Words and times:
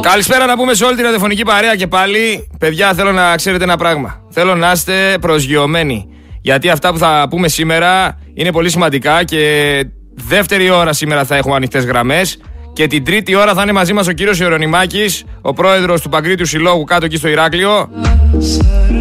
Καλησπέρα 0.00 0.46
να 0.46 0.56
πούμε 0.56 0.74
σε 0.74 0.84
όλη 0.84 0.94
την 0.94 1.04
ραδιοφωνική 1.04 1.42
παρέα 1.42 1.76
και 1.76 1.86
πάλι. 1.86 2.48
Παιδιά, 2.58 2.94
θέλω 2.94 3.12
να 3.12 3.36
ξέρετε 3.36 3.64
ένα 3.64 3.76
πράγμα. 3.76 4.20
Θέλω 4.30 4.54
να 4.54 4.72
είστε 4.72 5.18
προσγειωμένοι. 5.20 6.08
Γιατί 6.40 6.70
αυτά 6.70 6.92
που 6.92 6.98
θα 6.98 7.26
πούμε 7.30 7.48
σήμερα 7.48 8.18
είναι 8.34 8.52
πολύ 8.52 8.70
σημαντικά 8.70 9.24
και 9.24 9.84
δεύτερη 10.14 10.70
ώρα 10.70 10.92
σήμερα 10.92 11.24
θα 11.24 11.36
έχουμε 11.36 11.54
ανοιχτές 11.54 11.84
γραμμές. 11.84 12.38
Και 12.72 12.86
την 12.86 13.04
τρίτη 13.04 13.34
ώρα 13.34 13.54
θα 13.54 13.62
είναι 13.62 13.72
μαζί 13.72 13.92
μας 13.92 14.06
ο 14.06 14.12
κύριος 14.12 14.40
Ιερονιμάκη, 14.40 15.04
ο 15.40 15.52
πρόεδρος 15.52 16.00
του 16.00 16.08
Παγκρίτιου 16.08 16.46
Συλλόγου 16.46 16.84
κάτω 16.84 17.04
εκεί 17.04 17.16
στο 17.16 17.28
Ηράκλειο. 17.28 17.90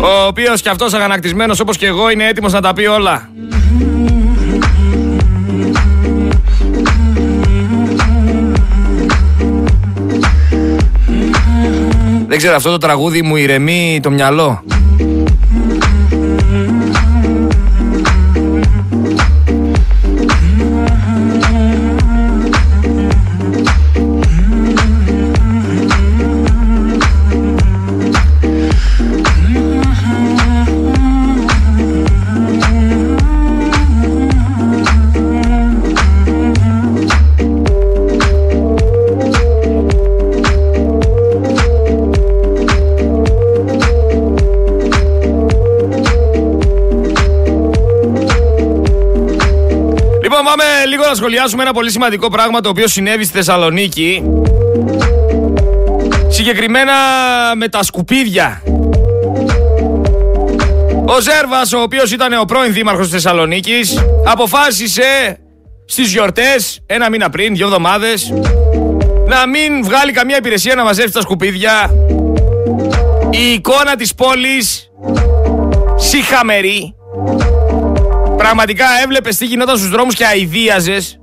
Ο 0.01 0.25
οποίος 0.27 0.61
κι 0.61 0.69
αυτός 0.69 0.93
αγανακτισμένος 0.93 1.59
όπως 1.59 1.77
και 1.77 1.85
εγώ 1.85 2.09
είναι 2.09 2.27
έτοιμος 2.27 2.53
να 2.53 2.61
τα 2.61 2.73
πει 2.73 2.85
όλα. 2.85 3.29
Δεν 12.27 12.37
ξέρω, 12.37 12.55
αυτό 12.55 12.71
το 12.71 12.77
τραγούδι 12.77 13.21
μου 13.21 13.35
ηρεμεί 13.35 13.99
το 14.03 14.11
μυαλό. 14.11 14.63
Να 51.09 51.15
σχολιάσουμε 51.15 51.61
ένα 51.61 51.73
πολύ 51.73 51.91
σημαντικό 51.91 52.27
πράγμα 52.27 52.59
το 52.59 52.69
οποίο 52.69 52.87
συνέβη 52.87 53.23
στη 53.23 53.33
Θεσσαλονίκη. 53.33 54.23
Συγκεκριμένα 56.27 56.93
με 57.55 57.67
τα 57.67 57.83
σκουπίδια. 57.83 58.61
Ο 61.05 61.19
Ζέρβας, 61.21 61.73
ο 61.73 61.81
οποίος 61.81 62.11
ήταν 62.11 62.39
ο 62.39 62.45
πρώην 62.45 62.73
δήμαρχος 62.73 63.03
της 63.03 63.13
Θεσσαλονίκης, 63.13 63.99
αποφάσισε 64.25 65.39
στις 65.85 66.11
γιορτές, 66.11 66.79
ένα 66.85 67.09
μήνα 67.09 67.29
πριν, 67.29 67.55
δύο 67.55 67.65
εβδομάδες, 67.65 68.33
να 69.27 69.47
μην 69.47 69.83
βγάλει 69.83 70.11
καμία 70.11 70.37
υπηρεσία 70.37 70.75
να 70.75 70.83
μαζεύσει 70.83 71.13
τα 71.13 71.21
σκουπίδια. 71.21 71.95
Η 73.29 73.53
εικόνα 73.53 73.95
της 73.95 74.15
πόλης, 74.15 74.91
συχαμερή, 75.95 76.95
Πραγματικά 78.47 78.85
έβλεπες 79.03 79.37
τι 79.37 79.45
γινόταν 79.45 79.77
στους 79.77 79.89
δρόμους 79.89 80.15
και 80.15 80.25
αηδίαζες. 80.25 81.19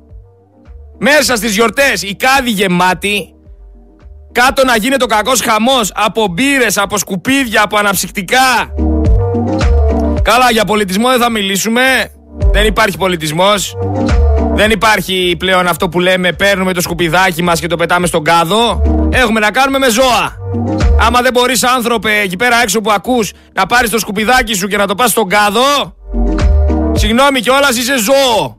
Μέσα 0.99 1.37
στις 1.37 1.55
γιορτές 1.55 2.03
η 2.03 2.17
κάδη 2.17 2.51
γεμάτη. 2.51 3.35
Κάτω 4.33 4.65
να 4.65 4.77
γίνεται 4.77 5.05
ο 5.05 5.07
κακός 5.07 5.41
χαμός 5.41 5.93
από 5.95 6.27
μπύρες, 6.29 6.79
από 6.79 6.99
σκουπίδια, 6.99 7.63
από 7.63 7.77
αναψυκτικά. 7.77 8.75
Καλά, 10.23 10.51
για 10.51 10.65
πολιτισμό 10.65 11.09
δεν 11.09 11.21
θα 11.21 11.31
μιλήσουμε. 11.31 11.83
Δεν 12.53 12.67
υπάρχει 12.67 12.99
πολιτισμός. 12.99 13.77
Δεν 14.55 14.71
υπάρχει 14.71 15.37
πλέον 15.39 15.67
αυτό 15.67 15.89
που 15.89 16.01
λέμε 16.01 16.33
παίρνουμε 16.33 16.73
το 16.73 16.81
σκουπιδάκι 16.81 17.43
μας 17.43 17.61
και 17.61 17.67
το 17.67 17.77
πετάμε 17.77 18.07
στον 18.07 18.25
κάδο. 18.25 18.83
Έχουμε 19.13 19.41
να 19.41 19.51
κάνουμε 19.51 19.79
με 19.79 19.91
ζώα. 19.91 20.37
Άμα 21.01 21.23
δεν 21.23 21.33
μπορείς 21.33 21.65
άνθρωπε 21.65 22.19
εκεί 22.19 22.37
πέρα 22.37 22.63
έξω 22.63 22.81
που 22.81 22.91
ακούς 22.91 23.33
να 23.53 23.67
πάρεις 23.67 23.91
το 23.91 23.99
σκουπιδάκι 23.99 24.55
σου 24.55 24.67
και 24.67 24.77
να 24.77 24.87
το 24.87 24.95
πας 24.95 25.11
στον 25.11 25.29
κάδο, 25.29 25.95
Συγγνώμη 26.95 27.41
κιόλας 27.41 27.77
είσαι 27.77 27.99
ζώο. 27.99 28.59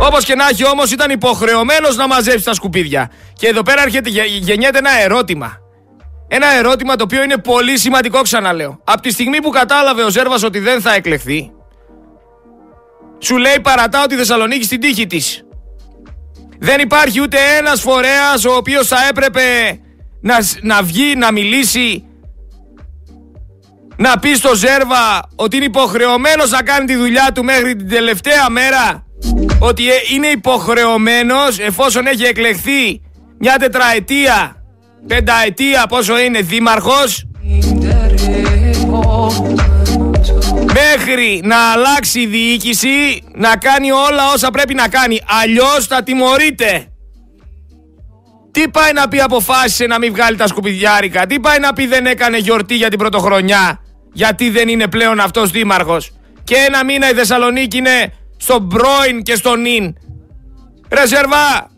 Όπως 0.00 0.24
και 0.24 0.34
να 0.34 0.48
έχει 0.48 0.66
όμως, 0.66 0.90
ήταν 0.92 1.10
υποχρεωμένος 1.10 1.96
να 1.96 2.06
μαζέψει 2.06 2.44
τα 2.44 2.54
σκουπίδια. 2.54 3.10
Και 3.32 3.46
εδώ 3.46 3.62
πέρα 3.62 3.82
έρχεται, 3.82 4.10
γεννιέται 4.40 4.78
ένα 4.78 4.90
ερώτημα. 5.02 5.58
Ένα 6.28 6.46
ερώτημα 6.52 6.96
το 6.96 7.04
οποίο 7.04 7.22
είναι 7.22 7.38
πολύ 7.38 7.78
σημαντικό, 7.78 8.22
ξαναλέω. 8.22 8.80
Από 8.84 9.00
τη 9.00 9.10
στιγμή 9.10 9.42
που 9.42 9.50
κατάλαβε 9.50 10.02
ο 10.02 10.08
Ζέρβας 10.08 10.42
ότι 10.42 10.58
δεν 10.58 10.80
θα 10.80 10.94
εκλεχθεί, 10.94 11.50
σου 13.18 13.36
λέει 13.36 13.60
παρατάω 13.62 14.06
τη 14.06 14.16
Θεσσαλονίκη 14.16 14.64
στην 14.64 14.80
τύχη 14.80 15.06
της. 15.06 15.44
Δεν 16.58 16.80
υπάρχει 16.80 17.20
ούτε 17.20 17.36
ένας 17.58 17.80
φορέας 17.80 18.44
ο 18.44 18.54
οποίος 18.56 18.86
θα 18.86 18.96
έπρεπε 19.08 19.40
να, 20.20 20.36
να 20.62 20.82
βγει, 20.82 21.14
να 21.16 21.32
μιλήσει 21.32 22.05
να 23.96 24.18
πεις 24.18 24.38
στο 24.38 24.54
Ζέρβα 24.54 25.28
ότι 25.36 25.56
είναι 25.56 25.64
υποχρεωμένος 25.64 26.50
να 26.50 26.62
κάνει 26.62 26.86
τη 26.86 26.96
δουλειά 26.96 27.30
του 27.34 27.44
μέχρι 27.44 27.76
την 27.76 27.88
τελευταία 27.88 28.50
μέρα; 28.50 29.06
Ότι 29.58 29.88
ε, 29.90 29.94
είναι 30.14 30.26
υποχρεωμένος 30.26 31.58
εφόσον 31.58 32.06
έχει 32.06 32.24
εκλεχθεί 32.24 33.00
μια 33.38 33.56
τετραετία, 33.58 34.56
πενταετία 35.06 35.86
πόσο 35.88 36.18
είναι 36.18 36.40
δήμαρχος; 36.40 37.26
Μέχρι 40.72 41.40
να 41.44 41.72
αλλάξει 41.72 42.20
η 42.20 42.26
διοίκηση 42.26 43.22
να 43.34 43.56
κάνει 43.56 43.90
όλα 43.90 44.32
όσα 44.34 44.50
πρέπει 44.50 44.74
να 44.74 44.88
κάνει. 44.88 45.20
Αλλιώς 45.42 45.86
θα 45.86 46.02
τιμωρείται. 46.02 46.90
Τι 48.50 48.68
πάει 48.68 48.92
να 48.92 49.08
πει 49.08 49.20
αποφάσισε 49.20 49.86
να 49.86 49.98
μην 49.98 50.12
βγάλει 50.12 50.36
τα 50.36 50.46
σκουπιδιάρικα; 50.46 51.26
Τι 51.26 51.40
πάει 51.40 51.58
να 51.58 51.72
πει 51.72 51.86
δεν 51.86 52.06
έκανε 52.06 52.38
γιορτή 52.38 52.74
για 52.74 52.88
την 52.88 52.98
πρωτοχρονιά; 52.98 53.80
Γιατί 54.16 54.50
δεν 54.50 54.68
είναι 54.68 54.88
πλέον 54.88 55.20
αυτός 55.20 55.50
δήμαρχος. 55.50 56.10
Και 56.44 56.54
ένα 56.54 56.84
μήνα 56.84 57.10
η 57.10 57.14
Θεσσαλονίκη 57.14 57.76
είναι 57.76 58.12
στον 58.36 58.68
πρώην 58.68 59.22
και 59.22 59.34
στον 59.34 59.60
νυν. 59.60 59.94
Ρεσερβά, 60.88 61.70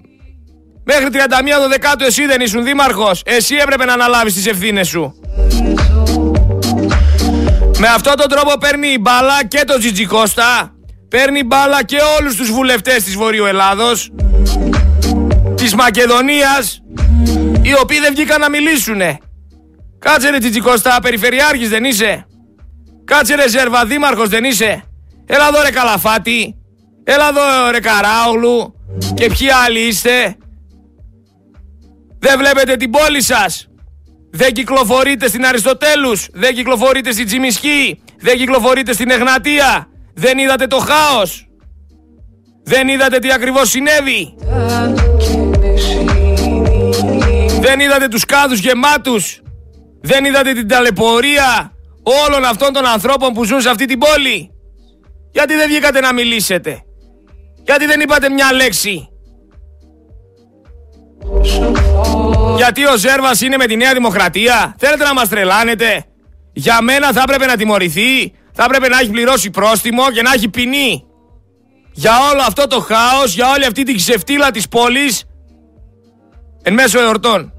μέχρι 0.84 1.08
31 1.12 1.60
το 1.62 1.68
δεκάτου 1.68 2.04
εσύ 2.04 2.26
δεν 2.26 2.40
ήσουν 2.40 2.64
δήμαρχος. 2.64 3.22
Εσύ 3.24 3.54
έπρεπε 3.54 3.84
να 3.84 3.92
αναλάβεις 3.92 4.34
τις 4.34 4.46
ευθύνες 4.46 4.88
σου. 4.88 5.14
Με 7.78 7.86
αυτόν 7.94 8.16
τον 8.16 8.28
τρόπο 8.28 8.58
παίρνει 8.58 8.88
η 8.88 8.98
μπάλα 9.00 9.44
και 9.44 9.64
το 9.66 9.78
Τζιτζικώστα. 9.78 10.72
Παίρνει 11.08 11.44
μπάλα 11.44 11.84
και 11.84 11.98
όλους 12.20 12.36
τους 12.36 12.50
βουλευτές 12.50 13.04
της 13.04 13.16
Βορείου 13.16 13.44
Ελλάδος. 13.44 14.10
Της 15.54 15.74
Μακεδονίας. 15.74 16.82
Οι 17.62 17.74
οποίοι 17.80 18.00
δεν 18.00 18.14
βγήκαν 18.14 18.40
να 18.40 18.50
μιλήσουνε. 18.50 19.18
Κάτσε 19.98 20.30
ρε 20.30 20.38
Τζιτζικώστα, 20.38 20.98
περιφερειάρχης 21.02 21.68
δεν 21.68 21.84
είσαι. 21.84 22.27
Κάτσε 23.08 23.34
ρε 23.34 23.48
Ζέρβα, 23.48 23.84
δήμαρχος 23.84 24.28
δεν 24.28 24.44
είσαι. 24.44 24.82
Έλα 25.26 25.48
εδώ 25.48 25.62
ρε 25.62 25.70
Καλαφάτη. 25.70 26.56
Έλα 27.04 27.28
εδώ 27.28 27.70
ρε 27.70 27.80
Καράογλου. 27.80 28.74
Και 29.14 29.26
ποιοι 29.26 29.50
άλλοι 29.50 29.80
είστε. 29.80 30.36
Δεν 32.18 32.38
βλέπετε 32.38 32.76
την 32.76 32.90
πόλη 32.90 33.22
σας. 33.22 33.68
Δεν 34.30 34.52
κυκλοφορείτε 34.52 35.28
στην 35.28 35.46
Αριστοτέλους. 35.46 36.28
Δεν 36.32 36.54
κυκλοφορείτε 36.54 37.12
στην 37.12 37.26
Τσιμισκή. 37.26 38.02
Δεν 38.18 38.36
κυκλοφορείτε 38.36 38.92
στην 38.92 39.10
Εγνατία. 39.10 39.88
Δεν 40.14 40.38
είδατε 40.38 40.66
το 40.66 40.78
χάος. 40.78 41.48
Δεν 42.64 42.88
είδατε 42.88 43.18
τι 43.18 43.32
ακριβώς 43.32 43.68
συνέβη. 43.68 44.34
Δεν 47.60 47.80
είδατε 47.80 48.08
τους 48.08 48.24
κάδους 48.24 48.58
γεμάτους. 48.58 49.42
Δεν 50.00 50.24
είδατε 50.24 50.52
την 50.52 50.68
ταλαιπωρία 50.68 51.72
όλων 52.26 52.44
αυτών 52.44 52.72
των 52.72 52.86
ανθρώπων 52.86 53.32
που 53.32 53.44
ζουν 53.44 53.60
σε 53.60 53.68
αυτή 53.68 53.84
την 53.84 53.98
πόλη. 53.98 54.50
Γιατί 55.30 55.54
δεν 55.54 55.68
βγήκατε 55.68 56.00
να 56.00 56.12
μιλήσετε; 56.12 56.82
Γιατί 57.64 57.86
δεν 57.86 58.00
είπατε 58.00 58.28
μια 58.28 58.52
λέξη; 58.52 59.08
Γιατί 62.56 62.86
ο 62.86 62.96
Ζέρβας 62.96 63.40
είναι 63.40 63.56
με 63.56 63.66
τη 63.66 63.76
Νέα 63.76 63.92
Δημοκρατία; 63.92 64.74
Θέλετε 64.78 65.04
να 65.04 65.14
μας 65.14 65.28
τρελάνετε; 65.28 66.04
Για 66.52 66.82
μένα 66.82 67.12
θα 67.12 67.20
έπρεπε 67.20 67.46
να 67.46 67.56
τιμωρηθεί. 67.56 68.32
Θα 68.60 68.64
έπρεπε 68.64 68.88
να 68.88 68.98
έχει 68.98 69.10
πληρώσει 69.10 69.50
πρόστιμο 69.50 70.10
και 70.10 70.22
να 70.22 70.32
έχει 70.32 70.48
ποινή. 70.48 71.04
Για 71.92 72.12
όλο 72.32 72.40
αυτό 72.42 72.66
το 72.66 72.80
χάος, 72.80 73.34
για 73.34 73.50
όλη 73.50 73.64
αυτή 73.64 73.82
την 73.82 73.96
ξεφτύλα 73.96 74.50
της 74.50 74.68
πόλης 74.68 75.24
εν 76.62 76.72
μέσω 76.72 77.00
εορτών. 77.00 77.52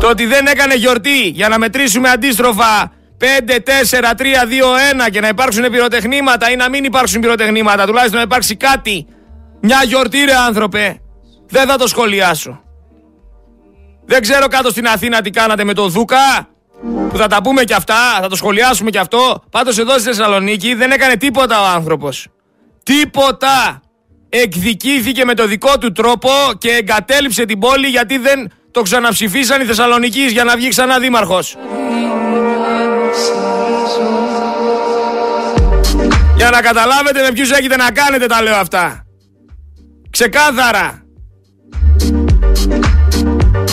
Το 0.00 0.08
ότι 0.08 0.26
δεν 0.26 0.46
έκανε 0.46 0.74
γιορτή 0.74 1.28
για 1.28 1.48
να 1.48 1.58
μετρήσουμε 1.58 2.08
αντίστροφα 2.08 2.92
5, 3.18 3.24
4, 3.24 4.14
3, 4.16 4.22
2, 5.02 5.06
1 5.06 5.10
και 5.10 5.20
να 5.20 5.28
υπάρξουν 5.28 5.70
πυροτεχνήματα 5.70 6.50
ή 6.50 6.56
να 6.56 6.68
μην 6.68 6.84
υπάρξουν 6.84 7.20
πυροτεχνήματα, 7.20 7.86
τουλάχιστον 7.86 8.16
να 8.16 8.24
υπάρξει 8.24 8.56
κάτι. 8.56 9.06
Μια 9.60 9.82
γιορτή 9.84 10.24
ρε 10.24 10.34
άνθρωπε. 10.34 11.00
Δεν 11.48 11.66
θα 11.68 11.76
το 11.76 11.86
σχολιάσω. 11.86 12.60
Δεν 14.04 14.20
ξέρω 14.20 14.46
κάτω 14.46 14.70
στην 14.70 14.86
Αθήνα 14.86 15.20
τι 15.20 15.30
κάνατε 15.30 15.64
με 15.64 15.72
τον 15.72 15.90
Δούκα. 15.90 16.48
Που 17.08 17.16
θα 17.16 17.26
τα 17.26 17.42
πούμε 17.42 17.64
κι 17.64 17.74
αυτά, 17.74 18.18
θα 18.20 18.28
το 18.28 18.36
σχολιάσουμε 18.36 18.90
κι 18.90 18.98
αυτό. 18.98 19.42
Πάντως 19.50 19.78
εδώ 19.78 19.92
στη 19.92 20.02
Θεσσαλονίκη 20.02 20.74
δεν 20.74 20.90
έκανε 20.90 21.16
τίποτα 21.16 21.60
ο 21.60 21.66
άνθρωπος. 21.66 22.28
Τίποτα. 22.82 23.82
εκδικήθηκε 24.28 25.24
με 25.24 25.34
το 25.34 25.46
δικό 25.46 25.78
του 25.78 25.92
τρόπο 25.92 26.30
και 26.58 26.70
εγκατέλειψε 26.70 27.44
την 27.44 27.58
πόλη 27.58 27.86
γιατί 27.86 28.18
δεν 28.18 28.50
το 28.70 28.82
ξαναψηφίσαν 28.82 29.60
οι 29.60 29.64
Θεσσαλονικείς 29.64 30.32
για 30.32 30.44
να 30.44 30.56
βγει 30.56 30.68
ξανά 30.68 30.98
δήμαρχος. 30.98 31.56
Για 36.36 36.50
να 36.50 36.60
καταλάβετε 36.60 37.22
με 37.22 37.32
ποιους 37.32 37.50
έχετε 37.50 37.76
να 37.76 37.90
κάνετε 37.90 38.26
τα 38.26 38.42
λέω 38.42 38.56
αυτά. 38.56 39.04
Ξεκάθαρα. 40.10 41.02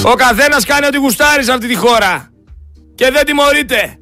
Ο 0.04 0.14
καθένας 0.14 0.66
κάνει 0.66 0.86
ό,τι 0.86 0.98
γουστάρεις 0.98 1.46
σε 1.46 1.52
αυτή 1.52 1.68
τη 1.68 1.76
χώρα. 1.76 2.30
Και 2.96 3.12
δεν 3.12 3.26
τιμωρείται. 3.26 3.98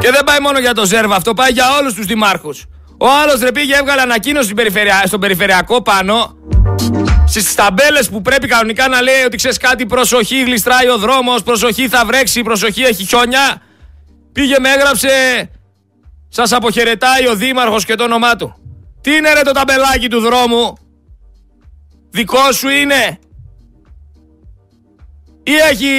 Και 0.00 0.10
δεν 0.10 0.24
πάει 0.24 0.40
μόνο 0.40 0.58
για 0.58 0.74
το 0.74 0.84
Ζέρβα 0.84 1.16
αυτό, 1.16 1.34
πάει 1.34 1.52
για 1.52 1.76
όλους 1.80 1.94
τους 1.94 2.06
δημάρχους. 2.06 2.64
Ο 2.98 3.06
άλλος 3.22 3.40
ρε 3.40 3.52
πήγε 3.52 3.76
έβγαλε 3.76 4.00
ανακοίνωση 4.00 4.54
στον 5.04 5.20
περιφερειακό 5.20 5.82
πάνω 5.82 6.36
Στις 7.26 7.54
ταμπέλες 7.54 8.08
που 8.08 8.22
πρέπει 8.22 8.46
κανονικά 8.46 8.88
να 8.88 9.02
λέει 9.02 9.22
ότι 9.26 9.36
ξέρεις 9.36 9.56
κάτι, 9.56 9.86
προσοχή, 9.86 10.42
γλιστράει 10.44 10.88
ο 10.88 10.98
δρόμος, 10.98 11.42
προσοχή 11.42 11.88
θα 11.88 12.04
βρέξει, 12.04 12.42
προσοχή 12.42 12.82
έχει 12.82 13.04
χιόνια. 13.04 13.62
Πήγε 14.32 14.58
με 14.58 14.68
έγραψε, 14.68 15.08
σας 16.28 16.52
αποχαιρετάει 16.52 17.28
ο 17.28 17.34
Δήμαρχος 17.34 17.84
και 17.84 17.94
το 17.94 18.04
όνομά 18.04 18.36
του. 18.36 18.54
Τι 19.00 19.14
είναι 19.14 19.32
ρε 19.32 19.42
το 19.42 19.52
ταμπελάκι 19.52 20.08
του 20.08 20.20
δρόμου, 20.20 20.72
δικό 22.10 22.52
σου 22.52 22.68
είναι. 22.68 23.18
Ή 25.48 25.54
έχει 25.70 25.90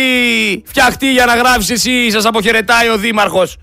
φτιαχτεί 0.66 1.12
για 1.12 1.26
να 1.26 1.36
γράψεις 1.36 1.70
εσύ, 1.70 2.12
σας 2.12 2.26
αποχαιρετάει 2.26 2.90
ο 2.90 2.98
Δήμαρχος; 2.98 3.58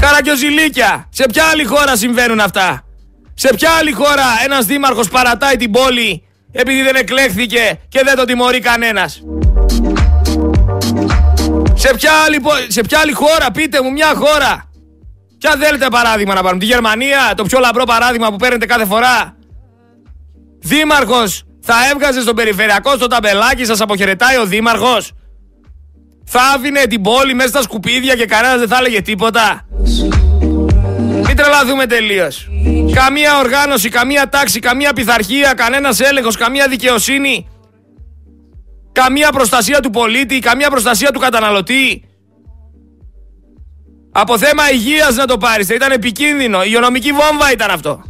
Καρακιοζηλίκια, 0.00 1.08
σε 1.10 1.24
ποια 1.32 1.44
άλλη 1.52 1.64
χώρα 1.64 1.96
συμβαίνουν 1.96 2.40
αυτά; 2.40 2.84
Σε 3.34 3.54
ποια 3.56 3.70
άλλη 3.70 3.92
χώρα 3.92 4.24
ένας 4.44 4.66
δήμαρχος 4.66 5.08
παρατάει 5.08 5.56
την 5.56 5.70
πόλη 5.70 6.22
επειδή 6.52 6.82
δεν 6.82 6.94
εκλέχθηκε 6.96 7.80
και 7.88 8.00
δεν 8.04 8.16
τον 8.16 8.26
τιμωρεί 8.26 8.60
κανένας; 8.60 9.22
Σε 11.74 11.94
ποια, 11.96 12.12
άλλη, 12.26 12.40
σε 12.68 12.80
ποια 12.80 12.98
άλλη 12.98 13.12
χώρα, 13.12 13.50
πείτε 13.52 13.82
μου 13.82 13.92
μια 13.92 14.12
χώρα; 14.14 14.70
Ποια 15.38 15.56
θέλετε 15.60 15.86
παράδειγμα 15.90 16.34
να 16.34 16.42
πάρουμε, 16.42 16.60
τη 16.60 16.66
Γερμανία, 16.66 17.32
το 17.36 17.44
πιο 17.44 17.58
λαμπρό 17.58 17.84
παράδειγμα 17.84 18.30
που 18.30 18.36
παίρνετε 18.36 18.66
κάθε 18.66 18.84
φορά; 18.84 19.36
Δήμαρχος 20.58 21.42
θα 21.68 21.74
έβγαζε 21.90 22.20
στον 22.20 22.34
περιφερειακό 22.34 22.90
στο 22.90 23.06
ταμπελάκι, 23.06 23.64
σας 23.64 23.80
αποχαιρετάει 23.80 24.36
ο 24.36 24.46
δήμαρχος. 24.46 25.12
Θα 26.24 26.40
άφηνε 26.56 26.80
την 26.80 27.02
πόλη 27.02 27.34
μέσα 27.34 27.48
στα 27.48 27.62
σκουπίδια 27.62 28.14
και 28.14 28.26
κανένας 28.26 28.58
δεν 28.58 28.68
θα 28.68 28.76
έλεγε 28.76 29.02
τίποτα. 29.02 29.66
Μην 31.26 31.36
τρελαθούμε 31.36 31.86
τελείως. 31.86 32.48
Καμία 32.92 33.38
οργάνωση, 33.38 33.88
καμία 33.88 34.28
τάξη, 34.28 34.58
καμία 34.58 34.92
πειθαρχία, 34.92 35.54
κανένας 35.54 36.00
έλεγχος, 36.00 36.36
καμία 36.36 36.68
δικαιοσύνη. 36.68 37.48
Καμία 38.92 39.32
προστασία 39.32 39.80
του 39.80 39.90
πολίτη, 39.90 40.38
καμία 40.38 40.70
προστασία 40.70 41.10
του 41.10 41.18
καταναλωτή. 41.18 42.04
Από 44.12 44.38
θέμα 44.38 44.70
υγείας 44.70 45.14
να 45.14 45.26
το 45.26 45.38
πάρεις, 45.38 45.68
ήταν 45.68 45.90
επικίνδυνο. 45.92 46.58
Η 46.58 46.64
υγειονομική 46.66 47.12
βόμβα 47.12 47.52
ήταν 47.52 47.70
αυτό. 47.70 48.02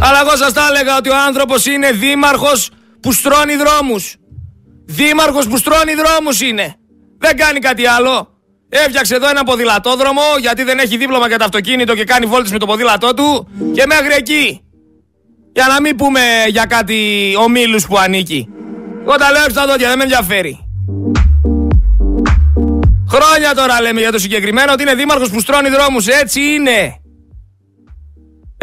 Αλλά 0.00 0.20
εγώ 0.20 0.36
σας 0.36 0.52
τα 0.52 0.66
έλεγα 0.70 0.96
ότι 0.96 1.08
ο 1.08 1.16
άνθρωπος 1.26 1.66
είναι 1.66 1.90
δήμαρχος 1.92 2.70
που 3.00 3.12
στρώνει 3.12 3.56
δρόμους. 3.56 4.16
Δήμαρχος 4.86 5.46
που 5.48 5.56
στρώνει 5.56 5.94
δρόμους 5.94 6.40
είναι. 6.40 6.74
Δεν 7.18 7.36
κάνει 7.36 7.58
κάτι 7.58 7.86
άλλο. 7.86 8.28
Έφτιαξε 8.68 9.14
εδώ 9.14 9.28
ένα 9.28 9.44
ποδηλατόδρομο 9.44 10.22
γιατί 10.40 10.62
δεν 10.62 10.78
έχει 10.78 10.96
δίπλωμα 10.96 11.28
για 11.28 11.38
το 11.38 11.44
αυτοκίνητο 11.44 11.94
και 11.94 12.04
κάνει 12.04 12.26
βόλτες 12.26 12.52
με 12.52 12.58
το 12.58 12.66
ποδήλατό 12.66 13.14
του 13.14 13.48
και 13.74 13.84
μέχρι 13.86 14.14
εκεί. 14.16 14.60
Για 15.52 15.66
να 15.68 15.80
μην 15.80 15.96
πούμε 15.96 16.20
για 16.48 16.64
κάτι 16.64 16.98
ομίλους 17.38 17.86
που 17.86 17.98
ανήκει. 17.98 18.48
Εγώ 19.02 19.16
τα 19.16 19.30
λέω 19.30 19.48
στα 19.50 19.66
δόντια, 19.66 19.88
δεν 19.88 19.96
με 19.96 20.02
ενδιαφέρει. 20.02 20.66
Χρόνια 23.08 23.54
τώρα 23.54 23.80
λέμε 23.80 24.00
για 24.00 24.12
το 24.12 24.18
συγκεκριμένο 24.18 24.72
ότι 24.72 24.82
είναι 24.82 24.94
δήμαρχος 24.94 25.30
που 25.30 25.40
στρώνει 25.40 25.68
δρόμους. 25.68 26.06
Έτσι 26.06 26.40
είναι. 26.40 27.01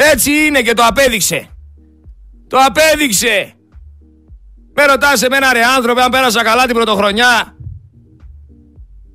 Έτσι 0.01 0.31
είναι 0.31 0.61
και 0.61 0.73
το 0.73 0.83
απέδειξε. 0.85 1.49
Το 2.47 2.57
απέδειξε. 2.57 3.53
Με 4.73 4.85
ρωτάς 4.85 5.21
εμένα 5.21 5.53
ρε 5.53 5.63
άνθρωπε 5.63 6.01
αν 6.01 6.11
πέρασα 6.11 6.43
καλά 6.43 6.65
την 6.65 6.75
πρωτοχρονιά 6.75 7.55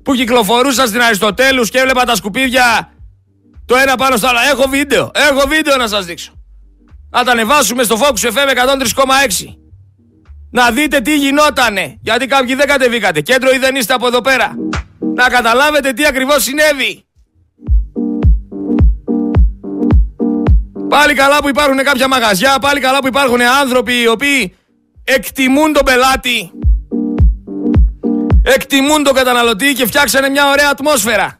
που 0.03 0.13
κυκλοφορούσα 0.13 0.87
στην 0.87 1.01
Αριστοτέλους 1.01 1.69
και 1.69 1.77
έβλεπα 1.77 2.03
τα 2.03 2.15
σκουπίδια 2.15 2.93
το 3.65 3.75
ένα 3.75 3.95
πάνω 3.95 4.17
στο 4.17 4.27
άλλο. 4.27 4.39
Έχω 4.51 4.69
βίντεο, 4.69 5.11
έχω 5.13 5.47
βίντεο 5.47 5.77
να 5.77 5.87
σας 5.87 6.05
δείξω. 6.05 6.31
Να 7.09 7.23
τα 7.23 7.31
ανεβάσουμε 7.31 7.83
στο 7.83 7.97
Focus 7.99 8.27
FM 8.27 8.49
103,6. 8.49 9.55
Να 10.51 10.71
δείτε 10.71 10.99
τι 11.01 11.17
γινότανε. 11.17 11.97
Γιατί 12.01 12.25
κάποιοι 12.25 12.55
δεν 12.55 12.67
κατεβήκατε. 12.67 13.21
Κέντρο 13.21 13.51
ή 13.51 13.57
δεν 13.57 13.75
είστε 13.75 13.93
από 13.93 14.07
εδώ 14.07 14.21
πέρα. 14.21 14.55
Να 15.15 15.29
καταλάβετε 15.29 15.93
τι 15.93 16.05
ακριβώς 16.05 16.43
συνέβη. 16.43 17.04
Πάλι 20.97 21.13
καλά 21.13 21.37
που 21.41 21.49
υπάρχουν 21.49 21.77
κάποια 21.77 22.07
μαγαζιά, 22.07 22.59
πάλι 22.61 22.79
καλά 22.79 22.99
που 22.99 23.07
υπάρχουν 23.07 23.41
άνθρωποι 23.41 24.01
οι 24.01 24.07
οποίοι 24.07 24.55
εκτιμούν 25.03 25.73
τον 25.73 25.83
πελάτη 25.85 26.51
εκτιμούν 28.41 29.03
τον 29.03 29.13
καταναλωτή 29.13 29.73
και 29.73 29.85
φτιάξανε 29.85 30.29
μια 30.29 30.49
ωραία 30.49 30.69
ατμόσφαιρα. 30.69 31.37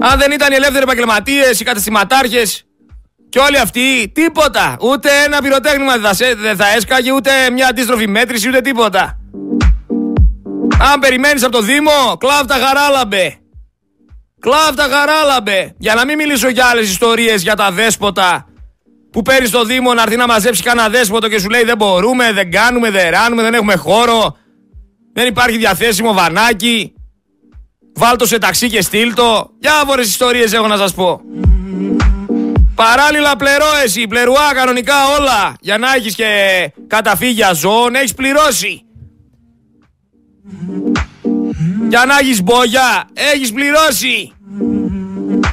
Αν 0.00 0.18
δεν 0.18 0.32
ήταν 0.32 0.52
οι 0.52 0.54
ελεύθεροι 0.54 0.82
επαγγελματίες, 0.82 1.60
οι 1.60 1.64
καταστηματάρχες 1.64 2.66
και 3.28 3.38
όλοι 3.38 3.58
αυτοί, 3.58 4.10
τίποτα. 4.14 4.76
Ούτε 4.80 5.08
ένα 5.24 5.42
πυροτέχνημα 5.42 5.92
δεν 6.42 6.56
θα 6.56 6.68
έσκαγε, 6.76 7.12
ούτε 7.12 7.30
μια 7.52 7.66
αντίστροφη 7.66 8.08
μέτρηση, 8.08 8.48
ούτε 8.48 8.60
τίποτα. 8.60 9.18
Αν 10.92 11.00
περιμένεις 11.00 11.42
από 11.42 11.52
το 11.52 11.60
Δήμο, 11.60 12.16
κλάφτα 12.18 12.54
χαράλαμπε. 12.54 13.38
Κλάφτα 14.44 14.88
χαράλαμπε. 14.96 15.74
Για 15.78 15.94
να 15.94 16.04
μην 16.04 16.16
μιλήσω 16.16 16.48
για 16.48 16.66
άλλες 16.66 16.90
ιστορίες 16.90 17.42
για 17.42 17.54
τα 17.54 17.70
δέσποτα 17.70 18.46
που 19.10 19.22
παίρνεις 19.22 19.48
στο 19.48 19.64
Δήμο 19.64 19.94
να 19.94 20.02
έρθει 20.02 20.16
να 20.16 20.26
μαζέψει 20.26 20.62
κανένα 20.62 20.88
δέσποτο 20.88 21.28
και 21.28 21.38
σου 21.38 21.48
λέει 21.48 21.64
δεν 21.64 21.76
μπορούμε, 21.76 22.32
δεν 22.32 22.50
κάνουμε, 22.50 22.90
δεν 22.90 23.10
ράνουμε, 23.10 23.42
δεν 23.42 23.54
έχουμε 23.54 23.74
χώρο. 23.74 24.36
Δεν 25.12 25.26
υπάρχει 25.26 25.56
διαθέσιμο 25.56 26.12
βανάκι. 26.12 26.94
Βάλτο 27.94 28.26
σε 28.26 28.38
ταξί 28.38 28.68
και 28.68 28.82
στείλτο. 28.82 29.50
Διάφορες 29.60 30.06
ιστορίες 30.06 30.52
έχω 30.52 30.66
να 30.66 30.76
σας 30.76 30.94
πω. 30.94 31.20
Παράλληλα 32.74 33.36
πλερώ 33.36 33.66
εσύ, 33.84 34.06
πλερουά 34.06 34.54
κανονικά 34.54 34.94
όλα. 35.18 35.54
Για 35.60 35.78
να 35.78 35.94
έχεις 35.94 36.14
και 36.14 36.26
καταφύγια 36.86 37.52
ζώων, 37.52 37.94
έχεις 37.94 38.14
πληρώσει. 38.14 38.84
Για 41.94 42.04
να 42.04 42.18
έχεις 42.18 42.42
μπόγια, 42.42 43.08
έχεις 43.12 43.52
πληρώσει. 43.52 44.32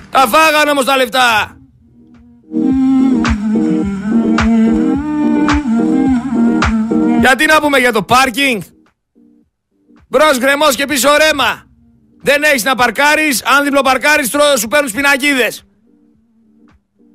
Τα 0.09 0.27
φάγανε 0.27 0.71
όμως 0.71 0.85
τα 0.85 0.97
λεφτά. 0.97 1.57
Γιατί 7.19 7.45
να 7.45 7.61
πούμε 7.61 7.77
για 7.77 7.91
το 7.91 8.03
πάρκινγκ; 8.03 8.61
Μπρος 10.07 10.37
γκρεμός 10.37 10.75
και 10.75 10.85
πίσω 10.85 11.09
ρέμα. 11.17 11.63
Δεν 12.21 12.43
έχεις 12.43 12.63
να 12.63 12.75
παρκάρεις. 12.75 13.43
Αν 13.43 13.63
διπλοπαρκάρει, 13.63 14.23
σου 14.57 14.67
παίρνουν 14.67 14.89
σπινακίδες. 14.89 15.63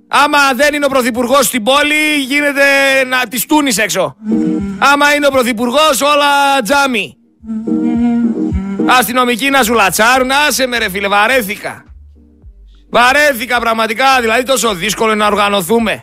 Άμα 0.09 0.38
δεν 0.54 0.75
είναι 0.75 0.85
ο 0.85 0.88
πρωθυπουργός 0.88 1.47
στην 1.47 1.62
πόλη, 1.62 2.16
γίνεται 2.26 2.64
να 3.09 3.26
της 3.28 3.47
τούνει 3.47 3.73
έξω. 3.76 4.16
Άμα 4.78 5.14
είναι 5.14 5.26
ο 5.26 5.30
πρωθυπουργός, 5.30 6.00
όλα 6.00 6.62
τζάμι. 6.62 7.16
Αστυνομικοί 8.87 9.50
να 9.50 9.62
σου 9.62 9.73
λατσάρουν, 9.75 10.31
άσε 10.49 10.66
με 10.66 10.78
ρε 10.78 10.90
φίλε, 10.90 11.09
βαρέθηκα. 11.09 11.85
Βαρέθηκα 12.90 13.61
πραγματικά, 13.61 14.21
δηλαδή 14.21 14.43
τόσο 14.43 14.75
δύσκολο 14.75 15.12
είναι 15.12 15.21
να 15.21 15.26
οργανωθούμε. 15.26 16.02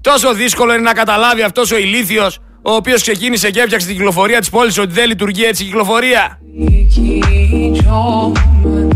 Τόσο 0.00 0.34
δύσκολο 0.34 0.72
είναι 0.72 0.82
να 0.82 0.92
καταλάβει 0.92 1.42
αυτός 1.42 1.70
ο 1.70 1.76
ηλίθιος 1.76 2.38
ο 2.64 2.72
οποίος 2.74 3.02
ξεκίνησε 3.02 3.50
και 3.50 3.60
έφτιαξε 3.60 3.86
την 3.86 3.96
κυκλοφορία 3.96 4.38
της 4.38 4.50
πόλης 4.50 4.78
ότι 4.78 4.92
δεν 4.92 5.08
λειτουργεί 5.08 5.44
έτσι 5.44 5.62
η 5.62 5.66
κυκλοφορία. 5.66 6.38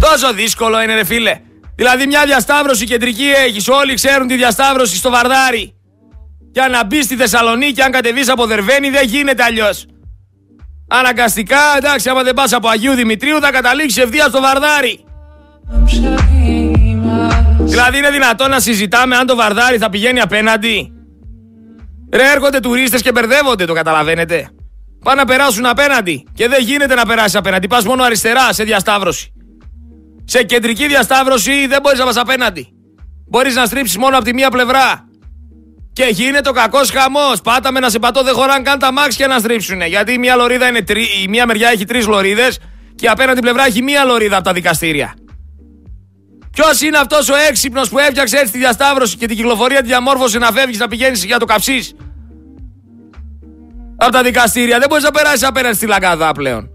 Τόσο 0.01 0.33
δύσκολο 0.33 0.83
είναι, 0.83 0.95
ρε 0.95 1.05
φίλε. 1.05 1.41
Δηλαδή, 1.77 2.07
μια 2.07 2.25
διασταύρωση 2.25 2.85
κεντρική 2.85 3.31
έχεις. 3.47 3.69
Όλοι 3.69 3.95
ξέρουν 3.95 4.27
τη 4.27 4.37
διασταύρωση 4.37 4.97
στο 4.97 5.11
Βαρδάρι. 5.11 5.75
Για 6.53 6.69
να 6.69 6.85
μπεις 6.85 7.05
στη 7.05 7.17
Θεσσαλονίκη, 7.17 7.83
αν 7.83 7.91
κατεβείς 7.91 8.29
από 8.29 8.47
Δερβαίνη, 8.47 8.91
δεν 8.91 9.07
γίνεται 9.07 9.43
αλλιώς. 9.43 9.87
Αναγκαστικά, 10.89 11.59
εντάξει, 11.77 12.09
άμα 12.09 12.23
δεν 12.23 12.35
πας 12.35 12.53
από 12.53 12.69
Αγίου 12.69 12.93
Δημητρίου, 12.95 13.41
θα 13.41 13.51
καταλήξεις 13.51 14.03
ευθείας 14.03 14.29
στο 14.29 14.41
Βαρδάρι. 14.41 15.05
Δηλαδή, 17.59 17.99
είναι 17.99 18.11
δυνατόν 18.11 18.51
να 18.51 18.61
συζητάμε 18.61 19.17
αν 19.17 19.27
το 19.27 19.37
Βαρδάρι 19.37 19.79
θα 19.79 19.91
πηγαίνει 19.91 20.21
απέναντι; 20.21 20.93
Ρε 22.13 22.33
έρχονται 22.33 22.61
τουρίστες 22.61 23.03
και 23.03 23.13
μπερδεύονται, 23.13 23.65
το 23.65 23.73
καταλαβαίνετε. 23.73 24.49
Πάνε 25.05 25.21
να 25.21 25.27
περάσουν 25.27 25.67
απέναντι 25.67 26.27
και 26.35 26.49
δεν 26.49 26.63
γίνεται 26.63 26.95
να 26.95 27.07
περάσεις 27.07 27.35
απέναντι. 27.35 27.67
Πας 27.67 27.85
μόνο 27.85 28.03
αριστερά 28.03 28.53
σε 28.53 28.65
διασταύρωση. 28.65 29.33
Σε 30.25 30.43
κεντρική 30.43 30.87
διασταύρωση 30.87 31.67
δεν 31.67 31.81
μπορείς 31.83 31.99
να 31.99 32.05
πας 32.05 32.17
απέναντι. 32.17 32.69
Μπορείς 33.29 33.55
να 33.55 33.67
στρίψεις 33.67 33.97
μόνο 33.97 34.17
από 34.17 34.25
τη 34.25 34.35
μία 34.35 34.51
πλευρά. 34.51 35.06
Και 35.97 36.09
γίνεται 36.11 36.49
ο 36.49 36.53
κακός 36.53 36.91
χαμός. 36.91 37.41
Πάταμε 37.41 37.81
να 37.81 37.91
σε 37.91 37.99
πατώ, 37.99 38.23
δεν 38.23 38.35
χωράνε 38.35 38.63
καν 38.63 38.79
τα 38.79 38.93
μάξια 38.93 39.27
να 39.27 39.39
στρίψουν. 39.39 39.81
Γιατί 39.83 40.13
η 40.13 40.19
μία, 40.19 40.37
λωρίδα 40.37 40.69
είναι 40.69 40.83
τρι... 40.83 41.03
η 41.25 41.29
μία 41.29 41.47
μεριά 41.47 41.69
έχει 41.69 41.85
τρεις 41.85 42.07
λωρίδες 42.07 42.59
και 42.95 43.09
απέναντι 43.09 43.41
πλευρά 43.41 43.67
έχει 43.67 43.83
μία 43.83 44.05
λωρίδα 44.05 44.37
από 44.37 44.45
τα 44.45 44.53
δικαστήρια. 44.53 45.15
Ποιος 46.53 46.81
είναι 46.81 46.99
αυτός 46.99 47.29
ο 47.29 47.35
έξυπνος 47.49 47.89
που 47.89 47.99
έφτιαξε 47.99 48.37
έτσι 48.37 48.53
τη 48.53 48.59
διασταύρωση 48.59 49.17
και 49.17 49.27
την 49.27 49.37
κυκλοφορία 49.37 49.81
τη 49.81 49.87
διαμόρφωσε 49.87 50.39
να 50.39 50.51
φεύγεις 50.51 50.79
να 50.79 50.89
πηγαίνεις 50.89 51.25
για 51.25 51.39
το 51.39 51.45
καψί. 51.45 51.97
Από 53.97 54.13
τα 54.13 54.23
δικαστήρια. 54.23 54.79
Δεν 54.79 54.89
μπορείς 54.89 55.05
να 55.05 55.11
περάσεις 55.11 55.43
απέναντι 55.43 55.77
στη 55.77 55.87
λαγκαδά 55.87 56.33
πλέον. 56.33 56.69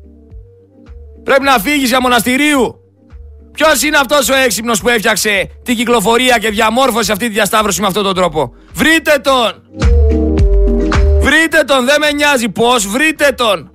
Πρέπει 1.24 1.44
να 1.44 1.60
φύγεις 1.60 1.90
για 1.90 2.02
μοναστηρίου. 2.02 2.81
Ποιος 3.52 3.84
είναι 3.84 3.98
αυτός 3.98 4.30
ο 4.30 4.36
έξυπνος 4.36 4.82
που 4.82 4.90
έφτιαξε 4.90 5.50
την 5.64 5.76
κυκλοφορία 5.76 6.38
και 6.38 6.50
διαμόρφωσε 6.50 7.12
αυτή 7.12 7.28
τη 7.28 7.34
διασταύρωση 7.34 7.82
με 7.82 7.88
αυτόν 7.88 8.04
τον 8.04 8.16
τρόπο; 8.16 8.54
Βρείτε 8.74 9.22
τον! 9.24 9.62
Βρείτε 11.22 11.64
τον, 11.66 11.86
δεν 11.86 11.96
με 12.00 12.12
νοιάζει 12.12 12.50
πώς, 12.50 12.88
βρείτε 12.88 13.32
τον! 13.38 13.72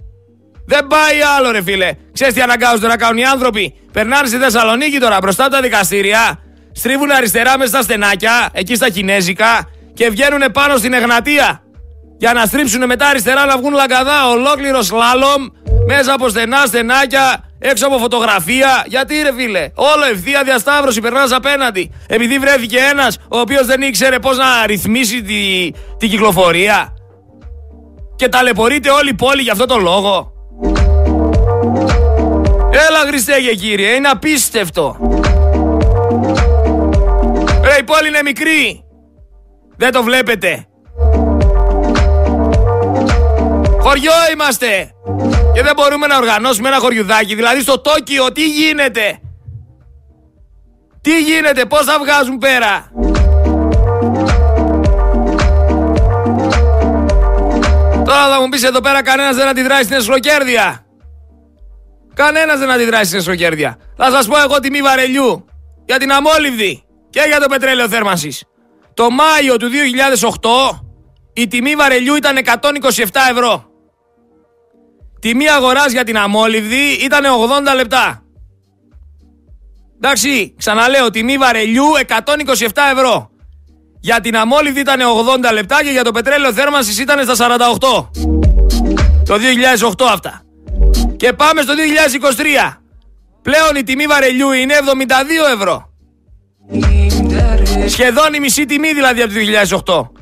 Δεν 0.66 0.87
πάει 0.87 1.21
άλλο, 1.37 1.50
ρε 1.50 1.62
φίλε. 1.62 1.92
Ξέρεις 2.12 2.35
τι 2.35 2.40
αναγκάζονται 2.40 2.87
να 2.87 2.97
κάνουν 2.97 3.18
οι 3.18 3.25
άνθρωποι; 3.25 3.75
Περνάνε 3.92 4.26
στη 4.26 4.37
Θεσσαλονίκη 4.37 4.99
τώρα 4.99 5.18
μπροστά 5.23 5.45
από 5.45 5.52
τα 5.52 5.61
δικαστήρια, 5.61 6.38
στρίβουν 6.73 7.11
αριστερά 7.11 7.59
μέσα 7.59 7.71
στα 7.71 7.83
στενάκια, 7.83 8.49
εκεί 8.52 8.75
στα 8.75 8.90
Κινέζικα 8.90 9.68
και 9.95 10.11
βγαίνουν 10.11 10.52
πάνω 10.52 10.76
στην 10.76 10.92
Εγνατία. 10.92 11.61
Για 12.18 12.33
να 12.33 12.47
στρίψουν 12.47 12.87
μετά 12.87 13.06
αριστερά 13.06 13.45
να 13.45 13.56
βγουν 13.59 13.73
λαγκαδά. 13.73 14.28
Ολόκληρο 14.28 14.83
σλάλομ 14.83 15.47
μέσα 15.87 16.12
από 16.12 16.28
στενά 16.28 16.66
στενάκια 16.66 17.46
έξω 17.59 17.87
από 17.87 17.99
φωτογραφία. 17.99 18.85
Γιατί 18.87 19.15
ρε 19.23 19.33
φίλε, 19.33 19.69
όλο 19.75 20.05
ευθεία 20.13 20.43
διασταύρωση, 20.45 21.01
περνάς 21.01 21.33
απέναντι. 21.33 21.91
Επειδή 22.09 22.39
βρέθηκε 22.39 22.79
ένας 22.91 23.19
ο 23.29 23.39
οποίος 23.39 23.67
δεν 23.67 23.83
ήξερε 23.83 24.19
πώς 24.19 24.37
να 24.37 24.67
ρυθμίσει 24.67 25.23
τη, 25.23 25.71
την 25.99 26.11
κυκλοφορία. 26.11 26.95
Και 28.17 28.29
ταλαιπωρείται 28.29 28.91
όλη 28.91 29.09
η 29.09 29.15
πόλη 29.15 29.43
για 29.43 29.53
αυτό 29.53 29.67
το 29.67 29.79
λόγο. 29.79 30.33
Έλα 32.71 32.99
Χριστέ 33.07 33.41
και 33.41 33.55
κύριε, 33.55 33.91
είναι 33.91 34.09
απίστευτο. 34.09 34.97
Ρε 37.63 37.77
η 37.81 37.83
πόλη 37.83 38.09
είναι 38.09 38.23
μικρή. 38.25 38.85
Δεν 39.77 39.93
το 39.93 40.03
βλέπετε. 40.03 40.67
Χωριό 43.79 44.13
είμαστε. 44.33 44.91
Και 45.57 45.63
δεν 45.63 45.73
μπορούμε 45.77 46.07
να 46.07 46.17
οργανώσουμε 46.17 46.69
ένα 46.69 46.79
χωριουδάκι. 46.79 47.35
Δηλαδή 47.35 47.61
στο 47.61 47.79
Τόκιο 47.79 48.33
τι 48.33 48.49
γίνεται; 48.49 49.21
Τι 51.01 51.23
γίνεται, 51.23 51.65
πώς 51.65 51.85
θα 51.85 51.99
βγάζουν 51.99 52.39
πέρα; 52.39 52.91
Τώρα 58.05 58.29
θα 58.29 58.41
μου 58.41 58.49
πεις 58.49 58.63
εδώ 58.63 58.81
πέρα 58.81 59.03
κανένας 59.03 59.37
δεν 59.37 59.49
αντιδράει 59.49 59.83
στην 59.83 59.97
εσχροκέρδεια. 59.97 60.87
Κανένας 62.15 62.59
δεν 62.59 62.71
αντιδράει 62.71 63.05
στην 63.05 63.19
εσχροκέρδεια. 63.19 63.79
Θα 63.97 64.11
σας 64.11 64.27
πω 64.27 64.39
εγώ 64.41 64.59
τιμή 64.59 64.83
βαρελιού. 64.83 65.45
Για 65.85 65.99
την 65.99 66.13
αμόλυβδη. 66.13 66.85
Και 67.11 67.23
για 67.29 67.41
το 67.41 67.49
πετρέλαιο 67.49 67.89
θέρμανσης. 67.89 68.45
Το 68.95 69.11
Μάιο 69.11 69.57
του 69.57 69.69
2008 69.69 70.81
η 71.33 71.47
τιμή 71.47 71.75
βαρελιού 71.75 72.15
ήταν 72.15 72.37
127 72.37 73.21
ευρώ. 73.31 73.75
Τιμή 75.21 75.49
αγοράς 75.49 75.93
για 75.93 76.05
την 76.05 76.17
αμόλυβδη 76.17 76.93
ήταν 77.05 77.25
80 77.71 77.75
λεπτά. 77.77 78.23
Εντάξει, 79.97 80.55
ξαναλέω, 80.59 81.11
τιμή 81.11 81.37
βαρελιού 81.37 81.85
127 82.09 82.69
ευρώ. 82.93 83.31
Για 84.01 84.21
την 84.21 84.37
αμόλυβδη 84.37 84.81
ήταν 84.81 85.01
80 85.49 85.53
λεπτά 85.53 85.85
και 85.85 85.91
για 85.91 86.05
το 86.05 86.11
πετρέλαιο 86.11 86.53
θέρμανσης 86.53 86.99
ήταν 86.99 87.35
στα 87.35 87.59
48. 87.81 88.09
Το 89.25 89.35
2008 89.97 90.05
αυτά. 90.13 90.43
Και 91.17 91.33
πάμε 91.33 91.63
στο 91.63 91.73
2023. 92.67 92.81
Πλέον 93.43 93.77
η 93.77 93.83
τιμή 93.83 94.07
βαρελιού 94.07 94.53
είναι 94.53 94.75
72 94.85 95.55
ευρώ. 95.55 95.91
Σχεδόν 97.87 98.35
η 98.35 98.41
μισή 98.41 98.65
τιμή 98.67 98.93
δηλαδή 98.93 99.23
από 99.23 99.33
το 99.33 100.11
2008 100.13 100.16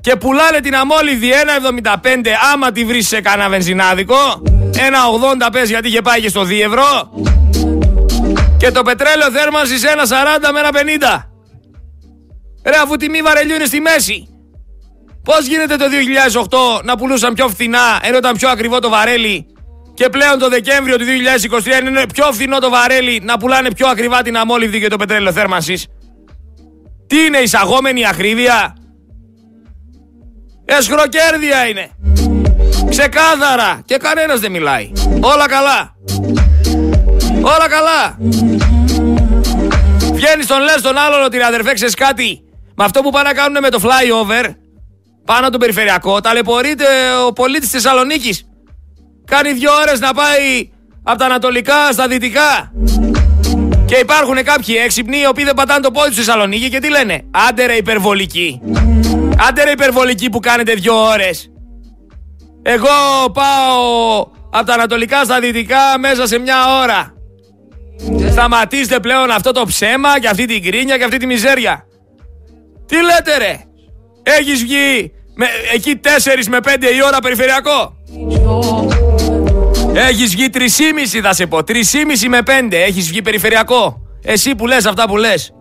και 0.00 0.16
πουλάνε 0.16 0.60
την 0.60 0.74
αμόλυδη 0.74 1.30
1,75 1.94 1.96
άμα 2.52 2.72
τη 2.72 2.84
βρεις 2.84 3.08
σε 3.08 3.20
κανένα 3.20 3.48
βενζινάδικο. 3.48 4.42
1,80 4.74 5.48
πες 5.52 5.68
γιατί 5.68 5.88
είχε 5.88 6.02
πάει 6.02 6.20
και 6.20 6.28
στο 6.28 6.42
2 6.42 6.50
ευρώ. 6.64 7.10
Και 8.56 8.70
το 8.70 8.82
πετρέλαιο 8.82 9.30
θέρμανσης 9.30 9.82
1,40 9.84 10.52
με 10.52 10.60
1,50. 10.62 11.24
Ρε 12.64 12.76
αφού 12.82 12.96
τιμή 12.96 13.22
βαρελιού 13.22 13.54
είναι 13.54 13.64
στη 13.64 13.80
μέση. 13.80 14.28
Πώς 15.24 15.46
γίνεται 15.46 15.76
το 15.76 15.84
2008 16.78 16.84
να 16.84 16.96
πουλούσαν 16.96 17.34
πιο 17.34 17.48
φθηνά 17.48 17.98
ενώ 18.02 18.16
ήταν 18.16 18.36
πιο 18.36 18.48
ακριβό 18.48 18.78
το 18.78 18.88
βαρέλι 18.88 19.46
και 19.94 20.08
πλέον 20.08 20.38
το 20.38 20.48
Δεκέμβριο 20.48 20.96
του 20.96 21.04
2023 21.84 21.86
είναι 21.86 22.06
πιο 22.14 22.32
φθηνό 22.32 22.58
το 22.58 22.70
βαρέλι 22.70 23.20
να 23.24 23.38
πουλάνε 23.38 23.70
πιο 23.74 23.88
ακριβά 23.88 24.22
την 24.22 24.36
αμόλυβδη 24.36 24.80
και 24.80 24.88
το 24.88 24.96
πετρέλαιο 24.96 25.32
θέρμανσης; 25.32 25.86
Τι 27.06 27.24
είναι 27.24 27.38
εισαγόμενη 27.38 28.06
ακρίβεια; 28.06 28.76
Εσχροκέρδια 30.78 31.66
είναι. 31.68 31.90
Ξεκάθαρα. 32.88 33.80
Και 33.84 33.96
κανένας 33.96 34.40
δεν 34.40 34.50
μιλάει. 34.50 34.92
Όλα 35.20 35.48
καλά. 35.48 35.94
Όλα 37.42 37.68
καλά. 37.68 38.18
Βγαίνεις 40.12 40.46
τον 40.46 40.62
λες 40.62 40.80
τον 40.82 40.98
άλλον 40.98 41.24
ότι 41.24 41.42
αδερφέ 41.42 41.72
ξέρεις 41.72 41.94
κάτι; 41.94 42.40
Με 42.76 42.84
αυτό 42.84 43.00
που 43.00 43.10
πάνε 43.10 43.28
να 43.28 43.34
κάνουν 43.34 43.58
με 43.62 43.68
το 43.68 43.80
flyover 43.82 44.54
πάνω 45.24 45.40
από 45.40 45.50
το 45.50 45.58
περιφερειακό 45.58 46.20
ταλαιπωρείται 46.20 46.84
ο 47.26 47.32
πολίτης 47.32 47.70
της 47.70 47.82
Θεσσαλονίκης. 47.82 48.46
Κάνει 49.24 49.52
δύο 49.52 49.70
ώρες 49.80 50.00
να 50.00 50.14
πάει 50.14 50.70
από 51.02 51.18
τα 51.18 51.24
ανατολικά 51.24 51.92
στα 51.92 52.08
δυτικά. 52.08 52.72
Και 53.84 53.96
υπάρχουν 53.96 54.42
κάποιοι 54.44 54.74
έξυπνοι 54.84 55.18
οι 55.18 55.26
οποίοι 55.26 55.44
δεν 55.44 55.54
πατάνε 55.54 55.80
το 55.80 55.90
πόδι 55.90 56.06
στη 56.06 56.16
Θεσσαλονίκη 56.16 56.68
και 56.68 56.78
τι 56.78 56.90
λένε; 56.90 57.24
Άντε 57.48 57.66
ρε 57.66 57.74
υπερβολική. 57.74 58.60
Άντε 59.48 59.64
ρε 59.64 59.70
υπερβολική 59.70 60.30
που 60.30 60.40
κάνετε 60.40 60.74
δύο 60.74 60.94
ώρες. 60.94 61.50
Εγώ 62.62 62.88
πάω 63.32 64.20
από 64.50 64.66
τα 64.66 64.74
ανατολικά 64.74 65.24
στα 65.24 65.40
δυτικά 65.40 65.98
μέσα 65.98 66.26
σε 66.26 66.38
μια 66.38 66.80
ώρα. 66.82 67.14
Σταματήστε 68.30 69.00
πλέον 69.00 69.30
αυτό 69.30 69.52
το 69.52 69.64
ψέμα 69.66 70.20
και 70.20 70.28
αυτή 70.28 70.44
την 70.46 70.62
κρίνια 70.62 70.96
και 70.96 71.04
αυτή 71.04 71.16
τη 71.16 71.26
μιζέρια. 71.26 71.86
Τι 72.86 72.96
λέτε 72.96 73.38
ρε; 73.38 73.60
Έχεις 74.22 74.62
βγει 74.62 75.12
με, 75.34 75.46
εκεί 75.74 76.00
4 76.04 76.08
με 76.48 76.58
5 76.64 76.82
η 76.96 77.02
ώρα 77.06 77.18
περιφερειακό; 77.18 77.96
Έχεις 79.94 80.30
βγει 80.30 80.50
3,5 80.52 81.20
θα 81.22 81.32
σε 81.32 81.46
πω. 81.46 81.58
3,5 81.66 82.28
με 82.28 82.38
5 82.46 82.72
έχεις 82.72 83.08
βγει 83.08 83.22
περιφερειακό. 83.22 84.00
Εσύ 84.22 84.54
που 84.54 84.66
λες 84.66 84.86
αυτά 84.86 85.08
που 85.08 85.16
λες. 85.16 85.52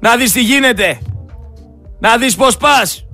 Να 0.00 0.16
δεις 0.16 0.32
τι 0.32 0.40
γίνεται. 0.40 0.98
Να 2.02 2.16
δεις 2.16 2.36
πως 2.36 2.56
πας. 2.56 3.04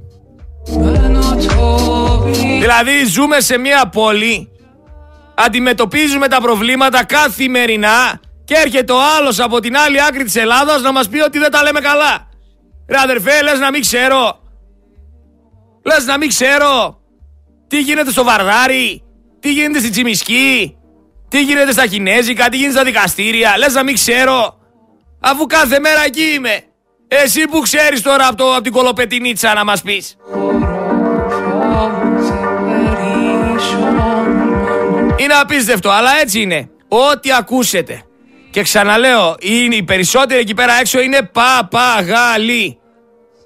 Δηλαδή 2.59 3.05
ζούμε 3.05 3.41
σε 3.41 3.59
μια 3.59 3.89
πόλη, 3.89 4.49
αντιμετωπίζουμε 5.35 6.29
τα 6.29 6.41
προβλήματα 6.41 7.05
καθημερινά 7.05 8.21
και 8.45 8.55
έρχεται 8.55 8.93
ο 8.93 8.99
άλλος 9.19 9.41
από 9.41 9.61
την 9.61 9.77
άλλη 9.77 10.03
άκρη 10.03 10.25
της 10.25 10.37
Ελλάδας 10.37 10.83
να 10.83 10.93
μας 10.93 11.09
πει 11.09 11.21
ότι 11.21 11.39
δεν 11.39 11.51
τα 11.51 11.63
λέμε 11.63 11.81
καλά. 11.81 12.29
Ρε 12.89 12.99
αδερφέ, 12.99 13.43
λες 13.43 13.59
να 13.59 13.71
μην 13.71 13.81
ξέρω. 13.81 14.41
Λες 15.85 16.05
να 16.05 16.19
μην 16.19 16.29
ξέρω. 16.29 17.01
Τι 17.69 17.81
γίνεται 17.81 18.11
στο 18.11 18.25
Βαρδάρι, 18.25 19.03
τι 19.41 19.53
γίνεται 19.53 19.79
στη 19.79 19.91
Τσιμισκή, 19.91 20.77
τι 21.29 21.43
γίνεται 21.43 21.73
στα 21.73 21.87
Κινέζικα, 21.87 22.49
τι 22.49 22.57
γίνεται 22.57 22.75
στα 22.75 22.85
δικαστήρια. 22.85 23.59
Λες 23.59 23.75
να 23.75 23.83
μην 23.83 23.95
ξέρω. 23.95 24.59
Αφού 25.21 25.47
κάθε 25.47 25.79
μέρα 25.79 26.05
εκεί 26.05 26.23
είμαι. 26.23 26.63
Εσύ 27.09 27.45
που 27.51 27.61
ξέρεις 27.61 28.03
τώρα 28.03 28.27
από, 28.27 28.37
το, 28.37 28.53
από 28.53 28.63
την 28.63 28.73
κολοπετινίτσα 28.73 29.55
να 29.55 29.65
μας 29.65 29.83
πεις. 29.83 30.17
Είναι 35.17 35.35
απίστευτο, 35.41 35.91
αλλά 35.91 36.11
έτσι 36.21 36.41
είναι. 36.41 36.69
Ό,τι 36.89 37.33
ακούσετε. 37.33 38.03
Και 38.51 38.63
ξαναλέω, 38.63 39.37
είναι 39.39 39.75
οι 39.75 39.83
περισσότεροι 39.83 40.41
εκεί 40.41 40.55
πέρα 40.55 40.73
έξω 40.81 41.01
είναι 41.01 41.31
παπαγαλοί. 41.33 42.79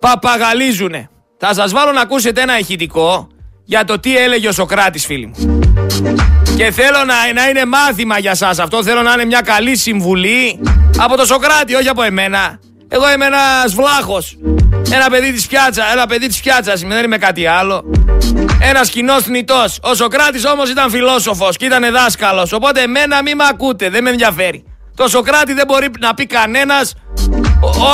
Παπαγαλίζουνε. 0.00 1.10
Θα 1.38 1.54
σας 1.54 1.72
βάλω 1.72 1.92
να 1.92 2.00
ακούσετε 2.00 2.40
ένα 2.40 2.58
ηχητικό 2.58 3.28
για 3.64 3.84
το 3.84 3.98
τι 3.98 4.16
έλεγε 4.16 4.48
ο 4.48 4.52
Σοκράτης 4.52 5.06
φίλοι 5.06 5.26
μου. 5.26 5.60
Και 6.56 6.70
θέλω 6.70 6.98
να, 7.06 7.32
να 7.34 7.48
είναι 7.48 7.64
μάθημα 7.64 8.18
για 8.18 8.34
σας 8.34 8.58
αυτό, 8.58 8.82
θέλω 8.82 9.02
να 9.02 9.12
είναι 9.12 9.24
μια 9.24 9.40
καλή 9.40 9.76
συμβουλή 9.76 10.60
από 10.98 11.16
τον 11.16 11.26
Σοκράτη, 11.26 11.74
όχι 11.74 11.88
από 11.88 12.02
εμένα. 12.02 12.60
Εγώ 12.94 13.12
είμαι 13.12 13.26
ένας 13.26 13.74
βλάχος 13.74 14.38
Ένα 14.90 15.08
παιδί 15.10 15.32
της 15.32 15.46
πιάτσα, 15.46 15.82
ένα 15.92 16.06
παιδί 16.06 16.26
της 16.26 16.40
πιάτσας 16.40 16.80
δεν 16.80 17.04
είμαι 17.04 17.18
κάτι 17.18 17.46
άλλο. 17.46 17.84
Ένας 18.60 18.90
κοινός 18.90 19.22
θνητός. 19.22 19.78
Ο 19.82 19.94
Σοκράτης 19.94 20.44
όμως 20.44 20.70
ήταν 20.70 20.90
φιλόσοφος 20.90 21.56
και 21.56 21.64
ήταν 21.64 21.92
δάσκαλος. 21.92 22.52
Οπότε 22.52 22.80
εμένα 22.80 23.22
μην 23.22 23.36
με 23.36 23.44
ακούτε, 23.50 23.90
δεν 23.90 24.02
με 24.02 24.10
ενδιαφέρει. 24.10 24.64
Το 24.94 25.08
Σοκράτη 25.08 25.52
δεν 25.52 25.64
μπορεί 25.66 25.90
να 26.00 26.14
πει 26.14 26.26
κανένας. 26.26 26.94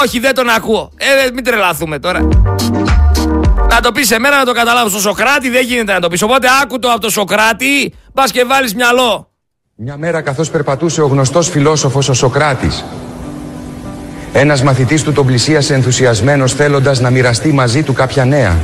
Όχι, 0.02 0.18
δεν 0.18 0.34
τον 0.34 0.48
ακούω. 0.48 0.90
Ε, 0.96 1.30
μην 1.34 1.44
τρελαθούμε 1.44 1.98
τώρα. 1.98 2.28
Να 3.70 3.80
το 3.80 3.92
πεις 3.92 4.06
σε 4.06 4.18
μένα 4.18 4.38
να 4.38 4.44
το 4.44 4.52
καταλάβω. 4.52 4.88
Στο 4.88 5.00
Σοκράτη 5.00 5.50
δεν 5.50 5.64
γίνεται 5.64 5.92
να 5.92 6.00
το 6.00 6.08
πεις. 6.08 6.22
Οπότε 6.22 6.48
άκου 6.62 6.78
το 6.78 6.90
από 6.90 7.00
το 7.00 7.10
Σοκράτη, 7.10 7.94
πα 8.14 8.24
και 8.32 8.44
βάλεις 8.44 8.74
μυαλό. 8.74 9.30
Μια 9.76 9.96
μέρα 9.96 10.20
καθώς 10.20 10.50
περπατούσε 10.50 11.02
ο 11.02 11.06
γνωστός 11.06 11.48
φιλόσοφος 11.48 12.08
ο 12.08 12.14
Σοκράτης, 12.14 12.84
ένας 14.32 14.62
μαθητής 14.62 15.02
του 15.02 15.12
τον 15.12 15.26
πλησίασε 15.26 15.74
ενθουσιασμένος 15.74 16.52
θέλοντας 16.52 17.00
να 17.00 17.10
μοιραστεί 17.10 17.52
μαζί 17.52 17.82
του 17.82 17.92
κάποια 17.92 18.24
νέα. 18.24 18.56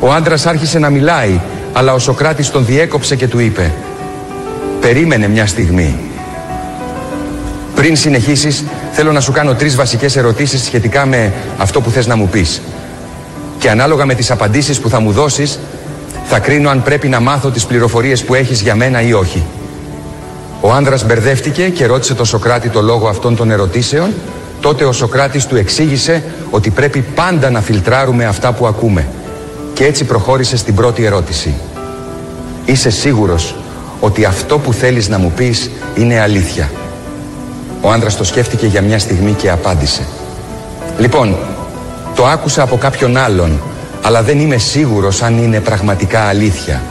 Ο 0.00 0.12
άντρας 0.12 0.46
άρχισε 0.46 0.78
να 0.78 0.90
μιλάει, 0.90 1.40
αλλά 1.72 1.92
ο 1.92 1.98
Σοκράτης 1.98 2.50
τον 2.50 2.64
διέκοψε 2.64 3.16
και 3.16 3.28
του 3.28 3.38
είπε 3.38 3.72
«Περίμενε 4.80 5.28
μια 5.28 5.46
στιγμή. 5.46 5.98
Πριν 7.74 7.96
συνεχίσεις, 7.96 8.64
θέλω 8.92 9.12
να 9.12 9.20
σου 9.20 9.32
κάνω 9.32 9.54
τρεις 9.54 9.76
βασικές 9.76 10.16
ερωτήσεις 10.16 10.62
σχετικά 10.62 11.06
με 11.06 11.32
αυτό 11.58 11.80
που 11.80 11.90
θες 11.90 12.06
να 12.06 12.16
μου 12.16 12.28
πεις. 12.28 12.62
Και 13.58 13.70
ανάλογα 13.70 14.04
με 14.04 14.14
τις 14.14 14.30
απαντήσεις 14.30 14.80
που 14.80 14.88
θα 14.88 15.00
μου 15.00 15.12
δώσεις, 15.12 15.58
θα 16.24 16.38
κρίνω 16.38 16.70
αν 16.70 16.82
πρέπει 16.82 17.08
να 17.08 17.20
μάθω 17.20 17.50
τις 17.50 17.64
πληροφορίες 17.64 18.24
που 18.24 18.34
έχεις 18.34 18.60
για 18.60 18.74
μένα 18.74 19.02
ή 19.02 19.12
όχι. 19.12 19.42
Ο 20.66 20.72
άνδρας 20.72 21.06
μπερδεύτηκε 21.06 21.68
και 21.68 21.86
ρώτησε 21.86 22.14
τον 22.14 22.26
Σοκράτη 22.26 22.68
το 22.68 22.82
λόγο 22.82 23.08
αυτών 23.08 23.36
των 23.36 23.50
ερωτήσεων. 23.50 24.12
Τότε 24.60 24.84
ο 24.84 24.92
Σοκράτης 24.92 25.46
του 25.46 25.56
εξήγησε 25.56 26.24
ότι 26.50 26.70
πρέπει 26.70 27.00
πάντα 27.14 27.50
να 27.50 27.60
φιλτράρουμε 27.60 28.24
αυτά 28.24 28.52
που 28.52 28.66
ακούμε. 28.66 29.06
Και 29.74 29.84
έτσι 29.84 30.04
προχώρησε 30.04 30.56
στην 30.56 30.74
πρώτη 30.74 31.04
ερώτηση. 31.04 31.54
Είσαι 32.64 32.90
σίγουρος 32.90 33.54
ότι 34.00 34.24
αυτό 34.24 34.58
που 34.58 34.72
θέλεις 34.72 35.08
να 35.08 35.18
μου 35.18 35.32
πεις 35.36 35.70
είναι 35.94 36.20
αλήθεια; 36.20 36.70
Ο 37.80 37.90
άντρας 37.90 38.16
το 38.16 38.24
σκέφτηκε 38.24 38.66
για 38.66 38.82
μια 38.82 38.98
στιγμή 38.98 39.32
και 39.32 39.50
απάντησε. 39.50 40.02
Λοιπόν, 40.98 41.36
το 42.14 42.26
άκουσα 42.26 42.62
από 42.62 42.76
κάποιον 42.76 43.16
άλλον, 43.16 43.60
αλλά 44.02 44.22
δεν 44.22 44.38
είμαι 44.38 44.56
σίγουρος 44.56 45.22
αν 45.22 45.38
είναι 45.38 45.60
πραγματικά 45.60 46.20
αλήθεια. 46.20 46.82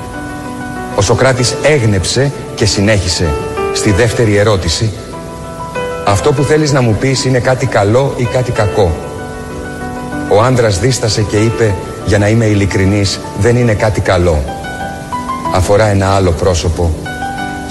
Ο 0.96 1.02
Σοκράτης 1.02 1.56
έγνεψε 1.64 2.32
και 2.56 2.66
συνέχισε 2.66 3.26
στη 3.74 3.92
δεύτερη 3.92 4.38
ερώτηση. 4.38 4.92
Αυτό 6.06 6.32
που 6.32 6.44
θέλεις 6.44 6.72
να 6.72 6.82
μου 6.82 6.96
πεις 7.00 7.26
είναι 7.26 7.40
κάτι 7.40 7.66
καλό 7.66 8.14
ή 8.18 8.24
κάτι 8.24 8.52
κακό; 8.52 8.92
Ο 10.30 10.42
άντρας 10.42 10.80
δίστασε 10.80 11.22
και 11.22 11.38
είπε 11.38 11.74
για 12.06 12.18
να 12.18 12.28
είμαι 12.28 12.46
ειλικρινής, 12.46 13.20
δεν 13.40 13.56
είναι 13.56 13.74
κάτι 13.74 14.02
καλό. 14.02 14.44
Αφορά 15.54 15.86
ένα 15.86 16.08
άλλο 16.16 16.32
πρόσωπο 16.32 16.96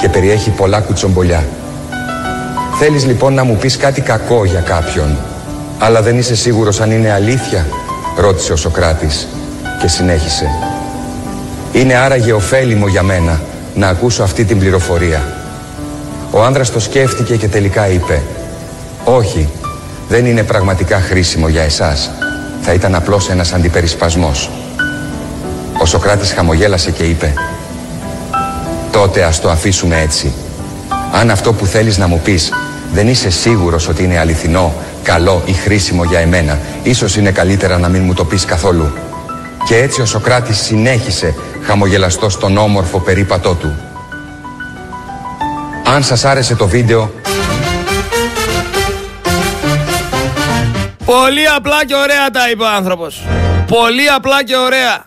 και 0.00 0.09
περιέχει 0.09 0.50
πολλά 0.50 0.80
κουτσομπολιά. 0.80 1.44
Θέλεις 2.78 3.06
λοιπόν 3.06 3.35
να 3.35 3.44
μου 3.44 3.56
πεις 3.56 3.76
κάτι 3.76 4.00
κακό 4.00 4.44
για 4.44 4.61
κάποιον, 4.61 5.16
αλλά 5.78 6.02
δεν 6.02 6.18
είσαι 6.18 6.35
σίγουρος 6.37 6.80
αν 6.80 6.90
είναι 6.90 7.12
αλήθεια, 7.12 7.66
ρώτησε 8.16 8.52
ο 8.52 8.56
Σοκράτης 8.56 9.28
και 9.80 9.88
συνέχισε. 9.88 10.50
Είναι 11.73 11.94
άραγε 11.94 12.32
ωφέλιμο 12.32 12.88
για 12.88 13.02
μένα 13.02 13.40
να 13.75 13.88
ακούσω 13.88 14.23
αυτή 14.23 14.44
την 14.44 14.59
πληροφορία. 14.59 15.41
Ο 16.35 16.43
άνδρας 16.43 16.71
το 16.71 16.81
σκέφτηκε 16.81 17.37
και 17.37 17.49
τελικά 17.49 17.89
είπε 17.89 18.23
«Όχι, 19.05 19.49
δεν 20.09 20.27
είναι 20.27 20.43
πραγματικά 20.43 21.01
χρήσιμο 21.01 21.49
για 21.49 21.62
εσάς 21.62 22.11
θα 22.62 22.73
ήταν 22.73 22.95
απλώς 22.95 23.29
ένας 23.29 23.53
αντιπερισπασμός. 23.53 24.51
Ο 25.81 25.87
Σοκράτης 25.87 26.33
χαμογέλασε 26.33 26.91
και 26.91 27.03
είπε 27.03 27.35
«Τότε 28.91 29.23
ας 29.23 29.41
το 29.41 29.51
αφήσουμε 29.51 30.01
έτσι. 30.01 30.33
Αν 31.12 31.31
αυτό 31.31 31.53
που 31.53 31.67
θέλεις 31.67 31.99
να 31.99 32.07
μου 32.07 32.21
πεις 32.25 32.53
δεν 32.93 33.09
είσαι 33.09 33.31
σίγουρος 33.31 33.88
ότι 33.88 34.05
είναι 34.05 34.18
αληθινό, 34.18 34.75
καλό 35.03 35.42
ή 35.45 35.53
χρήσιμο 35.53 36.05
για 36.05 36.18
εμένα, 36.18 36.59
ίσως 36.83 37.16
είναι 37.16 37.31
καλύτερα 37.31 37.79
να 37.79 37.88
μην 37.88 38.03
μου 38.03 38.14
το 38.14 38.25
πεις 38.25 38.45
καθόλου». 38.45 38.92
Και 39.66 39.77
έτσι 39.77 40.01
ο 40.01 40.05
Σοκράτης 40.05 40.59
συνέχισε 40.59 41.35
χαμογελαστός 41.62 42.33
στον 42.33 42.57
όμορφο 42.57 42.99
περίπατό 42.99 43.55
του. 43.55 43.91
Αν 45.92 46.02
σας 46.02 46.24
άρεσε 46.24 46.55
το 46.55 46.66
βίντεο, 46.66 47.12
Πολύ 51.05 51.46
απλά 51.57 51.85
και 51.87 51.94
ωραία 51.94 52.31
τα 52.31 52.50
είπε 52.50 52.62
ο 52.62 52.68
άνθρωπος. 52.68 53.22
Πολύ 53.66 54.09
απλά 54.09 54.44
και 54.44 54.57
ωραία. 54.57 55.05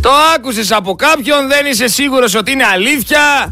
Το 0.00 0.10
άκουσες 0.34 0.72
από 0.72 0.94
κάποιον, 0.94 1.48
δεν 1.48 1.66
είσαι 1.66 1.88
σίγουρος 1.88 2.34
ότι 2.34 2.52
είναι 2.52 2.64
αλήθεια. 2.72 3.50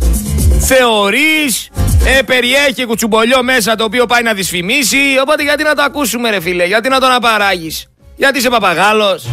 Θεωρείς, 0.60 1.68
ε, 2.04 2.22
περιέχει 2.22 2.84
κουτσουμπολιό 2.86 3.42
μέσα 3.42 3.74
το 3.74 3.84
οποίο 3.84 4.06
πάει 4.06 4.22
να 4.22 4.32
δυσφημίσει. 4.32 5.18
Οπότε 5.22 5.42
γιατί 5.42 5.62
να 5.62 5.74
το 5.74 5.82
ακούσουμε 5.82 6.30
ρε 6.30 6.40
φίλε, 6.40 6.64
γιατί 6.64 6.88
να 6.88 7.00
τον 7.00 7.10
απαράγεις; 7.10 7.86
Γιατί 8.16 8.38
είσαι 8.38 8.48
παπαγάλος; 8.48 9.26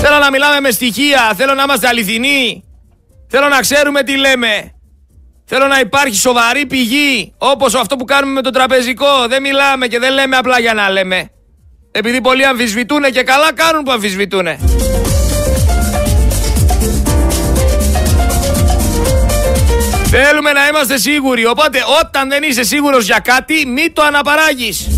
Θέλω 0.00 0.18
να 0.18 0.30
μιλάμε 0.30 0.60
με 0.60 0.70
στοιχεία, 0.70 1.32
θέλω 1.36 1.54
να 1.54 1.62
είμαστε 1.62 1.88
αληθινοί. 1.88 2.64
Θέλω 3.34 3.48
να 3.48 3.60
ξέρουμε 3.60 4.02
τι 4.02 4.16
λέμε. 4.16 4.72
Θέλω 5.44 5.66
να 5.66 5.80
υπάρχει 5.80 6.16
σοβαρή 6.16 6.66
πηγή, 6.66 7.34
όπως 7.38 7.74
αυτό 7.74 7.96
που 7.96 8.04
κάνουμε 8.04 8.32
με 8.32 8.42
το 8.42 8.50
τραπεζικό. 8.50 9.26
Δεν 9.28 9.42
μιλάμε 9.42 9.86
και 9.86 9.98
δεν 9.98 10.12
λέμε 10.12 10.36
απλά 10.36 10.60
για 10.60 10.74
να 10.74 10.90
λέμε. 10.90 11.30
Επειδή 11.90 12.20
πολλοί 12.20 12.46
αμφισβητούν 12.46 13.02
και 13.12 13.22
καλά 13.22 13.54
κάνουν 13.54 13.82
που 13.82 13.90
αμφισβητούν. 13.90 14.46
Θέλουμε 20.04 20.52
να 20.52 20.68
είμαστε 20.68 20.98
σίγουροι, 20.98 21.46
οπότε 21.46 21.78
όταν 22.00 22.28
δεν 22.28 22.42
είσαι 22.42 22.62
σίγουρος 22.62 23.04
για 23.04 23.18
κάτι, 23.18 23.66
μη 23.66 23.90
το 23.90 24.02
αναπαράγεις. 24.02 24.88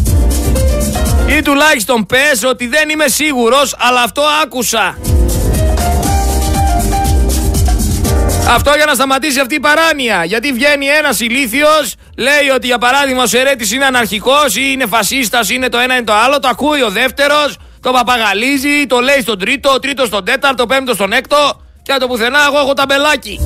Ή 1.39 1.43
τουλάχιστον 1.43 2.07
πες 2.07 2.45
ότι 2.45 2.67
δεν 2.67 2.89
είμαι 2.89 3.09
σίγουρος, 3.09 3.77
αλλά 3.79 4.03
αυτό 4.03 4.23
άκουσα. 4.43 4.99
Αυτό 8.55 8.73
για 8.77 8.85
να 8.85 8.95
σταματήσει 8.95 9.41
αυτή 9.41 9.55
η 9.55 9.61
παράνοια. 9.61 10.25
Γιατί 10.25 10.53
βγαίνει 10.53 10.87
ένας 10.87 11.21
ηλίθιος, 11.21 11.95
λέει 12.17 12.49
ότι 12.55 12.67
για 12.67 12.79
παράδειγμα 12.79 13.23
ο 13.23 13.27
Σερέτης 13.27 13.73
είναι 13.73 13.85
αναρχικός 13.85 14.57
ή 14.57 14.61
είναι 14.73 14.87
φασίστας, 14.87 15.51
είναι 15.51 15.69
το 15.69 15.79
ένα 15.79 15.99
ή 15.99 16.05
το 16.05 16.13
άλλο. 16.13 16.39
Το 16.39 16.49
ακούει 16.49 16.83
ο 16.83 16.91
δεύτερος, 16.91 17.59
το 17.81 17.91
παπαγαλίζει, 17.91 18.87
το 18.87 19.01
λέει 19.01 19.21
στον 19.21 19.39
τρίτο, 19.39 19.71
ο 19.71 19.79
τρίτος 19.79 20.07
στον 20.07 20.25
τέταρτο, 20.25 20.63
ο 20.63 20.67
πέμπτος 20.67 20.95
στον 20.95 21.13
έκτο. 21.13 21.61
Και 21.83 21.93
από 21.93 22.01
το 22.01 22.07
πουθενά, 22.07 22.39
εγώ 22.47 22.59
έχω 22.59 22.73
ταμπελάκι. 22.73 23.41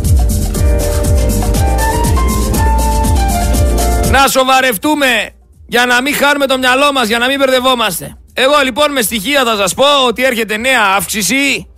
Να 4.10 4.26
σοβαρευτούμε 4.28 5.30
για 5.66 5.86
να 5.86 6.02
μην 6.02 6.14
χάνουμε 6.14 6.46
το 6.46 6.58
μυαλό 6.58 6.92
μας, 6.92 7.08
για 7.08 7.18
να 7.18 7.26
μην 7.26 7.38
μπερδευόμαστε. 7.38 8.16
Εγώ 8.34 8.54
λοιπόν 8.64 8.92
με 8.92 9.02
στοιχεία 9.02 9.44
θα 9.44 9.56
σας 9.56 9.74
πω 9.74 10.06
ότι 10.06 10.24
έρχεται 10.24 10.56
νέα 10.56 10.82
αύξηση 10.96 11.68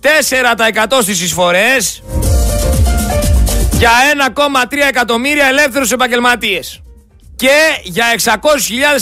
4% 0.00 0.98
στις 1.02 1.22
εισφορές 1.22 2.02
για 3.80 3.90
1,3 4.34 4.78
εκατομμύρια 4.88 5.46
ελεύθερους 5.46 5.92
επαγγελματίες 5.92 6.82
και 7.36 7.50
για 7.82 8.04
600.000 8.16 8.30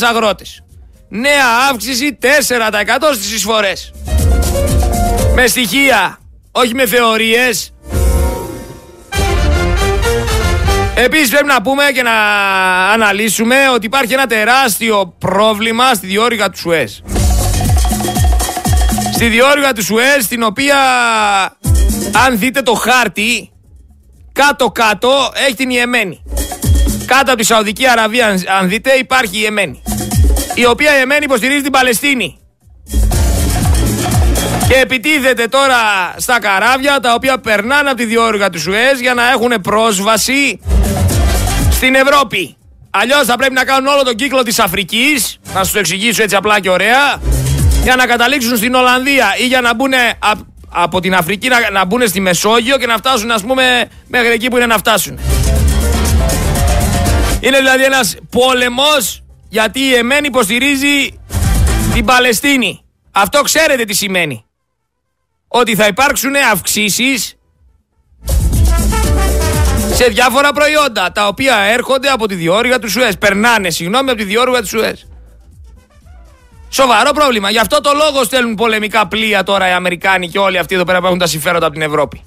αγρότες. 0.08 0.62
Νέα 1.08 1.46
αύξηση 1.70 2.18
4% 2.20 2.26
στις 3.14 3.32
εισφορές. 3.32 3.92
Με 5.34 5.46
στοιχεία, 5.46 6.18
όχι 6.52 6.74
με 6.74 6.86
θεωρίες. 6.86 7.72
Επίσης 10.94 11.28
πρέπει 11.28 11.46
να 11.46 11.62
πούμε 11.62 11.84
και 11.94 12.02
να 12.02 12.12
αναλύσουμε 12.92 13.56
ότι 13.74 13.86
υπάρχει 13.86 14.12
ένα 14.12 14.26
τεράστιο 14.26 15.14
πρόβλημα 15.18 15.94
στη 15.94 16.06
διόρυγα 16.06 16.50
του 16.50 16.58
Σουέζ. 16.58 16.92
Στη 19.14 19.26
διόρυγα 19.26 19.72
του 19.72 19.84
Σουέζ, 19.84 20.24
την 20.28 20.42
οποία 20.42 20.76
αν 22.26 22.38
δείτε 22.38 22.62
το 22.62 22.74
χάρτη, 22.74 23.52
κάτω-κάτω 24.42 25.10
έχει 25.46 25.54
την 25.54 25.70
Ιεμένη. 25.70 26.22
Κάτω 27.06 27.32
από 27.32 27.40
τη 27.40 27.44
Σαουδική 27.44 27.88
Αραβία, 27.88 28.26
αν 28.60 28.68
δείτε, 28.68 28.90
υπάρχει 28.92 29.36
η 29.36 29.40
Ιεμένη. 29.42 29.82
Η 30.54 30.66
οποία 30.66 30.94
η 30.94 30.96
Ιεμένη 30.98 31.24
υποστηρίζει 31.24 31.62
την 31.62 31.72
Παλαιστίνη. 31.72 32.38
Και 34.68 34.74
επιτίθεται 34.74 35.46
τώρα 35.46 35.76
στα 36.16 36.38
καράβια 36.40 37.00
τα 37.00 37.14
οποία 37.14 37.38
περνάνε 37.38 37.88
από 37.88 37.98
τη 37.98 38.04
διόρυγα 38.04 38.50
του 38.50 38.60
Σουέζ 38.60 39.00
για 39.00 39.14
να 39.14 39.30
έχουν 39.30 39.60
πρόσβαση 39.62 40.60
στην 41.70 41.94
Ευρώπη. 41.94 42.56
Αλλιώς 42.90 43.26
θα 43.26 43.36
πρέπει 43.36 43.54
να 43.54 43.64
κάνουν 43.64 43.86
όλο 43.86 44.02
τον 44.02 44.14
κύκλο 44.14 44.42
της 44.42 44.58
Αφρικής, 44.58 45.38
να 45.54 45.64
σου 45.64 45.72
το 45.72 45.78
εξηγήσω 45.78 46.22
έτσι 46.22 46.36
απλά 46.36 46.60
και 46.60 46.70
ωραία, 46.70 47.20
για 47.82 47.96
να 47.96 48.06
καταλήξουν 48.06 48.56
στην 48.56 48.74
Ολλανδία 48.74 49.26
ή 49.40 49.46
για 49.46 49.60
να 49.60 49.74
μπουν 49.74 49.92
από 50.18 50.46
την 51.00 51.14
Αφρική 51.14 51.48
να, 51.48 51.70
να 51.70 51.84
μπουν 51.84 52.08
στη 52.08 52.20
Μεσόγειο 52.20 52.78
και 52.78 52.86
να 52.86 52.96
φτάσουν 52.96 53.30
ας 53.30 53.42
πούμε 53.42 53.88
μέχρι 54.06 54.28
εκεί 54.28 54.48
που 54.48 54.56
είναι 54.56 54.66
να 54.66 54.78
φτάσουν. 54.78 55.18
Είναι 57.40 57.56
δηλαδή 57.56 57.84
ένας 57.84 58.16
πόλεμος 58.30 59.22
γιατί 59.48 59.80
η 59.80 59.94
ΕΜΕΝ 59.94 60.24
υποστηρίζει 60.24 61.20
την 61.94 62.04
Παλαιστίνη. 62.04 62.84
Αυτό 63.10 63.40
ξέρετε 63.40 63.84
τι 63.84 63.94
σημαίνει. 63.94 64.44
Ότι 65.48 65.74
θα 65.74 65.86
υπάρξουν 65.86 66.32
αυξήσεις 66.52 67.38
σε 69.92 70.04
διάφορα 70.04 70.52
προϊόντα 70.52 71.12
τα 71.12 71.26
οποία 71.26 71.56
έρχονται 71.56 72.08
από 72.08 72.26
τη 72.26 72.34
διόρυγα 72.34 72.78
του 72.78 72.90
Σουέζ. 72.90 73.14
Περνάνε, 73.14 73.70
συγγνώμη, 73.70 74.10
από 74.10 74.18
τη 74.18 74.24
διόρυγα 74.24 74.60
του 74.60 74.66
Σουέζ. 74.66 75.00
Σοβαρό 76.68 77.10
πρόβλημα. 77.12 77.50
Γι' 77.50 77.58
αυτό 77.58 77.80
το 77.80 77.90
λόγο 77.94 78.24
στέλνουν 78.24 78.54
πολεμικά 78.54 79.06
πλοία 79.06 79.42
τώρα 79.42 79.68
οι 79.68 79.72
Αμερικάνοι 79.72 80.28
και 80.28 80.38
όλοι 80.38 80.58
αυτοί 80.58 80.74
εδώ 80.74 80.84
πέρα 80.84 81.00
που 81.00 81.06
έχουν 81.06 81.18
τα 81.18 81.26
συμφέροντα 81.26 81.66
από 81.66 81.74
την 81.74 81.82
Ευρώπη. 81.82 82.22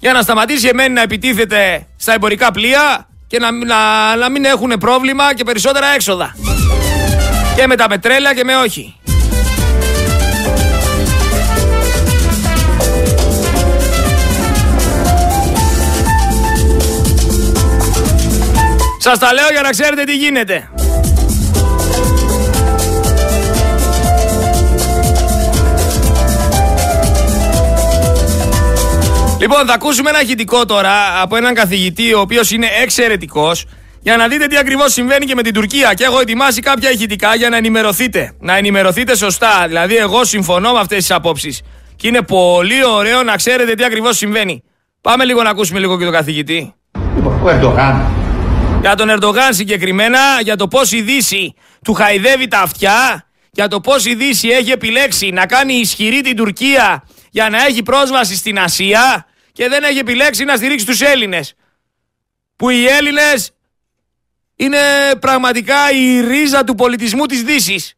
Για 0.00 0.12
να 0.12 0.22
σταματήσει 0.22 0.66
η 0.66 0.68
εμένη 0.68 0.94
να 0.94 1.02
επιτίθεται 1.02 1.86
στα 1.96 2.14
εμπορικά 2.14 2.50
πλοία 2.50 3.08
και 3.26 3.38
να, 3.38 3.52
να, 3.52 4.16
να 4.16 4.30
μην 4.30 4.44
έχουν 4.44 4.72
πρόβλημα 4.78 5.34
και 5.34 5.44
περισσότερα 5.44 5.86
έξοδα. 5.86 6.34
Και 7.56 7.66
με 7.66 7.76
τα 7.76 7.88
πετρέλαια 7.88 8.34
και 8.34 8.44
με 8.44 8.56
όχι. 8.56 8.94
Σας 18.98 19.18
τα 19.18 19.32
λέω 19.32 19.48
για 19.52 19.62
να 19.62 19.70
ξέρετε 19.70 20.04
τι 20.04 20.16
γίνεται. 20.16 20.70
Λοιπόν, 29.40 29.66
θα 29.66 29.72
ακούσουμε 29.72 30.10
ένα 30.10 30.22
ηχητικό 30.22 30.64
τώρα 30.64 31.20
από 31.22 31.36
έναν 31.36 31.54
καθηγητή 31.54 32.14
ο 32.14 32.20
οποίος 32.20 32.50
είναι 32.50 32.66
εξαιρετικός 32.82 33.64
για 34.00 34.16
να 34.16 34.28
δείτε 34.28 34.46
τι 34.46 34.56
ακριβώς 34.56 34.92
συμβαίνει 34.92 35.26
και 35.26 35.34
με 35.34 35.42
την 35.42 35.54
Τουρκία. 35.54 35.94
Και 35.94 36.04
έχω 36.04 36.20
ετοιμάσει 36.20 36.60
κάποια 36.60 36.90
ηχητικά 36.90 37.34
για 37.34 37.48
να 37.48 37.56
ενημερωθείτε. 37.56 38.32
Να 38.40 38.56
ενημερωθείτε 38.56 39.16
σωστά. 39.16 39.64
Δηλαδή, 39.66 39.96
εγώ 39.96 40.24
συμφωνώ 40.24 40.72
με 40.72 40.78
αυτές 40.78 40.98
τις 40.98 41.10
απόψεις. 41.10 41.62
Και 41.96 42.06
είναι 42.06 42.22
πολύ 42.22 42.84
ωραίο 42.84 43.22
να 43.22 43.36
ξέρετε 43.36 43.74
τι 43.74 43.84
ακριβώς 43.84 44.16
συμβαίνει. 44.16 44.62
Πάμε 45.00 45.24
λίγο 45.24 45.42
να 45.42 45.50
ακούσουμε 45.50 45.78
λίγο 45.78 45.98
και 45.98 46.04
τον 46.04 46.12
καθηγητή. 46.12 46.74
Λοιπόν, 47.14 47.40
ο 47.42 47.48
Ερντογάν. 47.48 48.04
Για 48.80 48.94
τον 48.94 49.08
Ερντογάν 49.08 49.54
συγκεκριμένα, 49.54 50.18
για 50.42 50.56
το 50.56 50.68
πώς 50.68 50.92
η 50.92 51.00
Δύση 51.02 51.54
του 51.84 51.92
χαϊδεύει 51.94 52.48
τα 52.48 52.60
αυτιά, 52.60 53.26
για 53.50 53.68
το 53.68 53.80
πώς 53.80 54.06
η 54.06 54.14
Δύση 54.14 54.48
έχει 54.48 54.70
επιλέξει 54.70 55.30
να 55.30 55.46
κάνει 55.46 55.74
ισχυρή 55.74 56.20
την 56.20 56.36
Τουρκία 56.36 57.04
για 57.30 57.48
να 57.48 57.64
έχει 57.64 57.82
πρόσβαση 57.82 58.36
στην 58.36 58.58
Ασία 58.58 59.26
και 59.52 59.68
δεν 59.68 59.84
έχει 59.84 59.98
επιλέξει 59.98 60.44
να 60.44 60.56
στηρίξει 60.56 60.86
τους 60.86 61.00
Έλληνες. 61.00 61.54
Που 62.56 62.70
οι 62.70 62.86
Έλληνες 62.86 63.50
είναι 64.56 64.78
πραγματικά 65.20 65.92
η 65.92 66.20
ρίζα 66.20 66.64
του 66.64 66.74
πολιτισμού 66.74 67.26
της 67.26 67.42
Δύσης. 67.42 67.94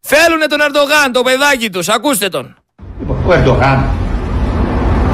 Θέλουνε 0.00 0.46
τον 0.46 0.60
Ερντογάν, 0.60 1.12
το 1.12 1.22
παιδάκι 1.22 1.70
τους. 1.70 1.88
Ακούστε 1.88 2.28
τον. 2.28 2.56
Λοιπόν, 2.98 3.22
ο 3.26 3.32
Ερντογάν. 3.32 3.84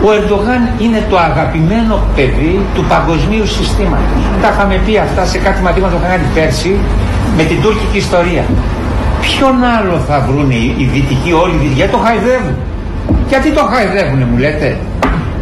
Ο 0.04 0.12
Ερντογάν 0.12 0.70
είναι 0.80 1.06
το 1.10 1.18
αγαπημένο 1.18 2.06
παιδί 2.14 2.66
του 2.74 2.84
παγκοσμίου 2.88 3.46
συστήματος. 3.46 4.22
Τα 4.42 4.48
είχαμε 4.48 4.82
πει 4.86 4.98
αυτά 4.98 5.26
σε 5.26 5.38
κάτι 5.38 5.62
μαθήματα 5.62 5.96
που 5.96 6.02
είχαμε 6.04 6.30
πέρσι 6.34 6.80
με 7.36 7.44
την 7.44 7.62
τουρκική 7.62 7.96
ιστορία. 7.96 8.44
Ποιον 9.20 9.64
άλλο 9.64 9.98
θα 10.08 10.20
βρουν 10.20 10.50
οι 10.50 10.90
δυτικοί 10.92 11.32
όλοι 11.32 11.54
οι 11.54 11.58
δυτικοί, 11.58 11.88
το 11.88 11.96
χαϊδεύουν. 11.98 12.56
Γιατί 13.28 13.50
το 13.50 13.62
χαϊδεύουνε 13.72 14.24
μου 14.24 14.38
λέτε; 14.38 14.76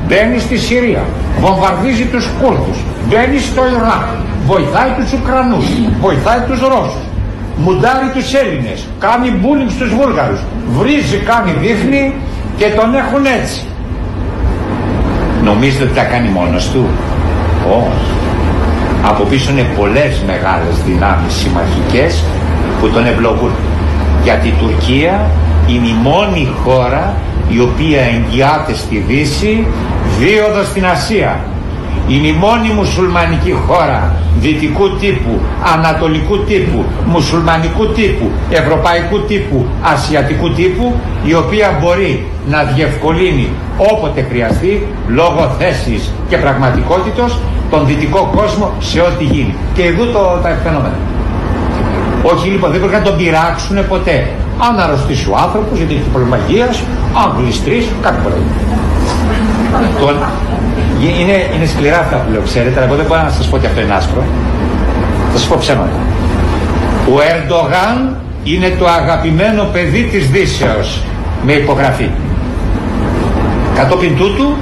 Μπαίνει 0.07 0.39
στη 0.39 0.59
Συρία, 0.59 1.03
βομβαρδίζει 1.41 2.05
τους 2.05 2.29
Κούρδους, 2.41 2.79
μπαίνει 3.09 3.39
στο 3.39 3.63
Ιράκ, 3.77 4.07
βοηθάει 4.47 4.91
τους 4.99 5.13
Ουκρανούς, 5.13 5.67
βοηθάει 6.01 6.41
τους 6.49 6.61
Ρώσους, 6.61 7.07
μουντάρει 7.57 8.09
τους 8.15 8.35
Έλληνες, 8.35 8.87
κάνει 8.99 9.29
μπούλινγκ 9.31 9.71
στους 9.71 9.95
Βούλγαρους, 9.95 10.41
βρίζει, 10.77 11.17
κάνει 11.17 11.53
δείχνει 11.63 12.15
και 12.57 12.69
τον 12.79 12.95
έχουν 12.95 13.25
έτσι. 13.41 13.61
Νομίζετε 15.43 15.85
ότι 15.85 15.95
τα 15.95 16.05
κάνει 16.05 16.29
μόνος 16.29 16.71
του; 16.71 16.87
Όχι. 17.81 18.11
Από 19.11 19.23
πίσω 19.25 19.51
είναι 19.51 19.67
πολλές 19.79 20.23
μεγάλες 20.27 20.75
δυνάμεις 20.87 21.33
συμμαχικές 21.35 22.25
που 22.81 22.89
τον 22.89 23.07
ευλογούν. 23.07 23.51
Γιατί 24.23 24.49
η 24.49 24.55
Τουρκία 24.61 25.31
είναι 25.69 25.89
η 25.89 25.97
μόνη 26.03 26.49
χώρα 26.65 27.15
η 27.49 27.61
οποία 27.61 28.01
εγγυάται 28.01 28.75
στη 28.75 29.05
Δύση 29.09 29.67
δίωδος 30.19 30.67
στην 30.67 30.87
Ασία. 30.87 31.41
Είναι 32.09 32.27
η 32.27 32.33
μόνη 32.33 32.69
μουσουλμανική 32.69 33.53
χώρα 33.53 34.15
δυτικού 34.41 34.97
τύπου, 34.97 35.41
ανατολικού 35.75 36.39
τύπου, 36.39 36.85
μουσουλμανικού 37.07 37.87
τύπου, 37.87 38.31
ευρωπαϊκού 38.51 39.21
τύπου, 39.21 39.67
ασιατικού 39.83 40.51
τύπου 40.51 40.95
η 41.25 41.35
οποία 41.35 41.79
μπορεί 41.81 42.27
να 42.49 42.63
διευκολύνει 42.63 43.49
όποτε 43.77 44.27
χρειαστεί 44.31 44.87
λόγω 45.09 45.55
θέσης 45.59 46.13
και 46.29 46.37
πραγματικότητος 46.37 47.39
τον 47.71 47.87
δυτικό 47.87 48.33
κόσμο 48.37 48.71
σε 48.79 49.01
ό,τι 49.01 49.25
γίνει. 49.25 49.55
Και 49.75 49.83
εδώ 49.83 50.05
το, 50.05 50.41
τα 50.43 50.59
φαινόμενα. 50.65 50.99
Όχι 52.23 52.49
λοιπόν, 52.49 52.71
δεν 52.71 52.81
πρέπει 52.81 52.95
να 52.95 53.03
τον 53.03 53.17
πειράξουν 53.17 53.89
ποτέ. 53.89 54.27
Αν 54.67 54.81
αρρωστήσει 54.81 55.29
ο 55.31 55.37
άνθρωπος, 55.45 55.79
γιατί 55.79 55.95
έχει 55.95 56.09
πρόβλημα 56.13 56.39
υγεία, 56.49 56.69
αν 57.21 57.27
γλιστρήσει, 57.39 57.93
κάτι 58.03 58.19
μπορεί. 58.23 58.43
Λοιπόν, 59.93 60.15
είναι, 61.23 61.37
είναι 61.55 61.67
σκληρά 61.67 61.99
αυτά 61.99 62.17
που 62.17 62.33
λέω, 62.33 62.43
ξέρετε, 62.51 62.77
αλλά 62.77 62.87
εγώ 62.87 62.97
δεν 62.97 63.07
μπορώ 63.07 63.23
να 63.23 63.31
σας 63.39 63.47
πω 63.49 63.57
ότι 63.57 63.67
αυτό 63.67 63.81
είναι 63.81 63.95
άσπρο. 63.95 64.23
Θα 65.33 65.39
σας 65.39 65.47
πω 65.49 65.57
ψέματα. 65.59 65.99
Ο 67.15 67.17
Ερντογάν 67.33 68.17
είναι 68.45 68.69
το 68.79 68.87
αγαπημένο 68.87 69.63
παιδί 69.73 70.03
της 70.03 70.31
Δύσεως 70.31 71.03
με 71.47 71.53
υπογραφή. 71.53 72.11
Κατόπιν 73.75 74.17
τούτου, 74.17 74.55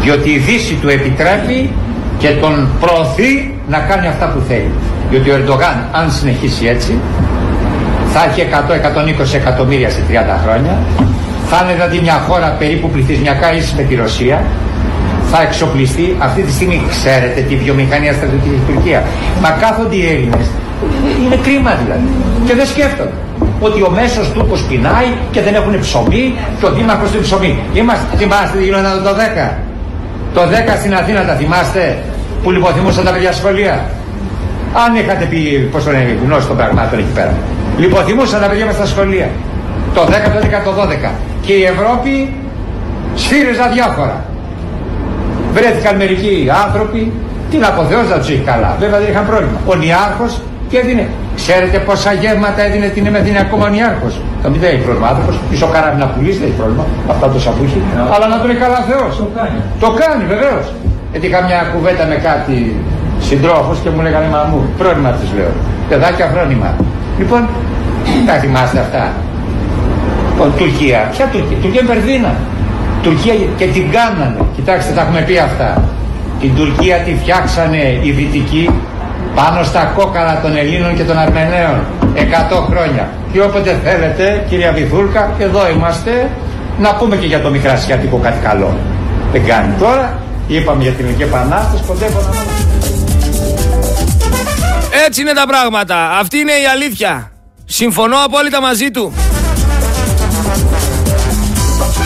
διότι 0.00 0.30
η 0.30 0.38
Δύση 0.38 0.74
του 0.74 0.88
επιτρέπει 0.88 1.70
και 2.18 2.28
τον 2.28 2.68
προωθεί 2.80 3.54
να 3.68 3.78
κάνει 3.78 4.06
αυτά 4.06 4.26
που 4.26 4.40
θέλει. 4.48 4.70
Διότι 5.10 5.30
ο 5.30 5.34
Ερντογάν, 5.34 5.88
αν 5.92 6.10
συνεχίσει 6.10 6.66
έτσι, 6.66 6.98
θα 8.12 8.20
έχει 8.28 8.40
100-120 9.30 9.34
εκατομμύρια 9.34 9.90
σε 9.90 10.00
30 10.08 10.12
χρόνια, 10.44 10.74
θα 11.50 11.58
είναι 11.62 11.72
δηλαδή 11.72 12.00
μια 12.00 12.16
χώρα 12.28 12.48
περίπου 12.58 12.88
πληθυσμιακά 12.90 13.52
ίσης 13.54 13.72
με 13.72 13.82
τη 13.82 13.94
Ρωσία, 13.94 14.42
θα 15.30 15.42
εξοπλιστεί. 15.42 16.16
Αυτή 16.18 16.42
τη 16.42 16.52
στιγμή 16.52 16.82
ξέρετε 16.90 17.40
τη 17.48 17.54
βιομηχανία 17.56 18.12
στρατιωτική 18.12 18.56
στην 18.62 18.74
Τουρκία. 18.74 19.02
Μα 19.42 19.50
κάθονται 19.50 19.96
οι 19.96 20.06
Έλληνες, 20.12 20.46
είναι 21.24 21.38
κρίμα 21.42 21.72
δηλαδή. 21.82 22.08
Και 22.46 22.54
δεν 22.54 22.66
σκέφτονται 22.66 23.16
ότι 23.60 23.82
ο 23.82 23.90
μέσος 23.98 24.26
τούρκος 24.32 24.60
πεινάει 24.68 25.08
και 25.30 25.40
δεν 25.46 25.54
έχουν 25.54 25.80
ψωμί 25.80 26.24
και 26.58 26.66
ο 26.66 26.70
δήμαρχος 26.76 27.10
του 27.10 27.20
ψωμί. 27.20 27.58
Είμαστε, 27.74 28.04
θυμάστε 28.16 28.58
τι 28.58 28.64
γινόταν 28.64 29.02
το 29.02 29.12
10. 29.14 29.58
Το 30.34 30.40
10 30.40 30.44
στην 30.80 30.94
Αθήνα 30.94 31.20
τα 31.24 31.34
θυμάστε 31.34 31.98
που 32.42 32.50
λιποθυμούσαν 32.50 33.04
τα 33.04 33.10
παιδιά 33.10 33.32
σχολεία. 33.32 33.74
Αν 34.84 34.90
είχατε 35.00 35.24
πει 35.24 35.68
πώ 35.72 35.78
το 35.78 35.90
λένε 35.90 36.16
γνώση 36.24 36.46
των 36.46 36.56
πραγμάτων 36.56 36.98
εκεί 36.98 37.12
πέρα. 37.14 37.34
Λιποθυμούσαν 37.78 38.40
τα 38.40 38.46
παιδιά 38.46 38.66
μας 38.66 38.74
στα 38.74 38.86
σχολεία. 38.86 39.28
Το 39.94 40.02
10, 40.04 40.30
το 40.32 40.38
11, 40.38 40.62
το 40.64 40.72
12. 40.72 41.10
Και 41.40 41.52
η 41.52 41.64
Ευρώπη 41.64 42.34
σφύριζα 43.14 43.66
διάφορα. 43.74 44.24
Βρέθηκαν 45.52 45.96
μερικοί 45.96 46.34
άνθρωποι, 46.64 47.12
τι 47.50 47.56
να 47.56 47.68
πω, 47.74 47.82
Θεός 47.90 48.08
να 48.08 48.18
τους 48.18 48.28
έχει 48.28 48.44
καλά. 48.52 48.76
Βέβαια 48.80 48.98
δεν 48.98 49.08
είχαν 49.10 49.26
πρόβλημα. 49.26 49.58
Ο 49.66 49.74
Νιάρχος 49.74 50.32
και 50.70 50.78
έδινε. 50.78 51.06
Ξέρετε 51.40 51.78
πόσα 51.88 52.12
γεύματα 52.22 52.60
έδινε 52.66 52.88
την 52.96 53.06
Εμεθύνη 53.06 53.38
ακόμα 53.46 53.64
ο 53.66 53.72
Νιάρχος; 53.76 54.14
Θα 54.42 54.48
μην 54.50 54.60
δεν 54.60 54.70
έχει 54.74 54.84
πρόβλημα 54.86 55.08
άνθρωπος. 55.12 55.34
Πίσω 55.50 55.66
καράβι 55.74 55.98
να 56.04 56.06
πουλήσει 56.12 56.38
δεν 56.38 56.48
έχει 56.48 56.58
πρόβλημα. 56.62 56.84
Αυτά 57.12 57.26
το 57.34 57.38
σαπούχι. 57.46 57.80
Αλλά 58.14 58.26
να 58.32 58.36
τον 58.40 58.48
έχει 58.52 58.62
καλά 58.66 58.80
Θεός. 58.90 59.12
Το 59.22 59.28
κάνει. 59.38 59.58
Το 59.84 59.88
κάνει 60.00 60.24
βεβαίως. 60.34 60.64
Γιατί 61.10 61.24
είχα 61.28 61.40
μια 61.48 61.60
κουβέντα 61.74 62.04
με 62.12 62.16
κάτι 62.28 62.56
συντρόφους 63.26 63.78
και 63.82 63.90
μου 63.94 64.00
λέγανε 64.06 64.28
μα 64.34 64.40
μου, 64.50 64.58
πρόβλημα 64.80 65.10
τους 65.18 65.30
λέω. 65.36 65.52
Παιδάκια 65.88 66.26
φρόνημα. 66.32 66.70
Λοιπόν, 67.18 67.48
τα 68.26 68.32
θυμάστε 68.32 68.78
αυτά. 68.78 69.12
Λοιπόν, 70.30 70.52
Τουρκία, 70.58 71.08
ποια 71.12 71.26
Τουρκία, 71.32 71.56
Τουρκία 71.62 71.82
Μπερδίνα. 71.86 72.34
Τουρκία 73.02 73.34
και 73.56 73.66
την 73.66 73.90
κάνανε. 73.90 74.36
Κοιτάξτε, 74.56 74.92
τα 74.92 75.00
έχουμε 75.00 75.20
πει 75.20 75.38
αυτά. 75.38 75.82
Την 76.40 76.54
Τουρκία 76.54 76.96
τη 76.96 77.14
φτιάξανε 77.20 77.82
οι 78.02 78.10
Δυτικοί 78.10 78.70
πάνω 79.34 79.62
στα 79.62 79.92
κόκαλα 79.96 80.40
των 80.42 80.56
Ελλήνων 80.56 80.96
και 80.96 81.02
των 81.02 81.18
Αρμενέων 81.18 81.76
100 82.14 82.18
χρόνια. 82.70 83.08
Και 83.32 83.40
όποτε 83.40 83.80
θέλετε, 83.84 84.44
κυρία 84.48 84.72
Βυθούλκα, 84.72 85.30
εδώ 85.38 85.70
είμαστε, 85.74 86.30
να 86.78 86.94
πούμε 86.94 87.16
και 87.16 87.26
για 87.26 87.40
το 87.40 87.50
Μικρασιατικό 87.50 88.16
κάτι 88.16 88.38
καλό. 88.42 88.76
Δεν 89.32 89.44
κάνει 89.46 89.72
τώρα, 89.78 90.18
είπαμε 90.46 90.82
για 90.82 90.92
την 90.92 91.04
Ελληνική 91.04 91.22
Επανάσταση, 91.22 91.82
κοντεύω 91.86 92.20
να 92.20 92.91
Έτσι 95.06 95.20
είναι 95.20 95.32
τα 95.32 95.46
πράγματα. 95.46 96.10
Αυτή 96.10 96.38
είναι 96.38 96.52
η 96.52 96.66
αλήθεια. 96.72 97.32
Συμφωνώ 97.64 98.16
απόλυτα 98.24 98.60
μαζί 98.60 98.90
του. 98.90 99.12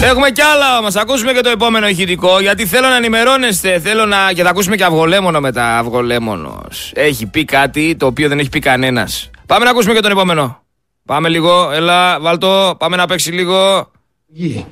Έχουμε 0.03 0.31
κι 0.31 0.43
άλλα 0.43 0.79
όμως. 0.79 0.97
Ακούσουμε 0.97 1.33
και 1.33 1.41
το 1.41 1.49
επόμενο 1.49 1.89
ηχητικό 1.89 2.41
γιατί 2.41 2.67
θέλω 2.67 2.89
να 2.89 2.97
ενημερώνεστε. 2.97 3.81
Θέλω 3.81 4.07
να. 4.07 4.33
και 4.33 4.43
θα 4.43 4.49
ακούσουμε 4.49 4.77
και 4.77 4.85
αυγολέμονο 4.85 5.41
μετά. 5.41 5.79
Αυγολέμονος. 5.79 6.93
Έχει 6.95 7.27
πει 7.27 7.45
κάτι 7.45 7.97
το 7.97 8.07
οποίο 8.07 8.29
δεν 8.29 8.39
έχει 8.39 8.49
πει 8.49 8.59
κανένας. 8.59 9.31
Πάμε 9.47 9.65
να 9.65 9.71
ακούσουμε 9.71 9.95
και 9.95 10.01
τον 10.01 10.11
επόμενο. 10.11 10.63
Πάμε 11.05 11.29
λίγο. 11.29 11.71
Έλα, 11.73 12.21
βάλτο. 12.21 12.75
Πάμε 12.79 12.97
να 12.97 13.07
παίξει 13.07 13.33
λίγο. 13.33 13.91
Γη. 14.27 14.67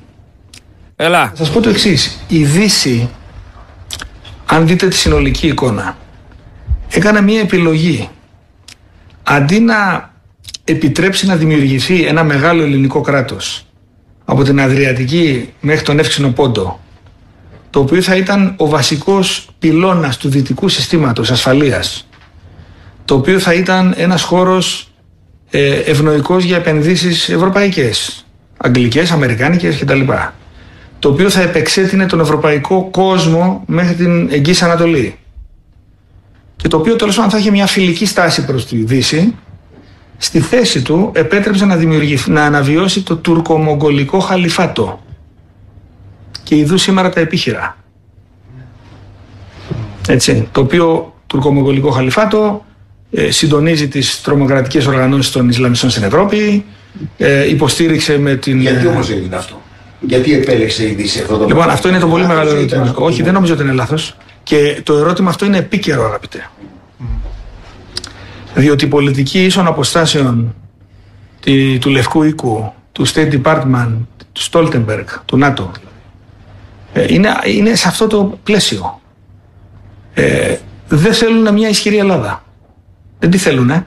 Έλα. 0.95 1.27
Θα 1.27 1.35
σας 1.35 1.51
πω 1.51 1.61
το 1.61 1.69
εξής. 1.69 2.19
Η 2.27 2.43
Δύση, 2.43 3.09
αν 4.45 4.67
δείτε 4.67 4.87
τη 4.87 4.95
συνολική 4.95 5.47
εικόνα, 5.47 5.97
έκανε 6.95 7.21
μία 7.21 7.39
επιλογή. 7.39 8.09
Αντί 9.23 9.59
να 9.59 10.09
επιτρέψει 10.63 11.25
να 11.25 11.35
δημιουργηθεί 11.35 12.05
ένα 12.05 12.23
μεγάλο 12.23 12.63
ελληνικό 12.63 13.01
κράτος 13.01 13.65
από 14.25 14.43
την 14.43 14.61
Αδριατική 14.61 15.53
μέχρι 15.59 15.85
τον 15.85 15.99
Εύξηνο 15.99 16.29
Πόντο 16.31 16.79
το 17.69 17.79
οποίο 17.79 18.01
θα 18.01 18.15
ήταν 18.15 18.53
ο 18.57 18.67
βασικός 18.67 19.49
πυλώνας 19.59 20.17
του 20.17 20.29
δυτικού 20.29 20.69
συστήματος 20.69 21.31
ασφαλείας 21.31 22.07
το 23.05 23.15
οποίο 23.15 23.39
θα 23.39 23.53
ήταν 23.53 23.93
ένας 23.97 24.21
χώρος 24.23 24.87
ε, 25.49 25.75
ευνοϊκός 25.75 26.43
για 26.43 26.57
επενδύσεις 26.57 27.29
ευρωπαϊκές 27.29 28.25
αγγλικές, 28.57 29.11
αμερικάνικες 29.11 29.77
κτλ 29.77 30.01
το 30.99 31.09
οποίο 31.09 31.29
θα 31.29 31.41
επεξέτεινε 31.41 32.05
τον 32.05 32.19
ευρωπαϊκό 32.19 32.87
κόσμο 32.91 33.63
μέχρι 33.67 33.93
την 33.93 34.29
Εγγύης 34.31 34.61
Ανατολή 34.61 35.17
και 36.65 36.71
το 36.71 36.77
οποίο 36.77 36.95
τέλος 36.95 37.15
πάντων 37.15 37.31
θα 37.31 37.37
είχε 37.37 37.51
μια 37.51 37.67
φιλική 37.67 38.05
στάση 38.05 38.45
προς 38.45 38.65
τη 38.65 38.77
Δύση 38.77 39.35
στη 40.17 40.39
θέση 40.39 40.81
του 40.81 41.11
επέτρεψε 41.13 41.65
να, 41.65 41.75
δημιουργηθεί, 41.75 42.31
να 42.31 42.43
αναβιώσει 42.45 43.01
το 43.01 43.15
τουρκομογγολικό 43.15 44.19
χαλιφάτο 44.19 45.03
και 46.43 46.55
ειδού 46.55 46.77
σήμερα 46.77 47.09
τα 47.09 47.19
επίχειρα. 47.19 47.77
Έτσι, 50.07 50.47
το 50.51 50.61
οποίο 50.61 51.13
τουρκομογγολικό 51.27 51.89
χαλιφάτο 51.89 52.65
ε, 53.11 53.31
συντονίζει 53.31 53.87
τις 53.87 54.21
τρομοκρατικές 54.21 54.85
οργανώσεις 54.85 55.31
των 55.31 55.49
Ισλαμιστών 55.49 55.89
στην 55.89 56.03
Ευρώπη, 56.03 56.65
ε, 57.17 57.49
υποστήριξε 57.49 58.17
με 58.17 58.35
την... 58.35 58.59
Γιατί 58.59 58.87
όμως 58.87 59.09
έγινε 59.09 59.35
αυτό; 59.35 59.61
Γιατί 59.99 60.33
επέλεξε 60.33 60.87
η 60.87 60.93
Δύση 60.93 61.19
αυτό 61.19 61.37
το 61.37 61.45
Λοιπόν, 61.45 61.69
αυτό 61.69 61.89
είναι 61.89 61.99
το 61.99 62.07
πολύ 62.07 62.25
μεγάλο 62.25 62.49
ερώτημα. 62.49 62.93
Όχι, 62.95 63.23
δεν 63.23 63.33
νομίζω 63.33 63.53
ότι 63.53 63.63
είναι 63.63 63.73
λάθος. 63.73 64.15
Και 64.45 64.81
το 64.83 64.97
ερώτημα 64.97 65.29
αυτό 65.29 65.45
είναι 65.45 65.57
επίκαιρο, 65.57 66.05
αγαπητέ. 66.05 66.49
Διότι 68.55 68.85
η 68.85 68.87
πολιτική 68.87 69.43
ίσων 69.43 69.67
αποστάσεων 69.67 70.55
του 71.79 71.89
Λευκού 71.89 72.23
Οίκου, 72.23 72.73
του 72.91 73.07
State 73.07 73.41
Department, 73.41 73.97
του 74.31 74.41
Stoltenberg, 74.51 75.05
του 75.25 75.37
ΝΑΤΟ, 75.37 75.71
ε, 76.93 77.13
είναι, 77.13 77.29
είναι 77.45 77.75
σε 77.75 77.87
αυτό 77.87 78.07
το 78.07 78.37
πλαίσιο. 78.43 79.01
Ε, 80.13 80.55
δεν 80.87 81.13
θέλουν 81.13 81.53
μια 81.53 81.69
ισχυρή 81.69 81.97
Ελλάδα. 81.97 82.43
Δεν 83.19 83.29
τι 83.29 83.37
θέλουν, 83.37 83.69
ε. 83.69 83.85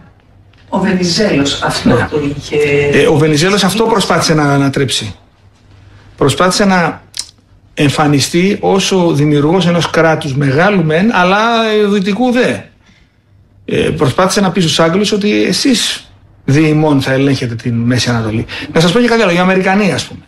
Ο 0.68 0.78
Βενιζέλος 0.78 1.62
αυτό 1.62 1.88
Ναι. 1.88 2.08
το 2.10 2.20
είχε... 2.36 2.56
Ε, 2.92 3.06
ο 3.06 3.16
Βενιζέλος 3.16 3.64
αυτό 3.64 3.84
προσπάθησε 3.84 4.34
να 4.34 4.42
ανατρέψει. 4.42 5.14
Προσπάθησε 6.16 6.64
να 6.64 7.02
εμφανιστεί 7.74 8.58
όσο 8.60 9.12
δημιουργός 9.12 9.66
ενός 9.66 9.90
κράτους 9.90 10.34
μεγάλου 10.34 10.84
μεν, 10.84 11.14
αλλά 11.14 11.38
ε, 11.64 11.86
δυτικού 11.86 12.30
δε. 12.32 12.56
Ε, 13.70 13.90
προσπάθησε 13.90 14.40
να 14.40 14.50
πει 14.50 14.60
στους 14.60 14.80
Άγγλους 14.80 15.12
ότι 15.12 15.44
εσείς 15.44 16.10
διημών 16.44 17.00
θα 17.00 17.12
ελέγχετε 17.12 17.54
την 17.54 17.74
Μέση 17.74 18.10
Ανατολή. 18.10 18.46
Να 18.72 18.80
σας 18.80 18.92
πω 18.92 19.00
και 19.00 19.06
κάτι 19.06 19.22
άλλο. 19.22 19.32
Οι 19.32 19.38
Αμερικανοί 19.38 19.92
ας 19.92 20.04
πούμε. 20.04 20.20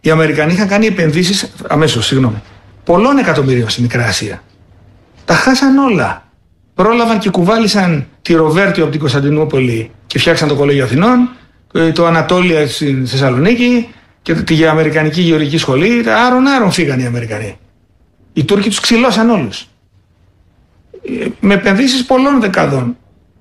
Οι 0.00 0.10
Αμερικανοί 0.10 0.52
είχαν 0.52 0.68
κάνει 0.68 0.86
επενδύσεις, 0.86 1.52
αμέσως, 1.68 2.06
συγγνώμη, 2.06 2.42
πολλών 2.84 3.18
εκατομμυρίων 3.18 3.68
στη 3.68 3.82
Μικρά 3.82 4.04
Ασία. 4.04 4.42
Τα 5.24 5.34
χάσαν 5.34 5.78
όλα. 5.78 6.28
Πρόλαβαν 6.74 7.18
και 7.18 7.30
κουβάλισαν 7.30 8.06
τη 8.22 8.34
Ροβέρτιο 8.34 8.82
από 8.82 8.92
την 8.92 9.00
Κωνσταντινούπολη 9.00 9.90
και 10.06 10.18
φτιάξαν 10.18 10.48
το 10.48 10.54
Κολέγιο 10.54 10.84
Αθηνών, 10.84 11.30
ε, 11.74 11.92
το 11.92 12.06
Ανατόλια 12.06 12.68
στην 12.68 13.06
Θεσσαλονίκη 13.06 13.88
και 14.22 14.34
τη 14.34 14.66
Αμερικανική 14.66 15.20
Γεωργική 15.20 15.58
Σχολή. 15.58 16.04
Άρον 16.26 16.46
άρον 16.46 16.70
φύγαν 16.70 17.00
οι 17.00 17.06
Αμερικανοί. 17.06 17.58
Οι 18.32 18.44
Τούρκοι 18.44 18.68
τους 18.68 18.80
ξυλώσαν 18.80 19.30
όλους. 19.30 19.68
Ε, 21.04 21.26
Με 21.40 21.54
επενδύσεις 21.54 22.04
πολλών 22.04 22.40
δεκάδων 22.40 22.96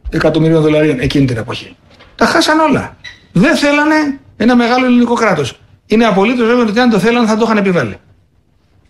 εκατομμυρίων 0.09 0.61
δολαρίων 0.61 0.99
εκείνη 0.99 1.25
την 1.25 1.37
εποχή. 1.37 1.75
Τα 2.15 2.25
χάσαν 2.25 2.59
όλα. 2.59 2.97
Δεν 3.31 3.55
θέλανε 3.55 4.19
ένα 4.37 4.55
μεγάλο 4.55 4.85
ελληνικό 4.85 5.13
κράτος. 5.13 5.59
Είναι 5.85 6.05
απολύτως 6.05 6.47
βέβαιο 6.47 6.65
ότι 6.65 6.79
αν 6.79 6.89
το 6.89 6.99
θέλανε 6.99 7.27
θα 7.27 7.37
το 7.37 7.43
είχαν 7.45 7.57
επιβάλει. 7.57 7.95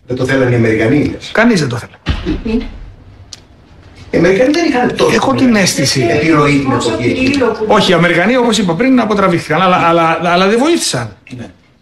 Δεν 0.06 0.16
το 0.16 0.24
θέλανε 0.24 0.50
οι 0.50 0.54
Αμερικανοί, 0.54 1.04
λες. 1.04 1.30
Κανείς 1.32 1.60
δεν 1.60 1.68
το 1.68 1.76
θέλει. 1.76 2.62
Οι 4.10 4.16
Αμερικανοί 4.16 4.52
δεν 4.52 4.64
είχαν 4.68 4.96
τόσο 4.96 5.14
Έχω 5.14 5.34
την 5.34 5.54
αίσθηση. 5.54 6.06
επιρροή 6.10 6.58
την 6.58 6.70
εποχή 6.72 7.04
εκεί. 7.10 7.38
Όχι, 7.66 7.90
οι 7.90 7.94
Αμερικανοί 7.94 8.36
όπως 8.36 8.58
είπα 8.58 8.74
πριν 8.74 9.00
αποτραβήχθηκαν, 9.00 9.62
αλλά, 9.62 9.76
αλλά, 9.76 10.18
αλλά 10.22 10.48
δεν 10.48 10.58
βοήθησαν. 10.58 11.16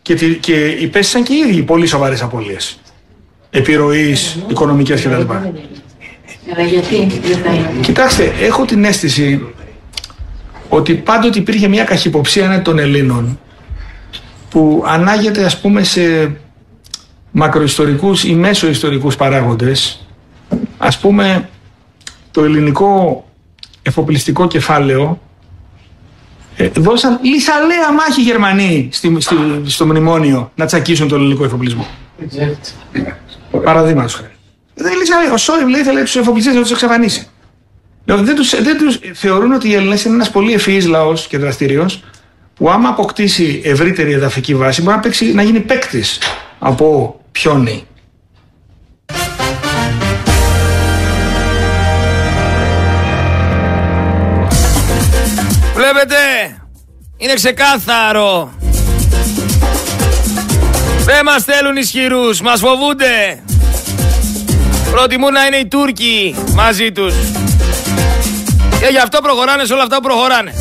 Και, 0.02 0.14
τη- 0.14 0.35
και 0.35 0.66
υπέστησαν 0.66 1.22
και 1.22 1.33
οι 1.35 1.37
ίδιοι 1.48 1.62
πολύ 1.62 1.87
σοβαρές 1.87 2.22
απώλειες. 2.22 2.81
Επιρροής, 3.50 4.38
οικονομικές 4.48 5.02
κτλ. 5.02 5.22
Αλλά 6.50 6.66
γιατί 6.66 7.20
δεν 7.22 7.38
θα 7.38 7.52
είναι. 7.52 7.81
Κοιτάξτε, 7.81 8.33
έχω 8.40 8.64
την 8.64 8.85
αίσθηση 8.85 9.46
ότι 10.68 10.94
πάντοτε 10.94 11.38
υπήρχε 11.38 11.68
μια 11.68 11.85
καχυποψία 11.85 12.44
έναντι 12.44 12.62
των 12.62 12.78
Ελλήνων 12.78 13.38
που 14.50 14.85
ανάγεται 14.87 15.44
ας 15.44 15.61
πούμε 15.61 15.83
σε 15.83 16.37
μακροϊστορικούς 17.31 18.24
ή 18.24 18.35
μέσοϊστορικούς 18.35 19.16
παράγοντες 19.16 20.07
ας 20.78 20.98
πούμε 20.98 21.48
το 22.31 22.44
ελληνικό 22.44 23.24
εφοπλιστικό 23.83 24.46
κεφάλαιο 24.46 25.20
ε, 26.57 26.68
δώσαν 26.68 27.18
λυσαλέα 27.22 27.92
μάχη 27.92 28.20
οι 28.20 28.24
Γερμανοί 28.24 28.88
στη, 28.92 29.16
στη, 29.20 29.35
στο 29.64 29.87
μνημόνιο 29.87 30.50
να 30.55 30.66
τσακίσουν 30.66 31.09
τον 31.09 31.18
ελληνικό 31.20 31.44
εφοπλισμό. 31.44 31.87
Παραδείγματος 33.64 34.14
χάρη. 34.14 34.32
Δεν 34.83 34.97
λύσανε. 34.99 35.31
Ο 35.33 35.37
Σόιμπλε 35.37 35.79
ήθελε 35.79 36.03
τους 36.03 36.16
εφοπλιστές 36.16 36.55
να 36.55 36.61
τους 36.61 36.71
εξαφανίσει. 36.71 37.27
Δηλαδή 38.05 38.25
δεν 38.25 38.35
τους, 38.35 38.62
δεν 38.62 38.79
τους 38.79 38.99
θεωρούν 39.12 39.53
ότι 39.53 39.68
οι 39.68 39.75
Έλληνες 39.75 40.05
είναι 40.05 40.14
ένας 40.14 40.31
πολύ 40.31 40.53
ευφυής 40.53 40.87
λαός 40.87 41.27
και 41.27 41.38
δραστήριος 41.38 42.03
που 42.55 42.71
άμα 42.71 42.88
αποκτήσει 42.88 43.62
ευρύτερη 43.64 44.12
εδαφική 44.12 44.55
βάση 44.55 44.83
μπορεί 44.83 44.97
να, 44.97 45.03
παίξει, 45.03 45.35
να 45.35 45.42
γίνει 45.42 45.61
παίκτης 45.61 46.18
από 46.59 47.21
πιόνι. 47.33 47.87
Βλέπετε, 55.75 56.16
είναι 57.16 57.35
ξεκάθαρο. 57.35 58.53
Δεν 61.05 61.25
μας 61.25 61.45
θέλουν 61.45 61.77
ισχυρούς, 61.77 62.40
μας 62.40 62.61
φοβούνται. 62.61 63.42
Προτιμούν 64.92 65.33
να 65.33 65.46
είναι 65.46 65.57
οι 65.57 65.66
Τούρκοι 65.66 66.35
μαζί 66.55 66.92
τους. 66.92 67.14
Και 68.81 68.87
γι' 68.90 68.98
αυτό 68.98 69.20
προχωράνε 69.20 69.64
σε 69.64 69.72
όλα 69.72 69.83
αυτά 69.83 69.96
που 69.96 70.02
προχωράνε. 70.02 70.52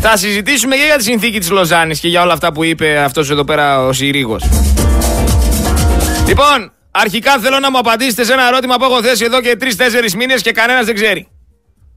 Θα 0.00 0.16
συζητήσουμε 0.16 0.76
και 0.76 0.82
για 0.84 0.96
τη 0.96 1.02
συνθήκη 1.02 1.38
της 1.38 1.50
Λοζάνης 1.50 2.00
και 2.00 2.08
για 2.08 2.22
όλα 2.22 2.32
αυτά 2.32 2.52
που 2.52 2.64
είπε 2.64 2.98
αυτός 2.98 3.30
εδώ 3.30 3.44
πέρα 3.44 3.86
ο 3.86 3.92
Συρίγος. 3.92 4.44
Λοιπόν, 6.26 6.72
αρχικά 6.90 7.38
θέλω 7.38 7.58
να 7.58 7.70
μου 7.70 7.78
απαντήσετε 7.78 8.24
σε 8.24 8.32
ένα 8.32 8.46
ερώτημα 8.46 8.76
που 8.76 8.84
έχω 8.84 9.02
θέσει 9.02 9.24
εδώ 9.24 9.40
και 9.40 9.56
3-4 9.60 9.66
μήνες 10.16 10.42
και 10.42 10.52
κανένας 10.52 10.84
δεν 10.84 10.94
ξέρει. 10.94 11.28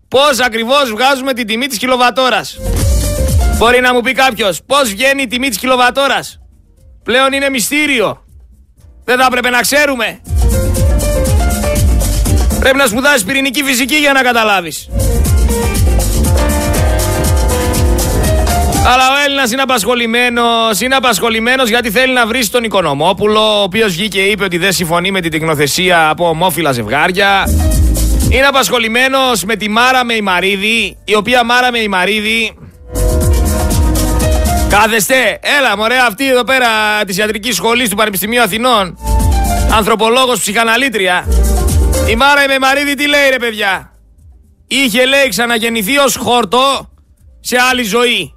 Πώς 0.08 0.40
ακριβώς 0.40 0.92
βγάζουμε 0.92 1.34
την 1.34 1.48
τιμή 1.48 1.68
της 1.68 1.78
κιλοβατόρας; 1.78 2.60
Μπορεί 3.58 3.80
να 3.80 3.94
μου 3.94 4.02
πει 4.02 4.12
κάποιος 4.12 4.62
πώς 4.66 4.90
βγαίνει 4.90 5.22
η 5.22 5.28
τιμή 5.28 5.48
της 5.48 5.58
κιλοβατόρας; 5.58 6.40
Πλέον 7.04 7.34
είναι 7.34 7.50
μυστήριο. 7.50 8.24
Δεν 9.04 9.18
θα 9.18 9.26
έπρεπε 9.26 9.50
να 9.50 9.62
ξέρουμε. 9.62 10.20
Πρέπει 12.68 12.82
να 12.82 12.88
σπουδάσεις 12.88 13.24
πυρηνική 13.24 13.64
φυσική 13.64 13.96
για 13.96 14.14
να 14.14 14.22
καταλάβεις. 14.22 14.90
Αλλά 18.86 19.04
ο 19.14 19.24
Έλληνας 19.26 19.52
είναι 19.52 19.62
απασχολημένος. 19.62 20.82
Είναι 20.82 20.96
απασχολημένος 20.96 21.70
γιατί 21.70 21.92
θέλει 21.92 22.14
να 22.14 22.26
βρει 22.26 22.48
τον 22.48 22.64
Οικονομόπουλο, 22.64 23.60
ο 23.60 23.62
οποίος 23.62 23.92
βγήκε 23.92 24.20
και 24.20 24.24
είπε 24.24 24.44
ότι 24.44 24.58
δεν 24.58 24.72
συμφωνεί 24.72 25.12
με 25.12 25.22
την 25.22 25.32
τεκνοθεσία 25.32 26.10
από 26.10 26.30
ομόφυλα 26.30 26.72
ζευγάρια. 26.72 27.44
Είναι 28.30 28.46
απασχολημένος 28.46 29.44
με 29.44 29.56
τη 29.56 29.70
Μάρα 29.70 30.06
Μεϊμαρίδη, 30.06 30.98
η 31.04 31.16
οποία 31.16 31.44
Μάρα 31.44 31.72
Μεϊμαρίδη. 31.72 32.58
Κάθεστε, 34.70 35.40
έλα 35.60 35.78
μωρέ 35.78 35.96
αυτή 36.08 36.30
εδώ 36.30 36.44
πέρα 36.44 36.68
της 37.08 37.18
ιατρικής 37.18 37.56
σχολής 37.56 37.90
του 37.90 37.96
Πανεπιστημίου 37.96 38.42
Αθηνών. 38.42 38.98
Ανθρωπολόγος 39.78 40.40
ψυχαναλήτρια. 40.40 41.26
Η 42.10 42.16
Μάρα 42.16 42.44
η 42.44 42.48
Μεϊμαρίδη 42.48 42.94
τι 42.94 43.08
λέει 43.08 43.30
ρε 43.30 43.38
παιδιά; 43.38 43.92
Είχε 44.68 45.06
λέει 45.06 45.28
ξαναγεννηθεί 45.30 45.98
ως 45.98 46.16
χόρτο 46.16 46.90
σε 47.40 47.58
άλλη 47.72 47.84
ζωή. 47.84 48.34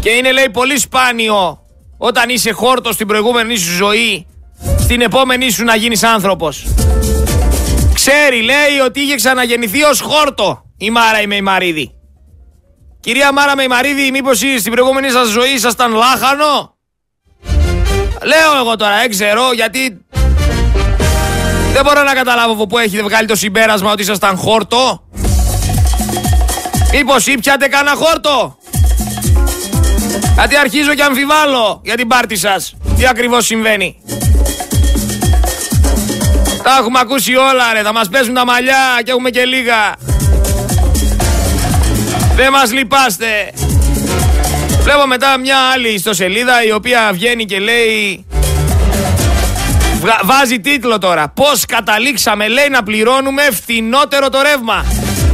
Και 0.00 0.10
είναι 0.10 0.32
λέει 0.32 0.50
πολύ 0.52 0.78
σπάνιο 0.78 1.58
όταν 1.98 2.28
είσαι 2.28 2.50
χόρτος 2.50 2.94
στην 2.94 3.06
προηγούμενη 3.06 3.56
σου 3.56 3.72
ζωή, 3.72 4.26
στην 4.78 5.00
επόμενη 5.00 5.50
σου 5.50 5.64
να 5.64 5.74
γίνεις 5.74 6.02
άνθρωπος. 6.02 6.66
Ξέρει, 7.94 8.42
λέει, 8.42 8.78
ότι 8.84 9.00
είχε 9.00 9.14
ξαναγεννηθεί 9.14 9.82
ως 9.82 10.00
χόρτο 10.00 10.62
η 10.76 10.90
Μάρα 10.90 11.20
η 11.20 11.26
Μεϊμαρίδη. 11.26 11.94
Κυρία 13.00 13.32
Μάρα 13.32 13.56
Μεϊμαρίδη, 13.56 14.10
μήπως 14.10 14.38
στην 14.58 14.72
προηγούμενη 14.72 15.10
σας 15.10 15.28
ζωή 15.28 15.52
ήσασταν 15.54 15.92
λάχανο; 15.92 16.76
Λέω 18.22 18.56
εγώ 18.60 18.76
τώρα, 18.76 18.98
δεν 18.98 19.10
ξέρω, 19.10 19.52
γιατί 19.52 20.04
δεν 21.72 21.82
μπορώ 21.84 22.02
να 22.02 22.14
καταλάβω 22.14 22.52
από 22.52 22.66
πού 22.66 22.78
έχετε 22.78 23.02
βγάλει 23.02 23.26
το 23.26 23.36
συμπέρασμα 23.36 23.92
ότι 23.92 24.02
ήσασταν 24.02 24.36
χόρτο. 24.36 25.02
Μήπως 26.92 27.26
ήπιατε 27.26 27.68
κανένα 27.68 27.96
χόρτο; 27.96 28.58
Γιατί 30.34 30.56
αρχίζω 30.56 30.94
και 30.94 31.02
αμφιβάλλω 31.02 31.80
για 31.84 31.96
την 31.96 32.08
πάρτη 32.08 32.36
σας. 32.36 32.76
Τι 32.96 33.06
ακριβώς 33.06 33.46
συμβαίνει; 33.46 33.96
Τα 36.62 36.76
έχουμε 36.78 36.98
ακούσει 36.98 37.34
όλα 37.34 37.72
ρε, 37.72 37.82
θα 37.82 37.92
μας 37.92 38.08
πέσουν 38.08 38.34
τα 38.34 38.44
μαλλιά 38.44 39.00
και 39.04 39.10
έχουμε 39.10 39.30
και 39.30 39.44
λίγα. 39.44 39.96
Δεν 42.34 42.52
μας 42.52 42.72
λυπάστε. 42.72 43.52
Βλέπω 44.82 45.06
μετά 45.06 45.38
μια 45.38 45.56
άλλη 45.74 45.88
ιστοσελίδα 45.88 46.64
η 46.64 46.72
οποία 46.72 47.10
βγαίνει 47.12 47.44
και 47.44 47.58
λέει 47.58 48.24
Βάζει 50.24 50.60
τίτλο 50.60 50.98
τώρα. 50.98 51.28
Πώς 51.28 51.64
καταλήξαμε 51.64 52.48
λέει 52.48 52.68
να 52.68 52.82
πληρώνουμε 52.82 53.42
φθηνότερο 53.42 54.28
το 54.28 54.42
ρεύμα. 54.42 54.84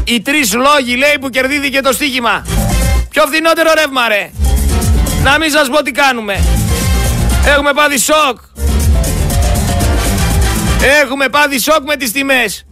Οι 0.04 0.20
τρεις 0.20 0.54
λόγοι 0.54 0.96
λέει 0.96 1.16
που 1.20 1.28
κερδίθηκε 1.28 1.80
το 1.80 1.92
στοίχημα. 1.92 2.46
Πιο 3.10 3.22
φθηνότερο 3.26 3.70
ρεύμα 3.74 4.08
ρε; 4.08 4.30
Να 5.22 5.38
μην 5.38 5.50
σας 5.50 5.68
πω 5.68 5.82
τι 5.82 5.90
κάνουμε. 5.90 6.44
Έχουμε 7.46 7.72
πάθει 7.72 7.98
σοκ. 7.98 8.38
Έχουμε 11.02 11.28
πάθει 11.28 11.58
σοκ 11.58 11.84
με 11.86 11.96
τις 11.96 12.12
τιμές. 12.12 12.66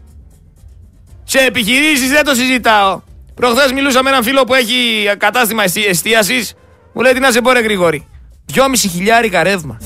Σε 1.25 1.39
επιχειρήσεις 1.39 2.11
δεν 2.11 2.25
το 2.25 2.35
συζητάω. 2.35 3.01
Προχθές 3.35 3.73
μιλούσα 3.73 4.03
με 4.03 4.11
έναν 4.11 4.23
φίλο 4.23 4.45
που 4.45 4.55
έχει 4.55 4.75
κατάστημα 5.19 5.65
εστίασης. 5.89 6.55
Μου 6.95 7.03
λέει 7.03 7.13
τι 7.13 7.21
να 7.21 7.31
σε 7.31 7.41
πω 7.41 7.53
ρε 7.53 7.61
Γρηγόρη. 7.61 8.07
Δυόμιση 8.45 8.89
χιλιάρικα 8.89 9.43
ρεύμα. 9.43 9.79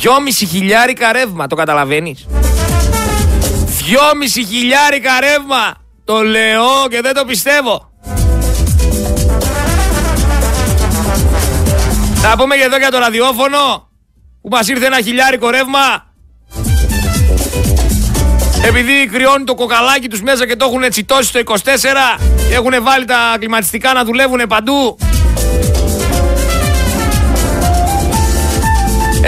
Δυόμιση 0.00 0.46
χιλιάρικα 0.46 1.12
ρεύμα, 1.12 1.46
το 1.46 1.56
καταλαβαίνεις. 1.56 2.26
Δυόμιση 3.64 4.44
χιλιάρικα 4.44 5.10
ρεύμα. 5.20 5.74
Το 6.04 6.22
λέω 6.22 6.88
και 6.90 7.00
δεν 7.00 7.14
το 7.14 7.24
πιστεύω. 7.24 7.90
Θα 12.14 12.34
πούμε 12.38 12.56
και 12.56 12.62
εδώ 12.62 12.78
για 12.78 12.90
το 12.90 12.98
ραδιόφωνο 12.98 13.88
που 14.40 14.48
μας 14.48 14.68
ήρθε 14.68 14.86
ένα 14.86 15.00
χιλιάρικο 15.00 15.50
ρεύμα. 15.50 16.06
Επειδή 18.64 19.06
κρυώνει 19.12 19.44
το 19.44 19.54
κοκαλάκι 19.54 20.08
τους 20.08 20.22
μέσα 20.22 20.46
και 20.46 20.56
το 20.56 20.64
έχουν 20.64 20.90
τσιτώσει 20.90 21.28
στο 21.28 21.38
24 21.38 21.54
και 22.48 22.54
έχουν 22.54 22.82
βάλει 22.82 23.04
τα 23.04 23.36
κλιματιστικά 23.38 23.92
να 23.92 24.04
δουλεύουν 24.04 24.40
παντού. 24.48 24.98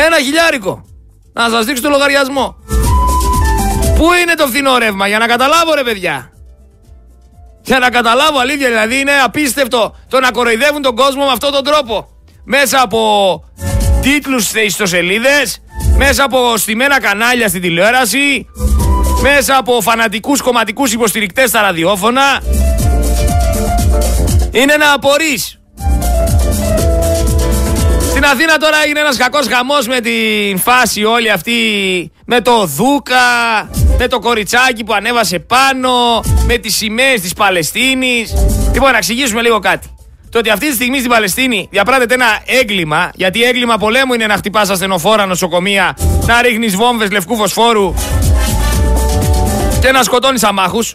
Ένα 0.07 0.17
χιλιάρικο. 0.17 0.85
Να 1.33 1.49
σας 1.49 1.65
δείξω 1.65 1.83
το 1.83 1.89
λογαριασμό. 1.89 2.57
Πού 3.97 4.13
είναι 4.23 4.35
το 4.35 4.47
φθηνό 4.47 4.79
ρεύμα 4.79 5.09
για 5.09 5.19
να 5.19 5.27
καταλάβω 5.27 5.75
ρε 5.75 5.83
παιδιά. 5.83 6.33
Για 7.63 7.79
να 7.79 7.91
καταλάβω 7.91 8.39
αλήθεια 8.39 8.69
δηλαδή 8.69 9.01
είναι 9.01 9.13
απίστευτο 9.25 9.95
το 10.09 10.21
να 10.21 10.31
κοροϊδεύουν 10.31 10.83
τον 10.83 10.97
κόσμο 10.97 11.25
με 11.25 11.31
αυτόν 11.33 11.53
τον 11.53 11.65
τρόπο 11.65 12.09
μέσα 12.45 12.81
από 12.81 13.01
τίτλους 14.03 14.45
στις 14.45 14.63
ιστοσελίδες, 14.63 15.63
μέσα 15.97 16.25
από 16.25 16.57
στημένα 16.57 17.01
κανάλια 17.01 17.49
στην 17.49 17.61
τηλεόραση, 17.61 18.47
μέσα 19.23 19.57
από 19.57 19.81
φανατικούς 19.81 20.41
κομματικούς 20.41 20.93
υποστηρικτές 20.93 21.49
στα 21.49 21.61
ραδιόφωνα. 21.61 22.43
Είναι 24.51 24.77
να 24.77 24.93
απορείς. 24.93 25.60
Στην 28.21 28.33
Αθήνα 28.33 28.57
τώρα 28.57 28.77
έγινε 28.85 29.01
ένας 29.01 29.17
κακός 29.17 29.47
χαμός 29.47 29.87
με 29.87 30.01
την 30.01 30.59
φάση 30.59 31.05
όλη 31.05 31.31
αυτή 31.31 31.53
με 32.27 32.41
το 32.41 32.67
Δούκα, 32.67 33.17
με 33.99 34.09
το 34.09 34.19
κοριτσάκι 34.19 34.85
που 34.85 34.93
ανέβασε 34.93 35.39
πάνω, 35.39 36.21
με 36.47 36.57
τις 36.57 36.77
σημαίες 36.77 37.21
της 37.21 37.33
Παλαιστίνης. 37.33 38.35
Λοιπόν, 38.73 38.91
να 38.91 38.97
εξηγήσουμε 38.97 39.43
λίγο 39.43 39.59
κάτι 39.59 39.97
το 40.31 40.39
ότι 40.39 40.51
αυτή 40.51 40.69
τη 40.69 40.75
στιγμή 40.75 40.99
στην 40.99 41.11
Παλαιστίνη 41.11 41.69
διαπράτεται 41.71 42.15
ένα 42.15 42.43
έγκλημα, 42.47 43.11
γιατί 43.15 43.43
έγκλημα 43.43 43.77
πολέμου 43.77 44.15
είναι 44.15 44.27
να 44.27 44.37
χτυπάς 44.37 44.71
ασθενοφόρα 44.71 45.27
νοσοκομεία, 45.27 45.97
να 46.27 46.43
ρίχνεις 46.43 46.77
βόμβες 46.77 47.11
λευκού 47.11 47.37
φωσφόρου 47.37 47.95
και 49.81 49.91
να 49.91 50.03
σκοτώνεις 50.03 50.43
αμάχους. 50.43 50.95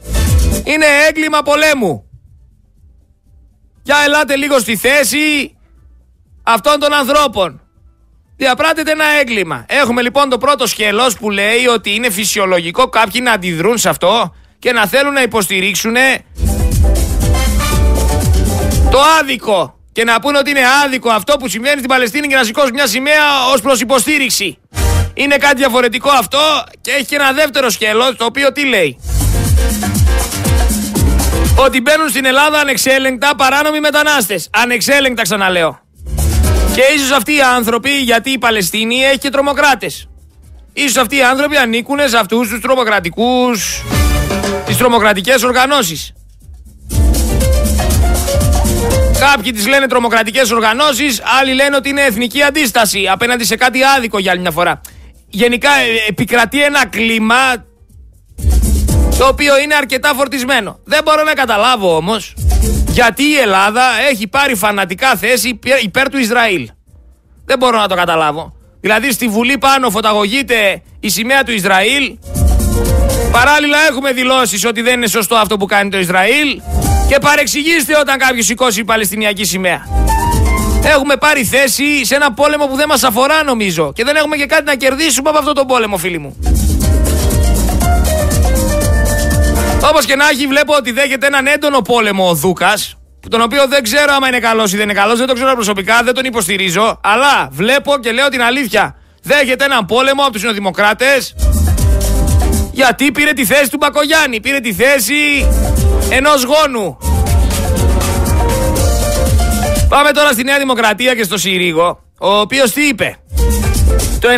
Είναι 0.63 0.85
έγκλημα 1.07 1.41
πολέμου. 1.41 2.09
Για 3.83 3.95
ελάτε 4.05 4.35
λίγο 4.35 4.59
στη 4.59 4.75
θέση 4.75 5.54
αυτών 6.45 6.79
των 6.79 6.93
ανθρώπων. 6.93 7.61
Διαπράτεται 8.37 8.91
ένα 8.91 9.05
έγκλημα. 9.19 9.65
Έχουμε 9.67 10.01
λοιπόν 10.01 10.29
το 10.29 10.37
πρώτο 10.37 10.67
σκελός 10.67 11.17
που 11.17 11.29
λέει 11.29 11.65
ότι 11.73 11.95
είναι 11.95 12.09
φυσιολογικό 12.09 12.87
κάποιοι 12.87 13.21
να 13.23 13.31
αντιδρούν 13.31 13.77
σε 13.77 13.89
αυτό 13.89 14.35
και 14.59 14.71
να 14.71 14.87
θέλουν 14.87 15.13
να 15.13 15.21
υποστηρίξουν 15.21 15.93
το 18.91 18.99
άδικο 19.19 19.79
και 19.91 20.03
να 20.03 20.19
πούνε 20.19 20.37
ότι 20.37 20.49
είναι 20.49 20.61
άδικο 20.85 21.09
αυτό 21.09 21.37
που 21.37 21.47
συμβαίνει 21.47 21.77
στην 21.77 21.89
Παλαιστίνη 21.89 22.27
και 22.27 22.35
να 22.35 22.43
σηκώσουν 22.43 22.73
μια 22.73 22.87
σημαία 22.87 23.45
ως 23.53 23.61
προς 23.61 23.81
υποστήριξη. 23.81 24.57
Είναι 25.13 25.37
κάτι 25.37 25.55
διαφορετικό 25.55 26.09
αυτό 26.09 26.63
και 26.81 26.91
έχει 26.91 27.05
και 27.05 27.15
ένα 27.15 27.31
δεύτερο 27.31 27.69
σκέλος 27.69 28.15
το 28.15 28.25
οποίο 28.25 28.51
τι 28.51 28.65
λέει. 28.65 28.99
Ότι 31.57 31.81
μπαίνουν 31.81 32.09
στην 32.09 32.25
Ελλάδα 32.25 32.59
ανεξέλεγκτα 32.59 33.35
παράνομοι 33.35 33.79
μετανάστες. 33.79 34.49
Ανεξέλεγκτα 34.51 35.21
ξαναλέω. 35.21 35.84
Και 36.75 36.81
ίσως 36.95 37.11
αυτοί 37.11 37.35
οι 37.35 37.41
άνθρωποι, 37.41 37.89
γιατί 37.89 38.29
η 38.29 38.37
Παλαιστίνη 38.37 39.03
έχει 39.03 39.17
και 39.17 39.29
τρομοκράτες. 39.29 40.09
Ίσως 40.73 40.97
αυτοί 40.97 41.15
οι 41.15 41.23
άνθρωποι 41.23 41.57
ανήκουν 41.57 41.99
σε 42.05 42.17
αυτούς 42.17 42.49
τους 42.49 42.61
τρομοκρατικούς, 42.61 43.83
τις 44.65 44.77
τρομοκρατικές 44.77 45.43
οργανώσεις. 45.43 46.13
Κάποιοι 49.19 49.51
τις 49.51 49.67
λένε 49.67 49.87
τρομοκρατικές 49.87 50.51
οργανώσεις, 50.51 51.21
άλλοι 51.39 51.53
λένε 51.53 51.75
ότι 51.75 51.89
είναι 51.89 52.01
εθνική 52.01 52.41
αντίσταση 52.43 53.07
απέναντι 53.07 53.45
σε 53.45 53.55
κάτι 53.55 53.79
άδικο 53.83 54.19
για 54.19 54.31
άλλη 54.31 54.41
μια 54.41 54.51
φορά. 54.51 54.81
Γενικά 55.29 55.69
ε, 55.69 56.09
επικρατεί 56.09 56.63
ένα 56.63 56.85
κλίμα 56.85 57.65
το 59.17 59.27
οποίο 59.27 59.59
είναι 59.59 59.75
αρκετά 59.75 60.13
φορτισμένο. 60.13 60.79
Δεν 60.83 61.03
μπορώ 61.03 61.23
να 61.23 61.33
καταλάβω 61.33 61.95
όμως 61.95 62.33
γιατί 62.95 63.23
η 63.23 63.35
Ελλάδα 63.35 63.83
έχει 64.09 64.27
πάρει 64.27 64.55
φανατικά 64.55 65.15
θέση 65.15 65.59
υπέρ 65.81 66.09
του 66.09 66.17
Ισραήλ. 66.17 66.69
Δεν 67.45 67.57
μπορώ 67.57 67.77
να 67.79 67.87
το 67.87 67.95
καταλάβω. 67.95 68.53
Δηλαδή 68.81 69.11
στη 69.11 69.27
Βουλή 69.27 69.57
πάνω 69.57 69.89
φωταγωγείται 69.89 70.81
η 70.99 71.09
σημαία 71.09 71.43
του 71.43 71.51
Ισραήλ. 71.51 72.17
Παράλληλα 73.31 73.77
έχουμε 73.89 74.11
δηλώσεις 74.11 74.65
ότι 74.65 74.81
δεν 74.81 74.93
είναι 74.93 75.07
σωστό 75.07 75.35
αυτό 75.35 75.57
που 75.57 75.65
κάνει 75.65 75.89
το 75.89 75.97
Ισραήλ. 75.99 76.61
Και 77.07 77.17
παρεξηγήστε 77.21 77.97
όταν 77.99 78.17
κάποιος 78.17 78.45
σηκώσει 78.45 78.79
η 78.79 78.83
Παλαιστινιακή 78.83 79.43
σημαία. 79.45 79.87
Έχουμε 80.83 81.15
πάρει 81.15 81.43
θέση 81.43 82.05
σε 82.05 82.15
ένα 82.15 82.33
πόλεμο 82.33 82.67
που 82.67 82.75
δεν 82.75 82.87
μας 82.87 83.03
αφορά 83.03 83.43
νομίζω 83.43 83.93
και 83.93 84.03
δεν 84.03 84.15
έχουμε 84.15 84.35
και 84.35 84.45
κάτι 84.45 84.63
να 84.63 84.75
κερδίσουμε 84.75 85.29
από 85.29 85.37
αυτό 85.37 85.53
τον 85.53 85.67
πόλεμο 85.67 85.97
φίλοι 85.97 86.17
μου. 86.17 86.37
Όπως 89.89 90.05
και 90.05 90.15
να 90.15 90.29
έχει 90.29 90.47
βλέπω 90.47 90.75
ότι 90.75 90.91
δέχεται 90.91 91.27
έναν 91.27 91.47
έντονο 91.47 91.81
πόλεμο 91.81 92.29
ο 92.29 92.33
Δούκας 92.33 92.97
τον 93.29 93.41
οποίο 93.41 93.67
δεν 93.67 93.83
ξέρω 93.83 94.13
άμα 94.13 94.27
είναι 94.27 94.39
καλός 94.39 94.73
ή 94.73 94.77
δεν 94.77 94.89
είναι 94.89 94.99
καλός, 94.99 95.17
δεν 95.17 95.27
το 95.27 95.33
ξέρω 95.33 95.53
προσωπικά, 95.53 96.01
δεν 96.03 96.13
τον 96.13 96.25
υποστηρίζω 96.25 96.99
αλλά 97.03 97.47
βλέπω 97.51 97.97
και 97.97 98.11
λέω 98.11 98.27
την 98.27 98.41
αλήθεια 98.41 98.95
δέχεται 99.23 99.65
έναν 99.65 99.85
πόλεμο 99.85 100.23
από 100.23 100.31
τους 100.31 100.43
Νεοδημοκράτες 100.43 101.35
γιατί 102.71 103.11
πήρε 103.11 103.31
τη 103.31 103.45
θέση 103.45 103.69
του 103.69 103.77
Μπακογιάννη, 103.77 104.39
πήρε 104.39 104.59
τη 104.59 104.73
θέση 104.73 105.47
ενός 106.09 106.43
γόνου. 106.43 106.97
Πάμε 109.89 110.11
τώρα 110.11 110.31
στη 110.31 110.43
Νέα 110.43 110.57
Δημοκρατία 110.57 111.15
και 111.15 111.23
στο 111.23 111.37
Συρίγο, 111.37 111.99
ο 112.19 112.39
οποίος 112.39 112.71
τι 112.71 112.87
είπε; 112.87 113.17
Το 114.25 114.31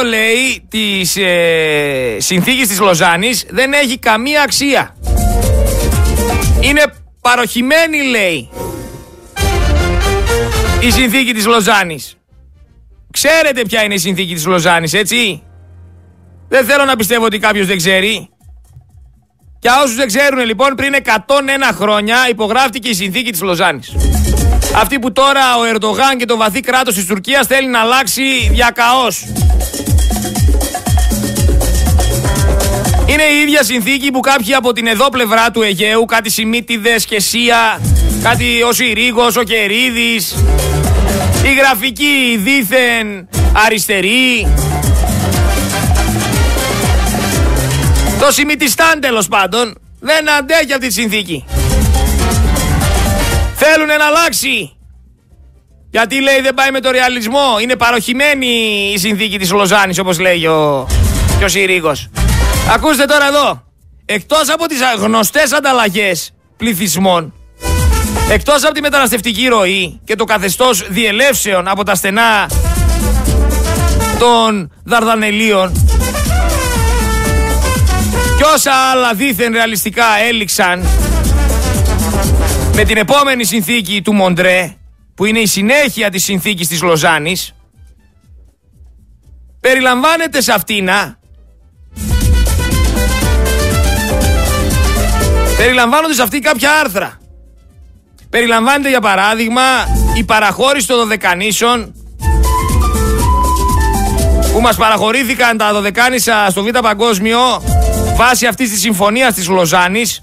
97% 0.00 0.04
λέει 0.04 0.66
της 0.68 1.16
ε, 1.16 2.16
συνθήκης 2.18 2.68
της 2.68 2.80
Λοζάνης 2.80 3.46
δεν 3.50 3.72
έχει 3.72 3.98
καμία 3.98 4.42
αξία. 4.42 4.96
Είναι 6.60 6.82
παροχημένη 7.20 8.02
λέει 8.02 8.48
η 10.80 10.90
συνθήκη 10.90 11.32
της 11.32 11.46
Λοζάνης. 11.46 12.16
Ξέρετε 13.10 13.62
ποια 13.62 13.84
είναι 13.84 13.94
η 13.94 13.98
συνθήκη 13.98 14.34
της 14.34 14.46
Λοζάνης 14.46 14.92
έτσι; 14.92 15.42
Δεν 16.48 16.64
θέλω 16.64 16.84
να 16.84 16.96
πιστεύω 16.96 17.24
ότι 17.24 17.38
κάποιος 17.38 17.66
δεν 17.66 17.76
ξέρει. 17.76 18.28
Για 19.60 19.82
όσους 19.82 19.96
δεν 19.96 20.06
ξέρουν 20.06 20.44
λοιπόν, 20.44 20.74
πριν 20.74 20.94
101 21.04 21.10
χρόνια 21.72 22.28
υπογράφτηκε 22.30 22.88
η 22.88 22.94
συνθήκη 22.94 23.30
της 23.30 23.42
Λοζάνης. 23.42 23.94
Αυτή 24.76 24.98
που 24.98 25.12
τώρα 25.12 25.40
ο 25.58 25.64
Ερντογάν 25.74 26.16
και 26.18 26.24
το 26.24 26.36
βαθύ 26.36 26.60
κράτος 26.60 26.94
της 26.94 27.06
Τουρκίας 27.06 27.46
θέλει 27.46 27.68
να 27.68 27.80
αλλάξει 27.80 28.22
διακαώς. 28.50 29.24
Είναι 33.06 33.22
η 33.22 33.40
ίδια 33.42 33.62
συνθήκη 33.62 34.10
που 34.10 34.20
κάποιοι 34.20 34.54
από 34.54 34.72
την 34.72 34.86
εδώ 34.86 35.08
πλευρά 35.08 35.50
του 35.50 35.62
Αιγαίου, 35.62 36.04
κάτι 36.04 36.30
Σιμίτιδες 36.30 37.04
και 37.04 37.20
Σία, 37.20 37.80
κάτι 38.22 38.62
ο 38.62 38.72
Συρίγος, 38.72 39.36
ο 39.36 39.42
Κερίδης, 39.42 40.34
η 41.44 41.54
γραφική 41.54 42.40
δίθεν 42.44 43.28
αριστερή, 43.66 44.48
το 48.20 48.32
Σιμιτιστάν 48.32 49.00
τέλος 49.00 49.28
πάντων, 49.28 49.74
δεν 50.00 50.30
αντέχει 50.38 50.72
αυτή 50.72 50.86
τη 50.86 50.92
συνθήκη. 50.92 51.44
Θέλουν 53.66 53.86
να 53.86 54.06
αλλάξει. 54.06 54.76
Γιατί 55.90 56.20
λέει 56.20 56.40
δεν 56.40 56.54
πάει 56.54 56.70
με 56.70 56.80
το 56.80 56.90
ρεαλισμό. 56.90 57.58
Είναι 57.62 57.76
παροχημένη 57.76 58.46
η 58.94 58.98
συνθήκη 58.98 59.38
της 59.38 59.52
Λοζάνης 59.52 59.98
όπως 59.98 60.18
λέει 60.18 60.46
ο, 60.46 60.86
και 61.38 61.44
ο 61.44 61.48
Συρίγος. 61.48 62.10
Ακούστε 62.74 63.04
τώρα 63.04 63.26
εδώ. 63.26 63.62
Εκτός 64.04 64.50
από 64.50 64.66
τις 64.66 64.78
γνωστές 64.98 65.52
ανταλλαγές 65.52 66.34
πληθυσμών, 66.56 67.34
εκτός 68.30 68.64
από 68.64 68.74
τη 68.74 68.80
μεταναστευτική 68.80 69.46
ροή 69.46 70.00
και 70.04 70.14
το 70.14 70.24
καθεστώς 70.24 70.86
διελεύσεων 70.88 71.68
από 71.68 71.84
τα 71.84 71.94
στενά 71.94 72.48
των 74.18 74.72
Δαρδανελίων 74.84 75.72
και 78.38 78.44
όσα 78.54 78.72
άλλα 78.92 79.14
δίθεν 79.14 79.52
ρεαλιστικά 79.52 80.06
έληξαν 80.28 80.86
με 82.74 82.84
την 82.84 82.96
επόμενη 82.96 83.44
συνθήκη 83.44 84.02
του 84.02 84.12
Μοντρέ 84.12 84.76
που 85.14 85.24
είναι 85.24 85.38
η 85.38 85.46
συνέχεια 85.46 86.10
της 86.10 86.24
συνθήκης 86.24 86.68
της 86.68 86.82
Λοζάνης 86.82 87.54
περιλαμβάνεται 89.60 90.40
σε 90.40 90.52
αυτήνα 90.52 91.18
περιλαμβάνονται 95.56 96.14
σε 96.14 96.22
αυτή 96.22 96.38
κάποια 96.38 96.72
άρθρα. 96.72 97.18
Περιλαμβάνεται 98.30 98.88
για 98.88 99.00
παράδειγμα 99.00 99.62
η 100.16 100.24
παραχώρηση 100.24 100.86
των 100.86 100.96
δωδεκανήσων 100.96 101.94
που 104.52 104.60
μας 104.60 104.76
παραχωρήθηκαν 104.76 105.56
τα 105.56 105.72
δωδεκάνησα 105.72 106.46
στο 106.50 106.62
Β' 106.62 106.78
Παγκόσμιο 106.82 107.38
βάσει 108.16 108.46
αυτής 108.46 108.70
της 108.70 108.80
συμφωνίας 108.80 109.34
της 109.34 109.48
Λοζάνης 109.48 110.22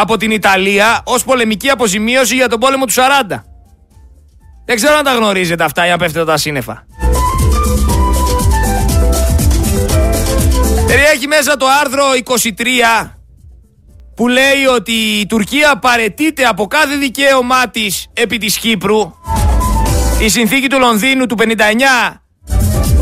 από 0.00 0.16
την 0.16 0.30
Ιταλία 0.30 1.00
ως 1.04 1.24
πολεμική 1.24 1.68
αποζημίωση 1.70 2.34
για 2.34 2.48
τον 2.48 2.60
πόλεμο 2.60 2.84
του 2.84 2.92
40. 2.92 3.42
Δεν 4.64 4.76
ξέρω 4.76 4.96
αν 4.96 5.04
τα 5.04 5.14
γνωρίζετε 5.14 5.64
αυτά 5.64 5.86
ή 5.86 5.90
αν 5.90 5.98
πέφτετε 5.98 6.24
τα 6.24 6.36
σύννεφα. 6.36 6.86
Περιέχει 10.86 11.26
μέσα 11.26 11.56
το 11.56 11.66
άρθρο 11.80 12.04
23 13.04 13.10
που 14.14 14.28
λέει 14.28 14.64
ότι 14.74 14.92
η 14.92 15.26
Τουρκία 15.26 15.78
παρετείται 15.78 16.44
από 16.44 16.66
κάθε 16.66 16.96
δικαίωμά 16.96 17.68
της 17.68 18.06
επί 18.12 18.38
της 18.38 18.58
Κύπρου. 18.58 19.14
Η 20.20 20.28
συνθήκη 20.28 20.68
του 20.68 20.78
Λονδίνου 20.78 21.26
του 21.26 21.36
59 21.38 21.44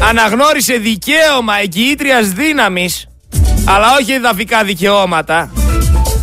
αναγνώρισε 0.08 0.76
δικαίωμα 0.76 1.58
εγγυήτριας 1.60 2.28
δύναμης 2.28 3.06
αλλά 3.64 3.86
όχι 4.00 4.12
εδαφικά 4.12 4.64
δικαιώματα, 4.64 5.50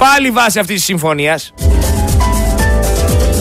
πάλι 0.04 0.32
βάσει 0.32 0.60
αυτής 0.60 0.76
της 0.76 0.86
συμφωνίας, 0.86 1.54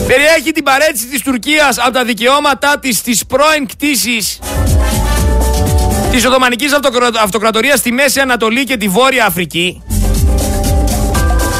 περιέχει 0.07 0.51
την 0.53 0.63
παρέτηση 0.63 1.05
της 1.07 1.21
Τουρκίας 1.21 1.77
από 1.77 1.91
τα 1.91 2.03
δικαιώματά 2.03 2.79
της 2.79 2.97
στις 2.97 3.25
πρώην 3.25 3.67
κτήσεις 3.67 4.39
της 6.11 6.25
Οθωμανικής 6.25 6.71
Αυτοκρατορίας 7.23 7.79
στη 7.79 7.91
Μέση 7.91 8.19
Ανατολή 8.19 8.63
και 8.63 8.77
τη 8.77 8.87
Βόρεια 8.87 9.25
Αφρική. 9.25 9.83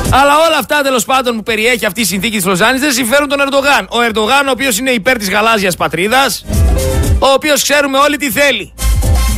Αλλά 0.09 0.37
όλα 0.47 0.57
αυτά 0.59 0.81
τέλος 0.81 1.05
πάντων 1.05 1.35
που 1.35 1.43
περιέχει 1.43 1.85
αυτή 1.85 2.01
η 2.01 2.05
συνθήκη 2.05 2.35
της 2.35 2.45
Λοζάνης 2.45 2.81
δεν 2.81 2.91
συμφέρουν 2.91 3.27
τον 3.27 3.39
Ερντογάν. 3.39 3.87
Ο 3.89 4.01
Ερντογάν, 4.01 4.47
ο 4.47 4.51
οποίος 4.51 4.77
είναι 4.77 4.91
υπέρ 4.91 5.17
της 5.17 5.29
γαλάζιας 5.29 5.75
πατρίδας, 5.75 6.45
ο 7.19 7.27
οποίος 7.27 7.61
ξέρουμε 7.61 7.97
όλοι 7.97 8.17
τι 8.17 8.31
θέλει. 8.31 8.73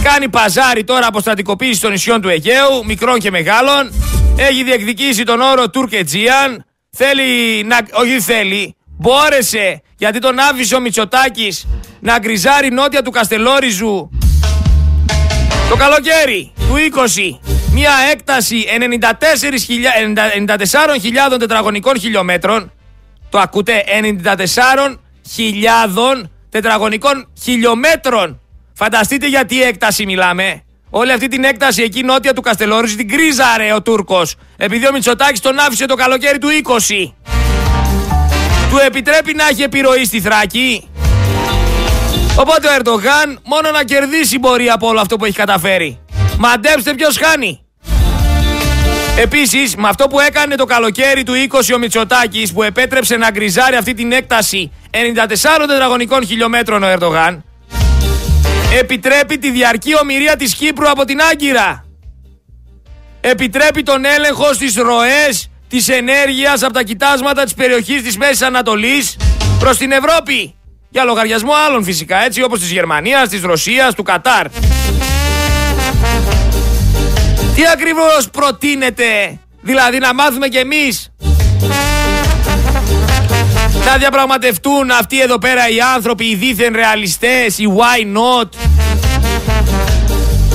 Κάνει 0.03 0.29
παζάρι 0.29 0.83
τώρα 0.83 1.07
από 1.07 1.19
στρατικοποίηση 1.19 1.81
των 1.81 1.91
νησιών 1.91 2.21
του 2.21 2.29
Αιγαίου, 2.29 2.85
μικρών 2.85 3.19
και 3.19 3.31
μεγάλων. 3.31 3.91
Έχει 4.37 4.63
διεκδικήσει 4.63 5.23
τον 5.23 5.41
όρο 5.41 5.69
Τουρκετζίαν. 5.69 6.65
Θέλει 6.89 7.63
να. 7.63 7.77
Όχι 7.91 8.21
θέλει. 8.21 8.75
Μπόρεσε 8.97 9.81
γιατί 9.97 10.19
τον 10.19 10.39
άφησε 10.39 10.75
ο 10.75 10.79
Μητσοτάκης 10.79 11.67
να 11.99 12.19
γκριζάρει 12.19 12.71
νότια 12.71 13.01
του 13.01 13.11
Καστελόριζου 13.11 14.09
το 15.69 15.75
καλοκαίρι 15.75 16.51
του 16.55 16.75
20 16.95 16.99
μια 17.73 17.91
έκταση 18.11 18.65
94.000 21.31 21.39
τετραγωνικών 21.39 21.99
χιλιόμετρων. 21.99 22.71
Το 23.29 23.39
ακούτε, 23.39 23.83
94.000 24.23 26.23
τετραγωνικών 26.49 27.27
χιλιόμετρων. 27.41 28.39
Φανταστείτε 28.73 29.27
για 29.27 29.45
τι 29.45 29.61
έκταση 29.61 30.05
μιλάμε. 30.05 30.64
Όλη 30.97 31.11
αυτή 31.11 31.27
την 31.27 31.43
έκταση 31.43 31.81
εκεί 31.81 32.03
νότια 32.03 32.33
του 32.33 32.41
Καστελόριζου 32.41 32.95
την 32.95 33.09
κρίζαρε 33.09 33.73
ο 33.73 33.81
Τούρκος. 33.81 34.35
Επειδή 34.57 34.87
ο 34.87 34.91
Μητσοτάκης 34.91 35.39
τον 35.39 35.59
άφησε 35.59 35.85
το 35.85 35.95
καλοκαίρι 35.95 36.37
του 36.37 36.47
20. 36.63 37.13
Του 38.69 38.77
επιτρέπει 38.85 39.33
να 39.33 39.47
έχει 39.47 39.63
επιρροή 39.63 40.05
στη 40.05 40.21
Θράκη. 40.21 40.89
Οπότε 42.39 42.67
ο 42.67 42.71
Ερντογάν 42.73 43.39
μόνο 43.43 43.71
να 43.71 43.83
κερδίσει 43.83 44.39
μπορεί 44.39 44.69
από 44.69 44.87
όλο 44.87 44.99
αυτό 44.99 45.15
που 45.15 45.25
έχει 45.25 45.35
καταφέρει. 45.35 45.99
Μαντέψτε 46.37 46.93
ποιος 46.93 47.17
χάνει. 47.17 47.65
Επίσης, 49.17 49.75
με 49.75 49.87
αυτό 49.87 50.07
που 50.07 50.19
έκανε 50.19 50.55
το 50.55 50.65
καλοκαίρι 50.65 51.23
του 51.23 51.33
20 51.49 51.73
ο 51.75 51.77
Μητσοτάκης 51.77 52.53
που 52.53 52.63
επέτρεψε 52.63 53.17
να 53.17 53.31
γκριζάρει 53.31 53.75
αυτή 53.75 53.93
την 53.93 54.11
έκταση 54.11 54.71
94 54.91 54.97
τετραγωνικών 55.67 56.25
χιλιόμετρων 56.25 56.83
ο 56.83 56.87
Ερντογάν, 56.87 57.43
επιτρέπει 58.77 59.37
τη 59.37 59.51
διαρκή 59.51 59.97
ομοιρία 60.01 60.35
της 60.35 60.55
Κύπρου 60.55 60.89
από 60.89 61.05
την 61.05 61.21
Άγκυρα. 61.21 61.85
Επιτρέπει 63.21 63.83
τον 63.83 64.05
έλεγχο 64.05 64.53
στις 64.53 64.75
ροές 64.75 65.49
της 65.67 65.89
ενέργειας 65.89 66.63
από 66.63 66.73
τα 66.73 66.83
κοιτάσματα 66.83 67.43
της 67.43 67.53
περιοχής 67.53 68.01
της 68.01 68.17
Μέσης 68.17 68.41
Ανατολής 68.41 69.17
προς 69.59 69.77
την 69.77 69.91
Ευρώπη. 69.91 70.55
Για 70.89 71.03
λογαριασμό 71.03 71.51
άλλων 71.67 71.83
φυσικά, 71.83 72.23
έτσι 72.23 72.41
όπως 72.43 72.59
της 72.59 72.71
Γερμανίας, 72.71 73.29
της 73.29 73.41
Ρωσίας, 73.41 73.93
του 73.93 74.03
Κατάρ. 74.03 74.49
Τι 77.55 77.67
ακριβώς 77.73 78.29
προτείνετε, 78.31 79.39
δηλαδή 79.61 79.97
να 79.97 80.13
μάθουμε 80.13 80.47
κι 80.47 80.57
εμείς; 80.57 81.11
Να 83.85 83.97
διαπραγματευτούν 83.97 84.91
αυτοί 84.91 85.21
εδώ 85.21 85.37
πέρα 85.37 85.69
οι 85.69 85.79
άνθρωποι, 85.95 86.25
οι 86.25 86.35
δίθεν 86.35 86.73
ρεαλιστές, 86.75 87.57
οι 87.57 87.65
why 87.77 88.17
not, 88.17 88.49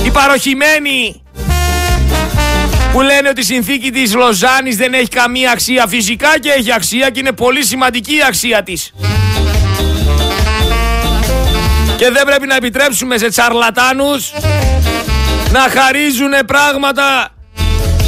οι 0.05 0.09
παροχημένοι 0.11 1.21
που 2.91 3.01
λένε 3.01 3.29
ότι 3.29 3.39
η 3.39 3.43
συνθήκη 3.43 3.91
της 3.91 4.15
Λοζάνης 4.15 4.75
δεν 4.75 4.93
έχει 4.93 5.07
καμία 5.07 5.51
αξία. 5.51 5.87
Φυσικά 5.87 6.39
και 6.39 6.49
έχει 6.49 6.73
αξία 6.73 7.09
και 7.09 7.19
είναι 7.19 7.31
πολύ 7.31 7.65
σημαντική 7.65 8.15
η 8.15 8.23
αξία 8.27 8.63
της. 8.63 8.93
Και 11.97 12.09
δεν 12.11 12.25
πρέπει 12.25 12.47
να 12.47 12.55
επιτρέψουμε 12.55 13.17
σε 13.17 13.27
τσαρλατάνους 13.27 14.31
να 15.51 15.59
χαρίζουν 15.59 16.31
πράγματα 16.45 17.29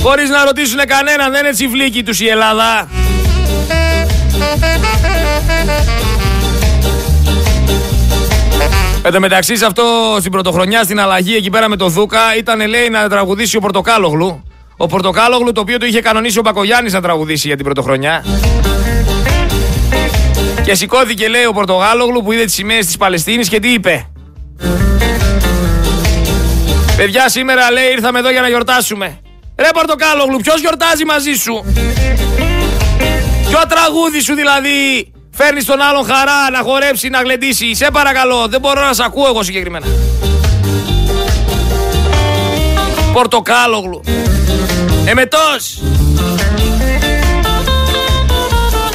χωρίς 0.02 0.30
να 0.30 0.44
ρωτήσουν 0.46 0.80
κανέναν. 0.88 1.32
Δεν 1.32 1.46
είναι 1.46 1.54
τσιφλίκι 1.54 2.04
τους 2.04 2.20
η 2.20 2.28
Ελλάδα. 2.28 2.88
Εν 9.06 9.12
τω 9.12 9.20
μεταξύ, 9.20 9.56
σε 9.56 9.66
αυτό 9.66 9.84
στην 10.20 10.32
πρωτοχρονιά 10.32 10.84
στην 10.84 11.00
αλλαγή 11.00 11.36
εκεί 11.36 11.50
πέρα 11.50 11.70
με 11.70 11.76
το 11.76 11.88
Δούκα 11.88 12.20
ήταν 12.38 12.68
λέει 12.68 12.90
να 12.90 13.10
τραγουδήσει 13.10 13.58
ο 13.58 13.60
Πορτοκάλογλου. 13.60 14.44
Ο 14.78 14.86
Πορτοκάλογλου 14.88 15.52
το 15.52 15.62
οποίο 15.62 15.78
το 15.78 15.86
είχε 15.86 16.02
κανονίσει 16.02 16.40
ο 16.40 16.42
Μπακογιάννης 16.42 16.94
να 16.94 17.02
τραγουδήσει 17.02 17.48
για 17.48 17.56
την 17.56 17.66
πρωτοχρονιά. 17.66 18.26
Και 20.64 20.76
σηκώθηκε 20.76 21.28
λέει 21.28 21.46
ο 21.46 21.52
Πορτοκάλογλου 21.54 22.24
που 22.24 22.32
είδε 22.32 22.44
τις 22.44 22.54
σημαίες 22.54 22.86
της 22.86 22.98
Παλαιστίνης 22.98 23.50
και 23.50 23.60
τι 23.60 23.74
είπε. 23.74 24.08
Παιδιά, 26.96 27.30
σήμερα 27.30 27.72
λέει 27.72 27.92
ήρθαμε 27.92 28.20
εδώ 28.20 28.32
για 28.32 28.42
να 28.42 28.48
γιορτάσουμε. 28.48 29.20
Ρε 29.56 29.70
Πορτοκάλογλου, 29.74 30.38
ποιος 30.38 30.60
γιορτάζει 30.60 31.06
μαζί 31.06 31.34
σου; 31.34 31.64
Ποιο 33.50 33.60
τραγούδι 33.70 34.22
σου 34.22 34.36
δηλαδή; 34.36 35.12
Φέρνει 35.36 35.64
τον 35.64 35.82
άλλον 35.82 36.06
χαρά 36.06 36.50
να 36.52 36.60
χορέψει, 36.60 37.10
να 37.10 37.22
γλεντήσει. 37.22 37.76
Σε 37.76 37.88
παρακαλώ, 37.92 38.48
δεν 38.48 38.60
μπορώ 38.60 38.82
να 38.86 38.94
σε 38.94 39.04
ακούω 39.04 39.28
εγώ 39.28 39.44
συγκεκριμένα. 39.44 39.86
Πορτοκάλογλου. 43.14 44.04
Εμετός. 45.06 45.82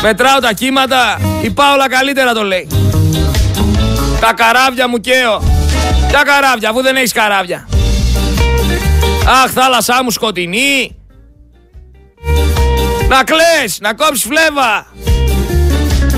Μετράω 0.02 0.38
τα 0.38 0.52
κύματα. 0.52 1.20
Η 1.42 1.50
Πάολα 1.50 1.88
καλύτερα 1.88 2.32
το 2.32 2.42
λέει. 2.42 2.68
Τα 4.20 4.32
καράβια 4.32 4.88
μου 4.88 5.00
καίω. 5.00 5.42
Τα 6.12 6.22
καράβια, 6.24 6.70
αφού 6.70 6.82
δεν 6.82 6.96
έχεις 6.96 7.12
καράβια. 7.12 7.68
Αχ, 9.44 9.50
θάλασσά 9.50 10.02
μου 10.02 10.10
σκοτεινή. 10.10 10.96
Να 13.08 13.24
κλαις, 13.24 13.78
να 13.80 13.94
κόψεις 13.94 14.22
φλέβα. 14.22 14.86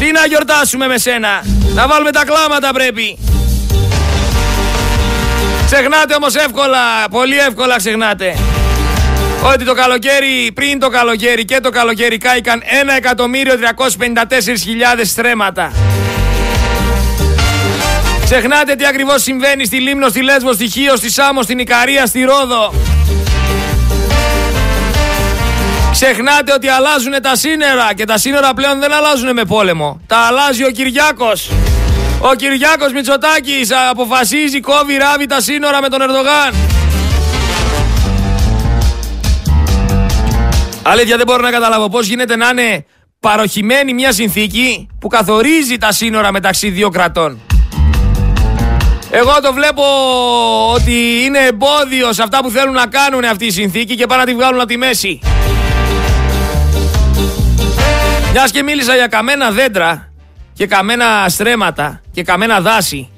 Τι 0.00 0.12
να 0.12 0.26
γιορτάσουμε 0.26 0.86
με 0.86 0.98
σένα; 0.98 1.44
Να 1.74 1.86
βάλουμε 1.86 2.10
τα 2.10 2.24
κλάματα 2.24 2.72
πρέπει. 2.72 3.18
Ξεχνάτε 5.66 6.14
όμως 6.14 6.34
εύκολα, 6.34 7.08
πολύ 7.10 7.38
εύκολα 7.38 7.76
ξεχνάτε. 7.76 8.36
Ότι 9.42 9.64
το 9.64 9.74
καλοκαίρι, 9.74 10.50
πριν 10.54 10.78
το 10.78 10.88
καλοκαίρι 10.88 11.44
και 11.44 11.60
το 11.60 11.70
καλοκαίρι 11.70 12.18
κάηκαν 12.18 12.62
1.354.000 12.62 12.66
στρέμματα. 15.04 15.72
Ξεχνάτε 18.24 18.74
τι 18.74 18.86
ακριβώς 18.86 19.22
συμβαίνει 19.22 19.64
στη 19.64 19.80
Λίμνο, 19.80 20.08
στη 20.08 20.22
Λέσβο, 20.22 20.52
στη 20.52 20.68
Χίο, 20.68 20.96
στη 20.96 21.10
Σάμο, 21.10 21.42
στην 21.42 21.58
Ικαρία, 21.58 22.06
στη 22.06 22.22
Ρόδο. 22.22 22.74
Ξεχνάτε 25.92 26.52
ότι 26.52 26.68
αλλάζουν 26.68 27.12
τα 27.22 27.36
σύνορα 27.36 27.94
και 27.94 28.04
τα 28.04 28.18
σύνορα 28.18 28.54
πλέον 28.54 28.80
δεν 28.80 28.92
αλλάζουν 28.92 29.32
με 29.32 29.44
πόλεμο. 29.44 30.00
Τα 30.06 30.16
αλλάζει 30.16 30.64
ο 30.64 30.70
Κυριάκος. 30.70 31.50
Ο 32.20 32.34
Κυριάκος 32.34 32.92
Μητσοτάκης 32.92 33.68
αποφασίζει 33.90 34.60
κόβει 34.60 34.96
ράβει 34.96 35.26
τα 35.26 35.40
σύνορα 35.40 35.80
με 35.80 35.88
τον 35.88 36.00
Ερδογάν. 36.00 36.54
Αλήθεια 40.82 41.16
δεν 41.16 41.26
μπορώ 41.26 41.42
να 41.42 41.50
καταλάβω 41.50 41.88
πώς 41.88 42.06
γίνεται 42.06 42.36
να 42.36 42.48
είναι 42.48 42.84
παροχημένη 43.20 43.94
μια 43.94 44.12
συνθήκη 44.12 44.88
που 45.00 45.08
καθορίζει 45.08 45.76
τα 45.76 45.92
σύνορα 45.92 46.32
μεταξύ 46.32 46.70
δύο 46.70 46.88
κρατών. 46.88 47.40
Εγώ 49.10 49.40
το 49.42 49.52
βλέπω 49.52 49.82
ότι 50.74 51.22
είναι 51.24 51.38
εμπόδιο 51.38 52.12
σε 52.12 52.22
αυτά 52.22 52.38
που 52.42 52.50
θέλουν 52.50 52.74
να 52.74 52.86
κάνουν 52.86 53.24
αυτή 53.24 53.46
η 53.46 53.50
συνθήκη 53.50 53.94
και 53.94 54.06
πάνε 54.06 54.20
να 54.20 54.26
τη 54.26 54.34
βγάλουν 54.34 54.58
από 54.58 54.68
τη 54.68 54.76
μέση. 54.76 55.20
Μιας 58.32 58.50
και 58.50 58.62
μίλησα 58.62 58.94
για 58.94 59.06
καμένα 59.06 59.50
δέντρα 59.50 60.12
και 60.52 60.66
καμένα 60.66 61.28
στρέμματα 61.28 62.00
και 62.12 62.22
καμένα 62.22 62.60
δάση. 62.60 63.10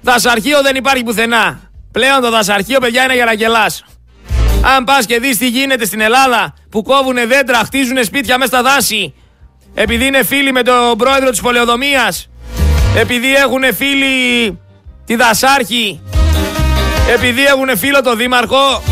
Δασαρχείο 0.00 0.62
δεν 0.62 0.76
υπάρχει 0.76 1.02
πουθενά. 1.02 1.60
Πλέον 1.92 2.20
το 2.20 2.30
δασαρχείο, 2.30 2.80
παιδιά, 2.80 3.04
είναι 3.04 3.14
για 3.14 3.24
να 3.24 3.32
γελάς. 3.32 3.84
Αν 4.76 4.84
πας 4.84 5.06
και 5.06 5.18
δεις 5.18 5.38
τι 5.38 5.48
γίνεται 5.48 5.84
στην 5.84 6.00
Ελλάδα 6.00 6.54
που 6.70 6.82
κόβουν 6.82 7.16
δέντρα, 7.28 7.58
χτίζουν 7.58 8.04
σπίτια 8.04 8.38
μέσα 8.38 8.50
στα 8.50 8.62
δάση, 8.62 9.14
επειδή 9.74 10.06
είναι 10.06 10.24
φίλοι 10.24 10.52
με 10.52 10.62
τον 10.62 10.98
πρόεδρο 10.98 11.30
της 11.30 11.40
πολεοδομίας, 11.40 12.28
επειδή 12.96 13.34
έχουν 13.34 13.62
φίλοι 13.74 14.58
τη 15.04 15.16
δασάρχη, 15.16 16.00
επειδή 17.14 17.44
έχουν 17.44 17.78
φίλο 17.78 18.00
τον 18.02 18.16
δήμαρχο, 18.16 18.82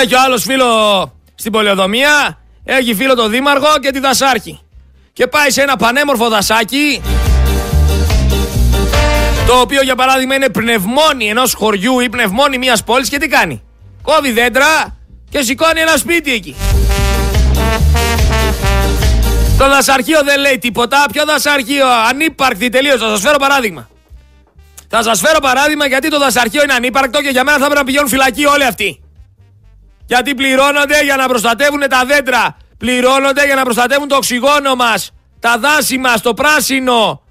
Έχει 0.00 0.14
ο 0.14 0.20
άλλος 0.24 0.42
φίλο 0.42 0.66
στην 1.34 1.52
πολεοδομία, 1.52 2.38
έχει 2.64 2.94
φίλο 2.94 3.14
τον 3.14 3.30
δήμαρχο 3.30 3.78
και 3.82 3.90
τη 3.90 4.00
δασάρχη. 4.00 4.60
Και 5.12 5.26
πάει 5.26 5.50
σε 5.50 5.62
ένα 5.62 5.76
πανέμορφο 5.76 6.28
δασάκι, 6.28 7.02
το 9.46 9.60
οποίο 9.60 9.82
για 9.82 9.94
παράδειγμα 9.94 10.34
είναι 10.34 10.48
πνευμόνι 10.48 11.28
ενός 11.28 11.54
χωριού 11.54 12.00
ή 12.00 12.08
πνευμόνι 12.08 12.58
μιας 12.58 12.84
πόλης 12.84 13.08
και 13.08 13.18
τι 13.18 13.28
κάνει. 13.28 13.62
Κόβει 14.02 14.32
δέντρα 14.32 14.96
και 15.30 15.42
σηκώνει 15.42 15.80
ένα 15.80 15.96
σπίτι 15.96 16.32
εκεί. 16.32 16.56
Το 19.58 19.68
δασαρχείο 19.68 20.22
δεν 20.24 20.40
λέει 20.40 20.58
τίποτα. 20.58 21.06
Ποιο 21.12 21.24
δασαρχείο, 21.24 21.86
ανύπαρκτη 22.08 22.68
τελείως. 22.68 23.00
Θα 23.00 23.08
σας 23.08 23.20
φέρω 23.20 23.38
παράδειγμα. 23.38 23.88
Θα 24.88 25.02
σας 25.02 25.20
φέρω 25.20 25.38
παράδειγμα 25.40 25.86
γιατί 25.86 26.08
το 26.10 26.18
δασαρχείο 26.18 26.62
είναι 26.62 26.72
ανύπαρκτο 26.72 27.22
και 27.22 27.28
για 27.28 27.44
μένα 27.44 27.58
θα 27.58 27.64
πρέπει 27.64 27.78
να 27.78 27.84
πηγαίνουν 27.84 28.08
φυλακή 28.08 28.46
όλοι 28.46 28.64
αυτοί. 28.64 29.01
Γιατί 30.06 30.34
πληρώνονται 30.34 31.02
για 31.02 31.16
να 31.16 31.28
προστατεύουν 31.28 31.80
τα 31.88 32.04
δέντρα. 32.04 32.56
Πληρώνονται 32.78 33.44
για 33.44 33.54
να 33.54 33.62
προστατεύουν 33.62 34.08
το 34.08 34.16
οξυγόνο 34.16 34.74
μας. 34.74 35.10
Τα 35.40 35.58
δάση 35.58 35.98
μας, 35.98 36.20
το 36.20 36.34
πράσινο. 36.34 37.22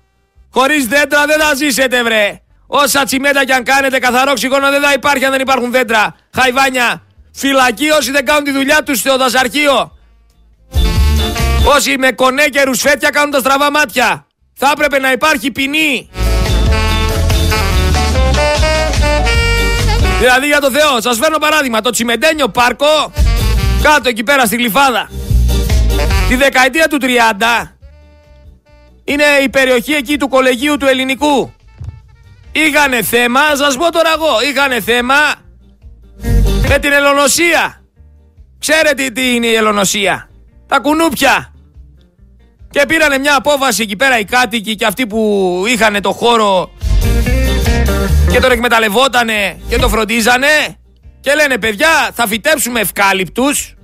Χωρίς 0.52 0.88
δέντρα 0.88 1.26
δεν 1.26 1.40
θα 1.40 1.54
ζήσετε, 1.56 2.04
βρε. 2.04 2.42
Όσα 2.68 3.04
τσιμέντα 3.04 3.46
κι 3.46 3.52
αν 3.52 3.64
κάνετε, 3.64 4.00
καθαρό 4.00 4.32
οξυγόνο 4.32 4.70
δεν 4.70 4.82
θα 4.82 4.94
υπάρχει 4.94 5.26
αν 5.26 5.32
δεν 5.32 5.42
υπάρχουν 5.42 5.72
δέντρα. 5.72 6.16
Χαϊβάνια. 6.36 7.02
Φυλακή 7.34 7.90
όσοι 7.90 8.12
δεν 8.12 8.26
κάνουν 8.26 8.44
τη 8.44 8.52
δουλειά 8.52 8.84
τους 8.84 9.00
στο 9.00 9.18
δασαρχείο. 9.18 9.98
Όσοι 11.66 11.98
με 11.98 12.12
κονέ 12.12 12.44
και 12.44 12.64
ρουσφέτια 12.64 13.10
κάνουν 13.10 13.32
τα 13.32 13.40
στραβά 13.40 13.72
μάτια. 13.72 14.26
Θα 14.54 14.70
έπρεπε 14.72 15.00
να 15.00 15.12
υπάρχει 15.12 15.52
ποινή. 15.52 16.10
Δηλαδή 20.22 20.48
για 20.48 20.60
το 20.60 20.72
Θεό, 20.72 21.02
σας 21.02 21.18
φέρνω 21.18 21.38
παράδειγμα, 21.38 21.82
το 21.82 21.90
Τσιμεντένιο 21.90 22.50
Πάρκο, 22.50 23.12
κάτω 23.82 24.10
εκεί 24.10 24.24
πέρα 24.24 24.46
στη 24.46 24.56
Γλυφάδα, 24.56 25.10
τη 26.28 26.36
δεκαετία 26.36 26.88
του 26.88 26.98
30, 27.02 27.06
είναι 29.04 29.24
η 29.44 29.50
περιοχή 29.50 29.94
εκεί 29.94 30.18
του 30.18 30.28
κολεγίου 30.28 30.78
του 30.78 30.86
ελληνικού. 30.86 31.54
Είχανε 32.52 33.04
θέμα, 33.04 33.40
σας 33.56 33.78
πω 33.78 33.92
τώρα 33.92 34.10
εγώ, 34.16 34.42
είχανε 34.52 34.82
θέμα 34.82 35.16
με 36.68 36.80
την 36.80 36.92
ελονοσία. 36.92 37.84
Ξέρετε 38.60 39.10
τι 39.10 39.36
είναι 39.36 39.48
η 39.48 39.54
ελονοσία. 39.54 40.30
Τα 40.68 40.80
κουνούπια. 40.80 41.54
Και 42.70 42.86
πήρανε 42.88 43.18
μια 43.18 43.36
απόφαση 43.36 43.82
εκεί 43.82 43.96
πέρα 43.96 44.20
οι 44.20 44.26
κάτοικοι 44.26 44.76
και 44.76 44.86
αυτοί 44.86 45.08
που 45.08 45.64
είχαν 45.68 46.02
το 46.02 46.12
χώρο 46.12 46.72
και 48.32 48.40
τον 48.40 48.52
εκμεταλλευότανε 48.52 49.60
και 49.70 49.78
το 49.78 49.90
φροντίζανε 49.90 50.78
και 51.20 51.34
λένε 51.34 51.58
παιδιά 51.58 52.12
θα 52.14 52.28
φυτέψουμε 52.28 52.80
ευκάλυπτους 52.80 53.76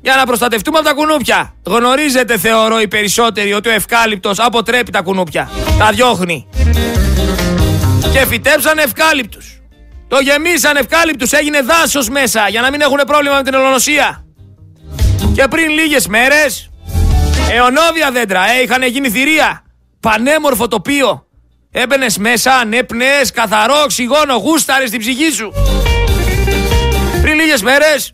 για 0.00 0.14
να 0.16 0.26
προστατευτούμε 0.26 0.78
από 0.78 0.86
τα 0.86 0.94
κουνούπια. 0.94 1.54
Γνωρίζετε 1.66 2.38
θεωρώ 2.38 2.80
οι 2.80 2.88
περισσότεροι 2.88 3.52
ότι 3.52 3.68
ο 3.68 3.72
ευκάλυπτος 3.72 4.38
αποτρέπει 4.38 4.90
τα 4.90 5.02
κουνούπια. 5.02 5.50
Τα 5.78 5.90
διώχνει. 5.90 6.48
Και 8.12 8.26
φυτέψανε 8.26 8.82
ευκάλυπτους. 8.82 9.60
Το 10.08 10.18
γεμίσαν 10.18 10.76
ευκάλυπτους, 10.76 11.32
έγινε 11.32 11.62
δάσος 11.62 12.08
μέσα 12.08 12.48
για 12.48 12.60
να 12.60 12.70
μην 12.70 12.80
έχουν 12.80 13.00
πρόβλημα 13.06 13.36
με 13.36 13.42
την 13.42 13.54
ελονοσία. 13.54 14.24
Και 15.34 15.46
πριν 15.50 15.70
λίγες 15.70 16.06
μέρες, 16.06 16.70
αιωνόβια 17.50 18.10
δέντρα, 18.12 18.40
ε, 18.50 18.62
είχαν 18.62 18.82
γίνει 18.82 19.10
θηρία. 19.10 19.64
Πανέμορφο 20.00 20.68
τοπίο. 20.68 21.26
Έμπαινες 21.72 22.18
μέσα, 22.18 22.54
ανέπνε, 22.54 23.20
καθαρό 23.34 23.82
οξυγόνο, 23.82 24.34
γούσταρες 24.36 24.88
στην 24.88 25.00
ψυχή 25.00 25.30
σου. 25.32 25.52
Πριν 27.22 27.34
λίγες 27.34 27.62
μέρες 27.62 28.12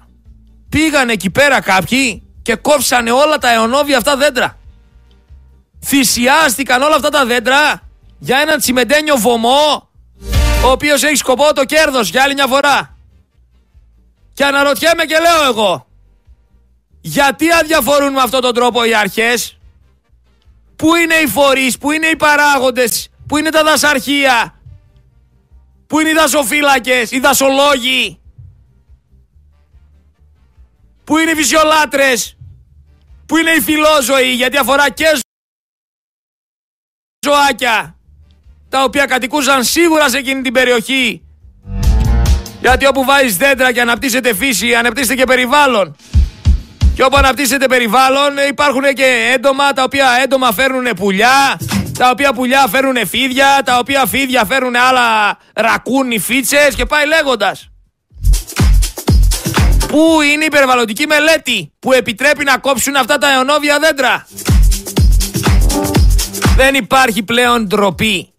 πήγαν 0.68 1.08
εκεί 1.08 1.30
πέρα 1.30 1.60
κάποιοι 1.60 2.22
και 2.42 2.54
κόψανε 2.54 3.10
όλα 3.10 3.38
τα 3.38 3.52
αιωνόβια 3.52 3.96
αυτά 3.96 4.16
δέντρα. 4.16 4.58
Θυσιάστηκαν 5.84 6.82
όλα 6.82 6.94
αυτά 6.94 7.08
τα 7.08 7.24
δέντρα 7.26 7.82
για 8.18 8.38
έναν 8.38 8.58
τσιμεντένιο 8.58 9.16
βωμό 9.16 9.88
ο 10.64 10.70
οποίος 10.70 11.02
έχει 11.02 11.16
σκοπό 11.16 11.52
το 11.54 11.64
κέρδος 11.64 12.08
για 12.08 12.22
άλλη 12.22 12.34
μια 12.34 12.46
φορά. 12.46 12.96
Και 14.34 14.44
αναρωτιέμαι 14.44 15.04
και 15.04 15.18
λέω 15.18 15.50
εγώ 15.50 15.86
γιατί 17.00 17.52
αδιαφορούν 17.52 18.12
με 18.12 18.20
αυτόν 18.20 18.40
τον 18.40 18.54
τρόπο 18.54 18.84
οι 18.84 18.94
αρχές; 18.94 19.58
Πού 20.76 20.94
είναι 20.94 21.14
οι 21.14 21.26
φορείς, 21.26 21.78
πού 21.78 21.90
είναι 21.90 22.06
οι 22.06 22.16
παράγοντες 22.16 23.08
Πού 23.28 23.36
είναι 23.36 23.50
τα 23.50 23.64
δασαρχεία; 23.64 24.60
Πού 25.86 26.00
είναι 26.00 26.08
οι 26.08 26.12
δασοφύλακες, 26.14 27.10
οι 27.10 27.18
δασολόγοι; 27.18 28.20
Πού 31.04 31.18
είναι 31.18 31.30
οι 31.30 31.34
φυσιολάτρες; 31.34 32.36
Πού 33.26 33.36
είναι 33.36 33.50
οι 33.50 33.60
φιλόζωοι 33.60 34.32
γιατί 34.32 34.56
αφορά 34.56 34.90
και 34.90 35.04
ζωάκια 37.26 37.96
τα 38.68 38.82
οποία 38.82 39.06
κατοικούσαν 39.06 39.64
σίγουρα 39.64 40.08
σε 40.08 40.18
εκείνη 40.18 40.42
την 40.42 40.52
περιοχή. 40.52 41.22
Γιατί 42.60 42.86
όπου 42.86 43.04
βάζεις 43.04 43.36
δέντρα 43.36 43.72
και 43.72 43.80
αναπτύσσεται 43.80 44.34
φύση, 44.34 44.74
αναπτύσσεται 44.74 45.14
και 45.14 45.24
περιβάλλον. 45.24 45.96
Και 46.94 47.04
όπου 47.04 47.16
αναπτύσσεται 47.16 47.66
περιβάλλον 47.66 48.36
υπάρχουν 48.48 48.82
και 48.94 49.30
έντομα 49.34 49.72
τα 49.72 49.82
οποία 49.82 50.06
έντομα 50.22 50.52
φέρνουν 50.52 50.88
πουλιά, 50.96 51.58
τα 51.98 52.10
οποία 52.10 52.32
πουλιά 52.32 52.66
φέρουν 52.68 53.06
φίδια, 53.06 53.62
τα 53.64 53.78
οποία 53.78 54.06
φίδια 54.06 54.44
φέρουν 54.44 54.76
άλλα 54.76 55.38
ρακούνι, 55.54 56.18
φίτσες 56.18 56.74
και 56.74 56.86
πάει 56.86 57.06
λέγοντας. 57.06 57.68
Πού 59.88 60.20
είναι 60.32 60.44
η 60.44 60.48
περιβαλλοντική 60.48 61.06
μελέτη 61.06 61.72
που 61.78 61.92
επιτρέπει 61.92 62.44
να 62.44 62.58
κόψουν 62.58 62.96
αυτά 62.96 63.18
τα 63.18 63.32
αιωνόβια 63.32 63.78
δέντρα; 63.78 64.26
Δεν 66.56 66.74
υπάρχει 66.74 67.22
πλέον 67.22 67.66
ντροπή. 67.66 68.32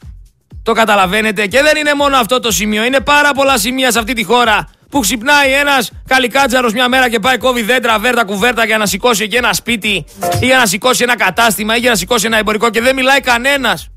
Το 0.64 0.74
καταλαβαίνετε 0.74 1.48
και 1.48 1.62
δεν 1.62 1.78
είναι 1.78 1.94
μόνο 1.94 2.18
αυτό 2.18 2.40
το 2.40 2.52
σημείο. 2.52 2.84
Είναι 2.84 3.00
πάρα 3.00 3.32
πολλά 3.32 3.58
σημεία 3.58 3.92
σε 3.92 4.00
αυτή 4.00 4.14
τη 4.14 4.24
χώρα 4.24 4.70
που 4.90 5.00
ξυπνάει 5.00 5.52
ένας 5.52 5.92
καλικάτζαρος 6.08 6.74
μια 6.74 6.88
μέρα 6.88 7.10
και 7.10 7.20
πάει 7.20 7.38
κόβει 7.38 7.62
δέντρα, 7.62 8.00
βέρτα, 8.00 8.26
κουβέρτα 8.26 8.66
για 8.66 8.78
να 8.78 8.86
σηκώσει 8.86 9.24
εκεί 9.24 9.36
ένα 9.36 9.54
σπίτι 9.54 10.06
ή 10.40 10.46
για 10.46 10.58
να 10.58 10.66
σηκώσει 10.66 11.04
ένα 11.04 11.16
κατάστημα 11.16 11.76
ή 11.76 11.80
για 11.80 11.90
να 11.90 11.96
σηκώσει 11.96 12.26
ένα 12.26 12.38
εμπορικό 12.38 12.70
και 12.70 12.82
δεν 12.82 12.96
μιλάει 12.96 13.20
κανένας. 13.20 13.90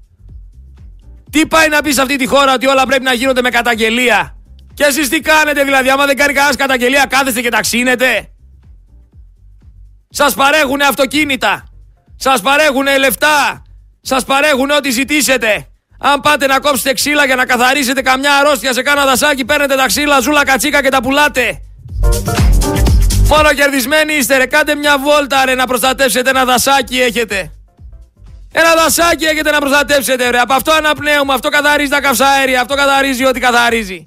Τι 1.31 1.47
πάει 1.47 1.69
να 1.69 1.83
πεις 1.83 1.95
σε 1.95 2.03
αυτή 2.03 2.17
τη 2.17 2.27
χώρα 2.27 2.53
ότι 2.55 2.67
όλα 2.67 2.87
πρέπει 2.87 3.05
να 3.05 3.13
γίνονται 3.13 3.43
με 3.43 3.51
καταγγελία; 3.51 4.37
Και 4.75 4.85
εσείς 4.85 5.09
τι 5.09 5.21
κάνετε 5.21 5.65
δηλαδή, 5.65 5.89
άμα 5.91 6.07
δεν 6.07 6.17
κάνει 6.17 6.33
κανένας 6.33 6.57
καταγγελία, 6.57 7.07
κάθεστε 7.09 7.41
και 7.41 7.49
ταξίνετε. 7.49 8.29
Σας 10.11 10.35
παρέχουν 10.35 10.81
αυτοκίνητα. 10.81 11.65
Σας 12.17 12.41
παρέχουν 12.41 12.87
λεφτά. 12.99 13.63
Σας 14.01 14.25
παρέχουν 14.25 14.71
ό,τι 14.71 14.91
ζητήσετε. 14.91 15.67
Αν 16.05 16.21
πάτε 16.21 16.47
να 16.47 16.59
κόψετε 16.59 16.93
ξύλα 16.93 17.25
για 17.27 17.37
να 17.37 17.45
καθαρίσετε 17.45 18.03
καμιά 18.03 18.37
αρρώστια 18.37 18.73
σε 18.73 18.83
κάνα 18.83 19.05
δασάκι, 19.05 19.45
παίρνετε 19.45 19.77
τα 19.77 19.87
ξύλα, 19.87 20.21
ζούλα, 20.21 20.45
κατσίκα 20.45 20.83
και 20.83 20.89
τα 20.89 21.03
πουλάτε. 21.03 21.61
Μόνο 23.29 23.53
κερδισμένοι 23.53 24.15
είστε 24.15 24.37
ρε, 24.37 24.47
κάντε 24.47 24.75
μια 24.75 24.99
βόλτα 24.99 25.45
ρε 25.45 25.55
να 25.55 25.67
προστατεύσετε 25.67 26.31
ένα 26.31 26.45
δασάκι 26.45 27.01
έχετε. 27.01 27.53
Ένα 28.53 28.75
δασάκι 28.75 29.25
έχετε 29.25 29.51
να 29.51 29.59
προστατεύσετε 29.59 30.31
ρε, 30.31 30.39
από 30.39 30.55
αυτό 30.55 30.73
αναπνέουμε, 30.73 31.35
αυτό 31.35 31.49
καθαρίζει 31.49 31.91
τα 31.91 32.01
καυσαέρια, 32.01 32.61
αυτό 32.61 32.75
καθαρίζει 32.75 33.25
ό,τι 33.25 33.41
καθαρίζει. 33.41 34.07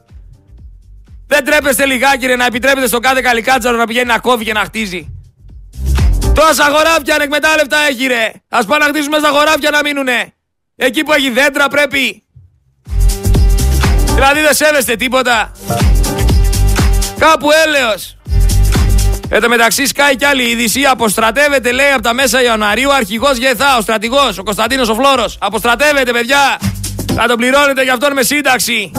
Δεν 1.28 1.46
τρέπεστε 1.46 1.86
λιγάκι 1.86 2.26
ρε 2.26 2.36
να 2.36 2.46
επιτρέπετε 2.46 2.88
στον 2.88 3.02
κάθε 3.02 3.22
καλικάτσαρο 3.22 3.78
να 3.78 3.86
πηγαίνει 3.86 4.08
να 4.08 4.20
κόβει 4.20 4.44
και 4.44 4.54
να 4.54 4.60
χτίζει. 4.60 5.10
Τόσα 6.36 6.64
χωράφια 6.64 7.16
ανεκμετάλλευτα 7.16 7.78
έχει 7.90 8.08
ρε. 8.08 8.32
Ας 8.50 8.66
πάνε 8.66 8.86
να 8.86 8.92
χτίσουμε 8.92 9.18
στα 9.18 9.30
χωράφια 9.30 9.70
να 9.70 9.80
μείνουνε. 9.84 10.35
Εκεί 10.76 11.04
που 11.04 11.14
έχει 11.14 11.30
δέντρα 11.30 11.68
πρέπει. 11.68 12.24
Δηλαδή 14.14 14.42
δεν 14.42 14.54
σέβεστε 14.54 14.96
τίποτα. 14.96 15.52
Κάπου 17.20 17.48
έλεος. 17.66 18.18
Εν 19.30 19.42
τω 19.42 19.50
μεταξύ 19.50 19.86
σκάει 19.86 20.16
κι 20.16 20.26
άλλη 20.26 20.44
είδηση. 20.44 20.84
Αποστρατεύεται 20.84 21.72
λέει 21.72 21.92
από 21.94 22.02
τα 22.02 22.14
μέσα 22.14 22.44
Ιανουαρίου 22.44 22.94
αρχηγός 22.94 23.38
Γεθά, 23.38 23.78
ο 23.78 23.82
στρατηγός, 23.82 24.38
ο 24.38 24.44
Κωνσταντίνος 24.44 24.90
ο 24.90 24.96
Φλόρο. 24.96 25.26
Αποστρατεύεται, 25.40 26.12
παιδιά. 26.12 26.60
Θα 27.16 27.28
τον 27.28 27.38
πληρώνετε 27.38 27.84
γι' 27.84 27.90
αυτόν 27.90 28.14
με 28.14 28.24
σύνταξη. 28.24 28.92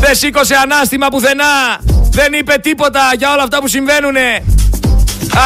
Δεν 0.00 0.14
σήκωσε 0.14 0.54
ανάστημα 0.54 1.08
πουθενά. 1.08 1.80
Δεν 2.10 2.32
είπε 2.32 2.54
τίποτα 2.62 3.00
για 3.16 3.32
όλα 3.32 3.42
αυτά 3.42 3.60
που 3.60 3.68
συμβαίνουνε. 3.68 4.44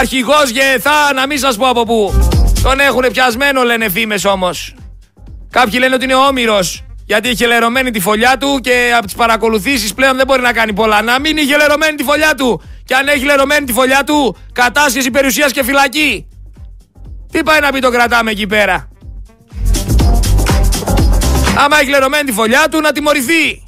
Αρχηγός 0.01 0.51
Γεθά, 0.51 1.13
να 1.15 1.27
μην 1.27 1.39
σας 1.39 1.57
πω 1.57 1.69
από 1.69 1.85
πού. 1.85 2.31
Τον 2.63 2.81
έχουν 2.81 3.05
πιασμένο, 3.13 3.63
λένε 3.63 3.89
φήμες 3.89 4.25
όμως. 4.25 4.75
Κάποιοι 5.61 5.79
λένε 5.83 5.95
ότι 5.95 6.05
είναι 6.05 6.15
όμοιρος. 6.15 6.85
Γιατί 7.07 7.29
έχει 7.29 7.47
λερωμένη 7.47 7.91
τη 7.91 8.01
φωλιά 8.01 8.37
του 8.39 8.59
και 8.63 8.93
από 8.97 9.05
τις 9.05 9.15
παρακολουθήσεις 9.15 9.95
πλέον 9.95 10.17
δεν 10.17 10.27
μπορεί 10.27 10.43
να 10.43 10.53
κάνει 10.53 10.73
πολλά. 10.73 11.03
Να 11.03 11.21
μην 11.21 11.37
είχε 11.37 11.57
λερωμένη 11.57 11.97
τη 11.97 12.03
φωλιά 12.03 12.35
του. 12.35 12.63
Και 12.85 12.95
αν 12.95 13.09
έχει 13.09 13.25
λερωμένη 13.25 13.67
τη 13.67 13.73
φωλιά 13.73 14.05
του, 14.05 14.37
κατάσχεση 14.53 15.11
περιουσίας 15.11 15.53
και 15.53 15.65
φυλακή. 15.65 16.29
Τι 17.33 17.43
πάει 17.43 17.61
να 17.61 17.73
πει 17.73 17.79
το 17.79 17.91
κρατάμε 17.91 18.31
εκεί 18.31 18.47
πέρα; 18.47 18.89
Άμα 21.65 21.81
έχει 21.81 21.91
λερωμένη 21.91 22.25
τη 22.25 22.33
φωλιά 22.33 22.67
του, 22.71 22.81
να 22.81 22.93
τιμωρηθεί. 22.93 23.63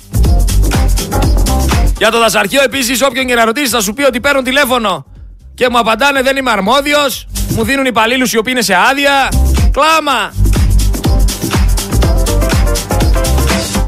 Για 1.99 2.11
το 2.11 2.19
δασαρχείο 2.19 2.63
επίσης, 2.63 3.03
όποιον 3.03 3.27
και 3.27 3.35
να 3.35 3.45
ρωτήσει, 3.45 3.69
θα 3.69 3.81
σου 3.81 3.93
πει 3.93 4.03
ότι 4.03 4.21
παίρνουν 4.21 4.45
τηλέφωνο 4.45 5.07
και 5.55 5.69
μου 5.71 5.79
απαντάνε 5.79 6.23
δεν 6.23 6.37
είμαι 6.37 6.51
αρμόδιος. 6.51 7.27
Μου 7.49 7.65
δίνουν 7.65 7.85
υπαλλήλους 7.85 8.33
οι 8.33 8.39
οποίοι 8.39 8.53
είναι 8.57 8.65
σε 8.65 8.75
άδεια. 8.91 9.29
Κλάμα. 9.73 10.33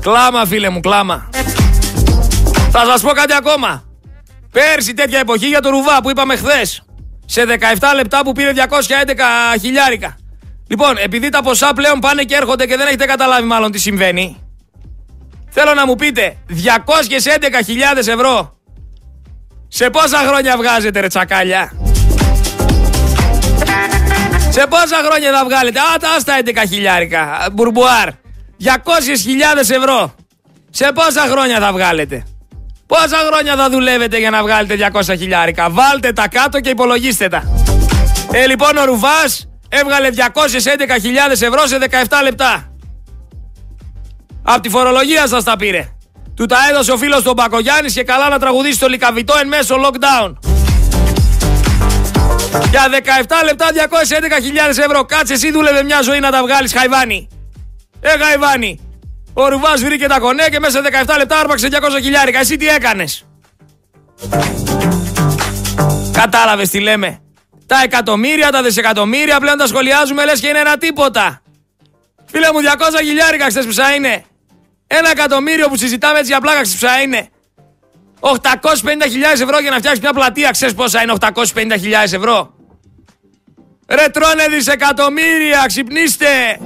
Κλάμα, 0.02 0.46
φίλε 0.46 0.68
μου, 0.68 0.80
κλάμα. 0.80 1.28
Θα 2.70 2.84
σας 2.84 3.02
πω 3.02 3.10
κάτι 3.10 3.34
ακόμα. 3.34 3.84
Πέρσι 4.52 4.94
τέτοια 4.94 5.18
εποχή 5.18 5.46
για 5.46 5.60
το 5.60 5.70
Ρουβά 5.70 6.02
που 6.02 6.10
είπαμε 6.10 6.36
χθες. 6.36 6.82
Σε 7.26 7.44
17 7.44 7.94
λεπτά 7.94 8.22
που 8.22 8.32
πήρε 8.32 8.52
211 8.54 9.58
χιλιάρικα. 9.60 10.16
Λοιπόν, 10.68 10.96
επειδή 10.98 11.28
τα 11.28 11.42
ποσά 11.42 11.72
πλέον 11.72 11.98
πάνε 11.98 12.22
και 12.22 12.34
έρχονται 12.34 12.66
και 12.66 12.76
δεν 12.76 12.86
έχετε 12.86 13.04
καταλάβει 13.04 13.46
μάλλον 13.46 13.70
τι 13.70 13.78
συμβαίνει. 13.78 14.36
Θέλω 15.50 15.74
να 15.74 15.86
μου 15.86 15.94
πείτε, 15.94 16.36
211.000 16.48 17.96
ευρώ. 17.96 18.56
Σε 19.68 19.90
πόσα 19.90 20.18
χρόνια 20.18 20.56
βγάζετε 20.56 21.00
ρε 21.00 21.06
τσακάλια; 21.06 21.72
Σε 24.50 24.66
πόσα 24.68 24.96
χρόνια 25.06 25.32
θα 25.32 25.44
βγάλετε; 25.44 25.78
Α, 25.78 25.96
τα 26.00 26.08
άστα 26.16 26.34
11 26.44 26.68
χιλιάρικα. 26.68 27.48
Μπουρμπουάρ. 27.52 28.08
200.000 28.64 29.58
ευρώ. 29.58 30.14
Σε 30.70 30.92
πόσα 30.94 31.20
χρόνια 31.20 31.58
θα 31.58 31.72
βγάλετε; 31.72 32.24
Πόσα 32.86 33.16
χρόνια 33.26 33.56
θα 33.56 33.70
δουλεύετε 33.70 34.18
για 34.18 34.30
να 34.30 34.42
βγάλετε 34.42 34.90
200 34.92 35.16
χιλιάρικα; 35.18 35.70
Βάλτε 35.70 36.12
τα 36.12 36.28
κάτω 36.28 36.60
και 36.60 36.70
υπολογίστε 36.70 37.28
τα. 37.28 37.42
Ε, 38.32 38.46
λοιπόν, 38.46 38.76
ο 38.76 38.84
Ρουβάς 38.84 39.48
έβγαλε 39.68 40.08
211.000 40.16 40.22
ευρώ 41.30 41.66
σε 41.66 41.78
17 41.78 42.22
λεπτά. 42.22 42.72
Απ' 44.42 44.62
τη 44.62 44.68
φορολογία 44.68 45.26
σας 45.26 45.44
τα 45.44 45.56
πήρε. 45.56 45.88
Του 46.36 46.46
τα 46.46 46.56
έδωσε 46.70 46.92
ο 46.92 46.96
φίλος 46.96 47.22
του 47.22 47.32
Μπακογιάννης 47.32 47.94
και 47.94 48.02
καλά 48.02 48.28
να 48.28 48.38
τραγουδήσει 48.38 48.78
το 48.78 48.88
λικαβιτό 48.88 49.34
εν 49.40 49.48
μέσω 49.48 49.74
lockdown. 49.74 50.32
Για 52.70 52.82
17 52.88 53.44
λεπτά 53.44 53.66
211.000 53.72 54.68
ευρώ. 54.68 55.04
Κάτσε 55.04 55.32
εσύ 55.32 55.52
δούλευε 55.52 55.82
μια 55.82 56.02
ζωή 56.02 56.20
να 56.20 56.30
τα 56.30 56.42
βγάλεις 56.42 56.72
Χαϊβάνι. 56.72 57.28
Ε 58.04 58.18
Χαϊβάνι. 58.18 58.80
Ο 59.32 59.48
Ρουβάς 59.48 59.82
βρήκε 59.84 60.06
τα 60.06 60.18
κονέ 60.18 60.48
και 60.50 60.60
μέσα 60.60 60.82
σε 60.82 61.04
17 61.06 61.14
λεπτά 61.18 61.38
άρπαξε 61.38 61.68
200 61.70 61.76
χιλιάρικα. 62.02 62.38
Εσύ 62.38 62.56
τι 62.56 62.68
έκανες; 62.68 63.26
Κατάλαβες 66.12 66.68
τι 66.68 66.80
λέμε. 66.80 67.20
Τα 67.66 67.80
εκατομμύρια, 67.84 68.50
τα 68.50 68.62
δισεκατομμύρια 68.62 69.40
πλέον 69.40 69.58
τα 69.58 69.66
σχολιάζουμε 69.66 70.24
λες 70.24 70.40
και 70.40 70.48
είναι 70.48 70.58
ένα 70.58 70.76
τίποτα. 70.78 71.42
Φίλε 72.24 72.52
μου 72.52 72.58
200 72.60 73.04
χιλιάρικα 73.04 73.46
ξέρεις 73.46 73.74
ποια 73.74 73.94
είναι. 73.94 74.24
Ένα 74.86 75.10
εκατομμύριο 75.10 75.68
που 75.68 75.76
συζητάμε 75.76 76.18
έτσι 76.18 76.30
για 76.30 76.40
πλάκα 76.40 76.62
ξέρεις 76.62 76.80
ποια 76.80 77.00
είναι. 77.00 77.28
850.000 78.20 78.30
ευρώ 79.42 79.58
για 79.58 79.70
να 79.70 79.76
φτιάξεις 79.76 80.00
μια 80.00 80.12
πλατεία. 80.12 80.50
Ξέρεις 80.50 80.74
πόσα 80.74 81.02
είναι 81.02 81.14
850.000 81.20 82.12
ευρώ; 82.12 82.54
Ρε 83.88 84.08
τρώνε 84.08 84.46
δισεκατομμύρια, 84.50 85.64
ξυπνήστε. 85.66 86.58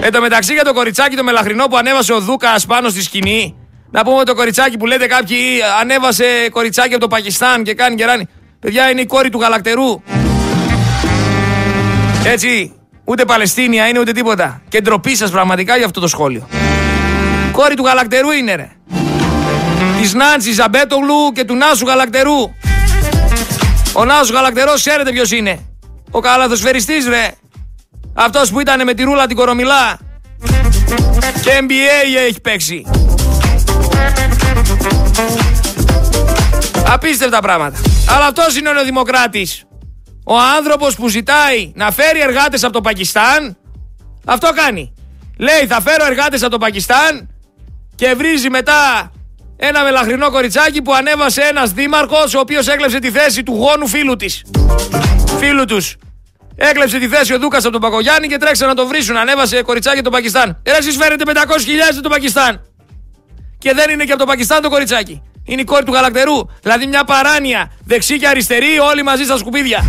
Εν 0.00 0.12
τω 0.12 0.20
μεταξύ 0.20 0.52
για 0.52 0.64
το 0.64 0.72
κοριτσάκι 0.72 1.16
το 1.16 1.24
μελαχρινό 1.24 1.66
που 1.66 1.76
ανέβασε 1.76 2.12
ο 2.12 2.20
Δούκας 2.20 2.66
πάνω 2.66 2.88
στη 2.88 3.02
σκηνή. 3.02 3.56
Να 3.90 4.04
πούμε 4.04 4.24
το 4.24 4.34
κοριτσάκι 4.34 4.76
που 4.76 4.86
λέτε 4.86 5.06
κάποιοι 5.06 5.38
ανέβασε 5.80 6.48
κοριτσάκι 6.50 6.92
από 6.92 7.00
το 7.00 7.08
Πακιστάν 7.08 7.62
και 7.62 7.74
κάνει 7.74 7.94
και 7.94 8.04
ράνει. 8.04 8.28
Παιδιά 8.60 8.90
είναι 8.90 9.00
η 9.00 9.06
κόρη 9.06 9.28
του 9.28 9.40
γαλακτερού. 9.40 10.02
Έτσι, 12.24 12.72
ούτε 13.04 13.24
Παλαιστίνια 13.24 13.88
είναι 13.88 13.98
ούτε 13.98 14.12
τίποτα. 14.12 14.62
Και 14.68 14.80
ντροπή 14.80 15.16
σας 15.16 15.30
πραγματικά 15.30 15.76
για 15.76 15.86
αυτό 15.86 16.00
το 16.00 16.08
σχόλιο. 16.08 16.48
Κόρη 17.52 17.74
του 17.74 17.84
γαλακτερού 17.84 18.30
είναι 18.30 18.54
ρε. 18.54 18.70
Της 20.00 20.14
Νάντσι 20.14 20.52
Ζαμπέτογλου 20.52 21.32
και 21.34 21.44
του 21.44 21.54
Νάσου 21.54 21.86
Γαλακτερού. 21.86 22.54
Ο 23.92 24.04
Νάσου 24.04 24.32
Γαλακτερός 24.32 24.74
ξέρετε 24.74 25.10
ποιος 25.12 25.30
είναι. 25.32 25.58
Ο 26.10 26.20
καλαθοσφαιριστής 26.20 27.06
ρε. 27.08 27.30
Αυτός 28.20 28.50
που 28.50 28.60
ήταν 28.60 28.84
με 28.84 28.94
τη 28.94 29.02
ρούλα 29.02 29.26
την 29.26 29.36
κορομιλά. 29.36 29.98
Και 31.42 31.50
NBA 31.60 32.18
έχει 32.28 32.40
παίξει. 32.40 32.84
Απίστευτα 36.86 37.40
πράγματα. 37.40 37.78
Αλλά 38.08 38.26
αυτός 38.26 38.56
είναι 38.56 38.68
ο 38.68 38.84
Δημοκράτης. 38.84 39.64
Ο 40.24 40.38
άνθρωπος 40.56 40.94
που 40.94 41.08
ζητάει 41.08 41.72
να 41.74 41.90
φέρει 41.90 42.20
εργάτες 42.20 42.64
από 42.64 42.72
το 42.72 42.80
Πακιστάν, 42.80 43.56
αυτό 44.24 44.48
κάνει. 44.54 44.92
Λέει 45.38 45.66
θα 45.68 45.80
φέρω 45.80 46.04
εργάτες 46.04 46.42
από 46.42 46.50
το 46.50 46.58
Πακιστάν 46.58 47.28
και 47.94 48.14
βρίζει 48.16 48.50
μετά 48.50 49.10
ένα 49.56 49.82
μελαχρινό 49.82 50.30
κοριτσάκι 50.30 50.82
που 50.82 50.94
ανέβασε 50.94 51.40
ένας 51.42 51.72
δήμαρχος 51.72 52.34
ο 52.34 52.38
οποίος 52.38 52.68
έκλεψε 52.68 52.98
τη 52.98 53.10
θέση 53.10 53.42
του 53.42 53.52
γόνου 53.52 53.86
φίλου 53.86 54.16
της. 54.16 54.44
Φίλου 55.38 55.64
τους. 55.64 55.96
Έκλεψε 56.60 56.98
τη 56.98 57.08
θέση 57.08 57.34
ο 57.34 57.38
Δούκας 57.38 57.62
από 57.62 57.72
τον 57.72 57.80
Πακογιάννη 57.80 58.28
και 58.28 58.36
τρέξαν 58.36 58.68
να 58.68 58.74
το 58.74 58.86
βρίσουν. 58.86 59.16
Ανέβασε 59.16 59.62
κοριτσάκι 59.62 59.98
από 59.98 60.04
το 60.04 60.10
Πακιστάν. 60.10 60.60
Ε, 60.62 60.70
εσείς 60.70 60.96
φέρετε 60.96 61.24
500.000 61.26 61.32
από 61.92 62.02
το 62.02 62.08
Πακιστάν. 62.08 62.60
Και 63.58 63.72
δεν 63.74 63.90
είναι 63.90 64.04
και 64.04 64.12
από 64.12 64.20
το 64.20 64.26
Πακιστάν 64.26 64.62
το 64.62 64.68
κοριτσάκι. 64.68 65.22
Είναι 65.44 65.60
η 65.60 65.64
κόρη 65.64 65.84
του 65.84 65.92
γαλακτερού. 65.92 66.38
Δηλαδή 66.62 66.86
μια 66.86 67.04
παράνοια. 67.04 67.70
Δεξί 67.84 68.18
και 68.18 68.28
αριστερή, 68.28 68.78
όλοι 68.78 69.02
μαζί 69.02 69.24
στα 69.24 69.38
σκουπίδια. 69.38 69.88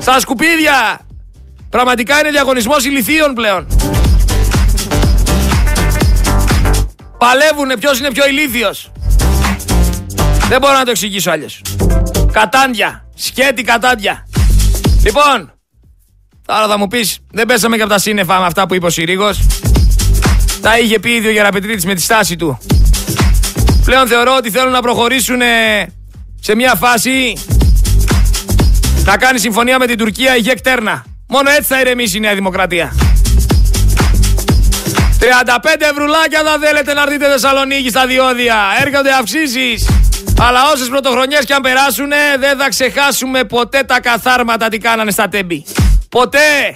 Στα 0.00 0.20
σκουπίδια! 0.20 1.00
Πραγματικά 1.70 2.18
είναι 2.18 2.30
διαγωνισμός 2.30 2.84
ηλικίων 2.84 3.34
πλέον. 3.34 3.66
Παλεύουνε 7.18 7.76
ποιος 7.76 7.98
είναι 7.98 8.10
πιο 8.12 8.26
ηλίθιος. 8.28 8.90
Δεν 10.48 10.60
μπορώ 10.60 10.78
να 10.78 10.84
το 10.84 10.90
εξηγήσω 10.90 11.30
άλλω. 11.30 11.46
Κατάντια. 12.32 13.08
Σκέτη 13.14 13.62
κατάντια. 13.62 14.26
Λοιπόν, 15.06 15.52
τώρα 16.46 16.66
θα 16.68 16.78
μου 16.78 16.88
πεις, 16.88 17.18
δεν 17.30 17.46
πέσαμε 17.46 17.76
και 17.76 17.82
από 17.82 17.90
τα 17.90 17.98
σύννεφα 17.98 18.38
με 18.38 18.46
αυτά 18.46 18.66
που 18.66 18.74
είπε 18.74 18.86
ο 18.86 18.90
Συρίγος. 18.90 19.46
Τα 20.60 20.78
είχε 20.78 20.98
πει 20.98 21.10
ήδη 21.10 21.26
ο 21.26 21.30
Γεραπετρίτης 21.30 21.84
με 21.84 21.94
τη 21.94 22.00
στάση 22.00 22.36
του. 22.36 22.58
Πλέον 23.84 24.06
θεωρώ 24.06 24.36
ότι 24.36 24.50
θέλουν 24.50 24.72
να 24.72 24.80
προχωρήσουν 24.80 25.40
ε, 25.40 25.86
σε 26.40 26.54
μια 26.54 26.74
φάση 26.74 27.32
να 29.04 29.16
κάνει 29.16 29.38
συμφωνία 29.38 29.78
με 29.78 29.86
την 29.86 29.98
Τουρκία 29.98 30.36
η 30.36 30.40
Γεκτέρνα. 30.40 31.04
Μόνο 31.28 31.50
έτσι 31.50 31.74
θα 31.74 31.80
ηρεμήσει 31.80 32.16
η 32.16 32.20
Νέα 32.20 32.34
Δημοκρατία. 32.34 32.94
35 35.18 35.80
ευρουλάκια 35.90 36.42
θα 36.44 36.58
θέλετε 36.60 36.94
να 36.94 37.02
έρθετε 37.02 37.26
Θεσσαλονίκη 37.26 37.88
στα 37.88 38.06
διόδια. 38.06 38.56
Έρχονται 38.80 39.12
αυξήσεις. 39.12 40.05
Αλλά 40.40 40.70
όσες 40.72 40.88
πρωτοχρονιές 40.88 41.44
και 41.44 41.54
αν 41.54 41.62
περάσουν 41.62 42.08
δεν 42.38 42.58
θα 42.58 42.68
ξεχάσουμε 42.68 43.44
ποτέ 43.44 43.82
τα 43.82 44.00
καθάρματα 44.00 44.68
τι 44.68 44.78
κάνανε 44.78 45.10
στα 45.10 45.28
τέμπη. 45.28 45.64
Ποτέ. 46.08 46.74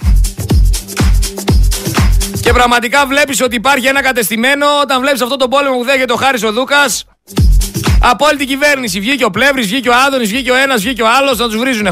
Και 2.41 2.53
πραγματικά 2.53 3.05
βλέπεις 3.05 3.41
ότι 3.41 3.55
υπάρχει 3.55 3.87
ένα 3.87 4.01
κατεστημένο 4.01 4.65
όταν 4.81 5.01
βλέπεις 5.01 5.21
αυτό 5.21 5.35
το 5.35 5.47
πόλεμο 5.47 5.77
που 5.77 5.83
δέχεται 5.83 6.13
ο 6.13 6.15
Χάρης 6.15 6.43
ο 6.43 6.51
Δούκας. 6.51 7.05
Από 8.01 8.25
όλη 8.25 8.37
την 8.37 8.47
κυβέρνηση. 8.47 8.99
Βγήκε 8.99 9.25
ο 9.25 9.29
Πλεύρης, 9.29 9.67
βγήκε 9.67 9.89
ο 9.89 9.93
Άδωνης, 10.07 10.29
βγήκε 10.29 10.51
ο 10.51 10.55
ένας, 10.55 10.81
βγήκε 10.81 11.01
ο 11.01 11.07
άλλος 11.17 11.37
να 11.37 11.45
τους 11.45 11.57
βρίζουνε. 11.57 11.91